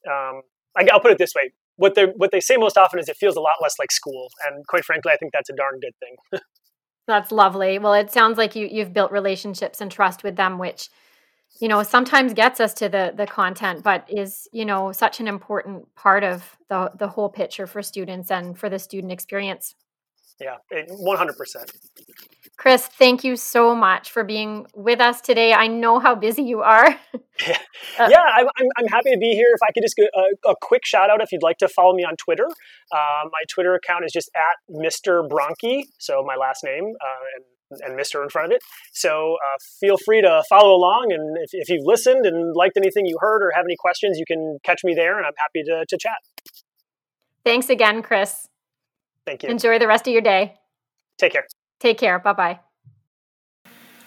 um, 0.09 0.43
I, 0.77 0.85
will 0.91 1.01
put 1.01 1.11
it 1.11 1.19
this 1.19 1.33
way: 1.37 1.53
what 1.77 1.95
they 1.95 2.05
what 2.05 2.31
they 2.31 2.41
say 2.41 2.57
most 2.57 2.79
often 2.79 2.99
is 2.99 3.09
it 3.09 3.17
feels 3.17 3.37
a 3.37 3.41
lot 3.41 3.57
less 3.61 3.75
like 3.79 3.93
school, 3.93 4.29
and 4.47 4.67
quite 4.67 4.85
frankly, 4.85 5.13
I 5.13 5.17
think 5.17 5.33
that's 5.33 5.51
a 5.51 5.55
darn 5.55 5.79
good 5.81 5.95
thing. 6.01 6.41
that's 7.07 7.33
lovely. 7.33 7.79
Well, 7.79 7.95
it 7.95 8.11
sounds 8.11 8.39
like 8.39 8.55
you 8.57 8.69
you've 8.71 8.93
built 8.93 9.13
relationships 9.13 9.81
and 9.81 9.91
trust 9.91 10.23
with 10.23 10.37
them, 10.37 10.59
which 10.59 10.89
you 11.61 11.69
know 11.69 11.83
sometimes 11.83 12.35
gets 12.35 12.61
us 12.61 12.75
to 12.75 12.89
the 12.89 13.13
the 13.17 13.27
content, 13.27 13.83
but 13.83 14.05
is 14.09 14.49
you 14.53 14.65
know 14.65 14.93
such 14.93 15.21
an 15.21 15.29
important 15.29 15.95
part 15.95 16.25
of 16.25 16.57
the 16.69 16.91
the 16.99 17.09
whole 17.09 17.29
picture 17.29 17.67
for 17.67 17.83
students 17.83 18.31
and 18.31 18.59
for 18.59 18.69
the 18.69 18.79
student 18.79 19.13
experience. 19.13 19.75
Yeah, 20.41 20.57
eh, 20.73 20.85
one 20.89 21.17
hundred 21.17 21.37
percent. 21.37 21.73
Chris, 22.57 22.87
thank 22.87 23.25
you 23.25 23.37
so 23.37 23.75
much 23.75 24.11
for 24.11 24.23
being 24.23 24.67
with 24.75 25.01
us 25.01 25.21
today. 25.21 25.53
I 25.53 25.67
know 25.67 25.99
how 25.99 26.15
busy 26.15 26.43
you 26.43 26.61
are. 26.61 26.89
yeah, 27.47 27.59
uh, 27.99 28.09
yeah 28.11 28.23
I'm, 28.37 28.47
I'm, 28.77 28.87
happy 28.87 29.11
to 29.11 29.19
be 29.19 29.33
here. 29.33 29.49
If 29.55 29.61
I 29.63 29.73
could 29.73 29.83
just 29.83 29.97
get 29.97 30.09
a, 30.15 30.51
a 30.51 30.55
quick 30.61 30.87
shout 30.87 31.11
out 31.11 31.21
if 31.21 31.33
you'd 31.33 31.43
like 31.43 31.59
to 31.59 31.69
follow 31.69 31.95
me 31.95 32.05
on 32.05 32.15
Twitter. 32.17 32.47
Uh, 32.93 33.25
my 33.25 33.43
Twitter 33.49 33.75
account 33.75 34.05
is 34.05 34.13
just 34.13 34.31
at 34.37 34.75
Mr. 34.75 35.29
Bronke, 35.29 35.83
so 35.99 36.23
my 36.25 36.37
last 36.37 36.63
name 36.63 36.85
uh, 36.85 37.73
and, 37.73 37.81
and 37.91 38.01
Mr. 38.01 38.23
in 38.23 38.29
front 38.29 38.53
of 38.53 38.57
it. 38.57 38.63
So 38.93 39.35
uh, 39.35 39.59
feel 39.81 39.97
free 40.05 40.23
to 40.23 40.45
follow 40.49 40.75
along. 40.77 41.09
And 41.11 41.37
if, 41.43 41.51
if 41.53 41.69
you've 41.69 41.85
listened 41.85 42.25
and 42.25 42.55
liked 42.55 42.77
anything 42.77 43.05
you 43.05 43.17
heard 43.21 43.43
or 43.43 43.51
have 43.57 43.65
any 43.67 43.77
questions, 43.77 44.17
you 44.17 44.25
can 44.27 44.59
catch 44.63 44.85
me 44.85 44.95
there 44.95 45.19
and 45.19 45.27
I'm 45.27 45.35
happy 45.39 45.65
to, 45.65 45.85
to 45.89 45.99
chat. 45.99 46.19
Thanks 47.45 47.69
again, 47.69 48.01
Chris. 48.01 48.47
Thank 49.27 49.43
you. 49.43 49.49
Enjoy 49.49 49.79
the 49.79 49.89
rest 49.89 50.07
of 50.07 50.13
your 50.13 50.23
day. 50.23 50.55
Take 51.19 51.33
care. 51.33 51.47
Take 51.85 51.99
care. 51.99 52.19
Bye 52.19 52.33
bye. 52.33 52.61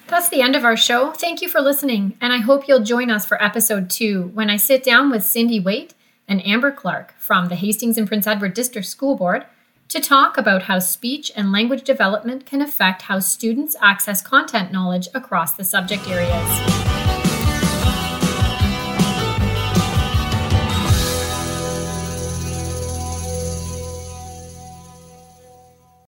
That's 0.07 0.29
the 0.29 0.41
end 0.41 0.55
of 0.55 0.65
our 0.65 0.75
show. 0.75 1.11
Thank 1.11 1.43
you 1.43 1.47
for 1.47 1.61
listening, 1.61 2.17
and 2.19 2.33
I 2.33 2.39
hope 2.39 2.67
you'll 2.67 2.79
join 2.79 3.11
us 3.11 3.23
for 3.23 3.41
episode 3.43 3.91
two 3.91 4.31
when 4.33 4.49
I 4.49 4.57
sit 4.57 4.83
down 4.83 5.11
with 5.11 5.23
Cindy 5.23 5.59
Waite 5.59 5.93
and 6.27 6.43
Amber 6.43 6.71
Clark 6.71 7.13
from 7.19 7.49
the 7.49 7.55
Hastings 7.55 7.95
and 7.99 8.07
Prince 8.07 8.25
Edward 8.25 8.55
District 8.55 8.87
School 8.87 9.15
Board 9.15 9.45
to 9.89 9.99
talk 9.99 10.39
about 10.39 10.63
how 10.63 10.79
speech 10.79 11.31
and 11.35 11.51
language 11.51 11.83
development 11.83 12.47
can 12.47 12.63
affect 12.63 13.03
how 13.03 13.19
students 13.19 13.75
access 13.79 14.23
content 14.23 14.71
knowledge 14.71 15.07
across 15.13 15.53
the 15.53 15.63
subject 15.63 16.09
areas. 16.09 16.86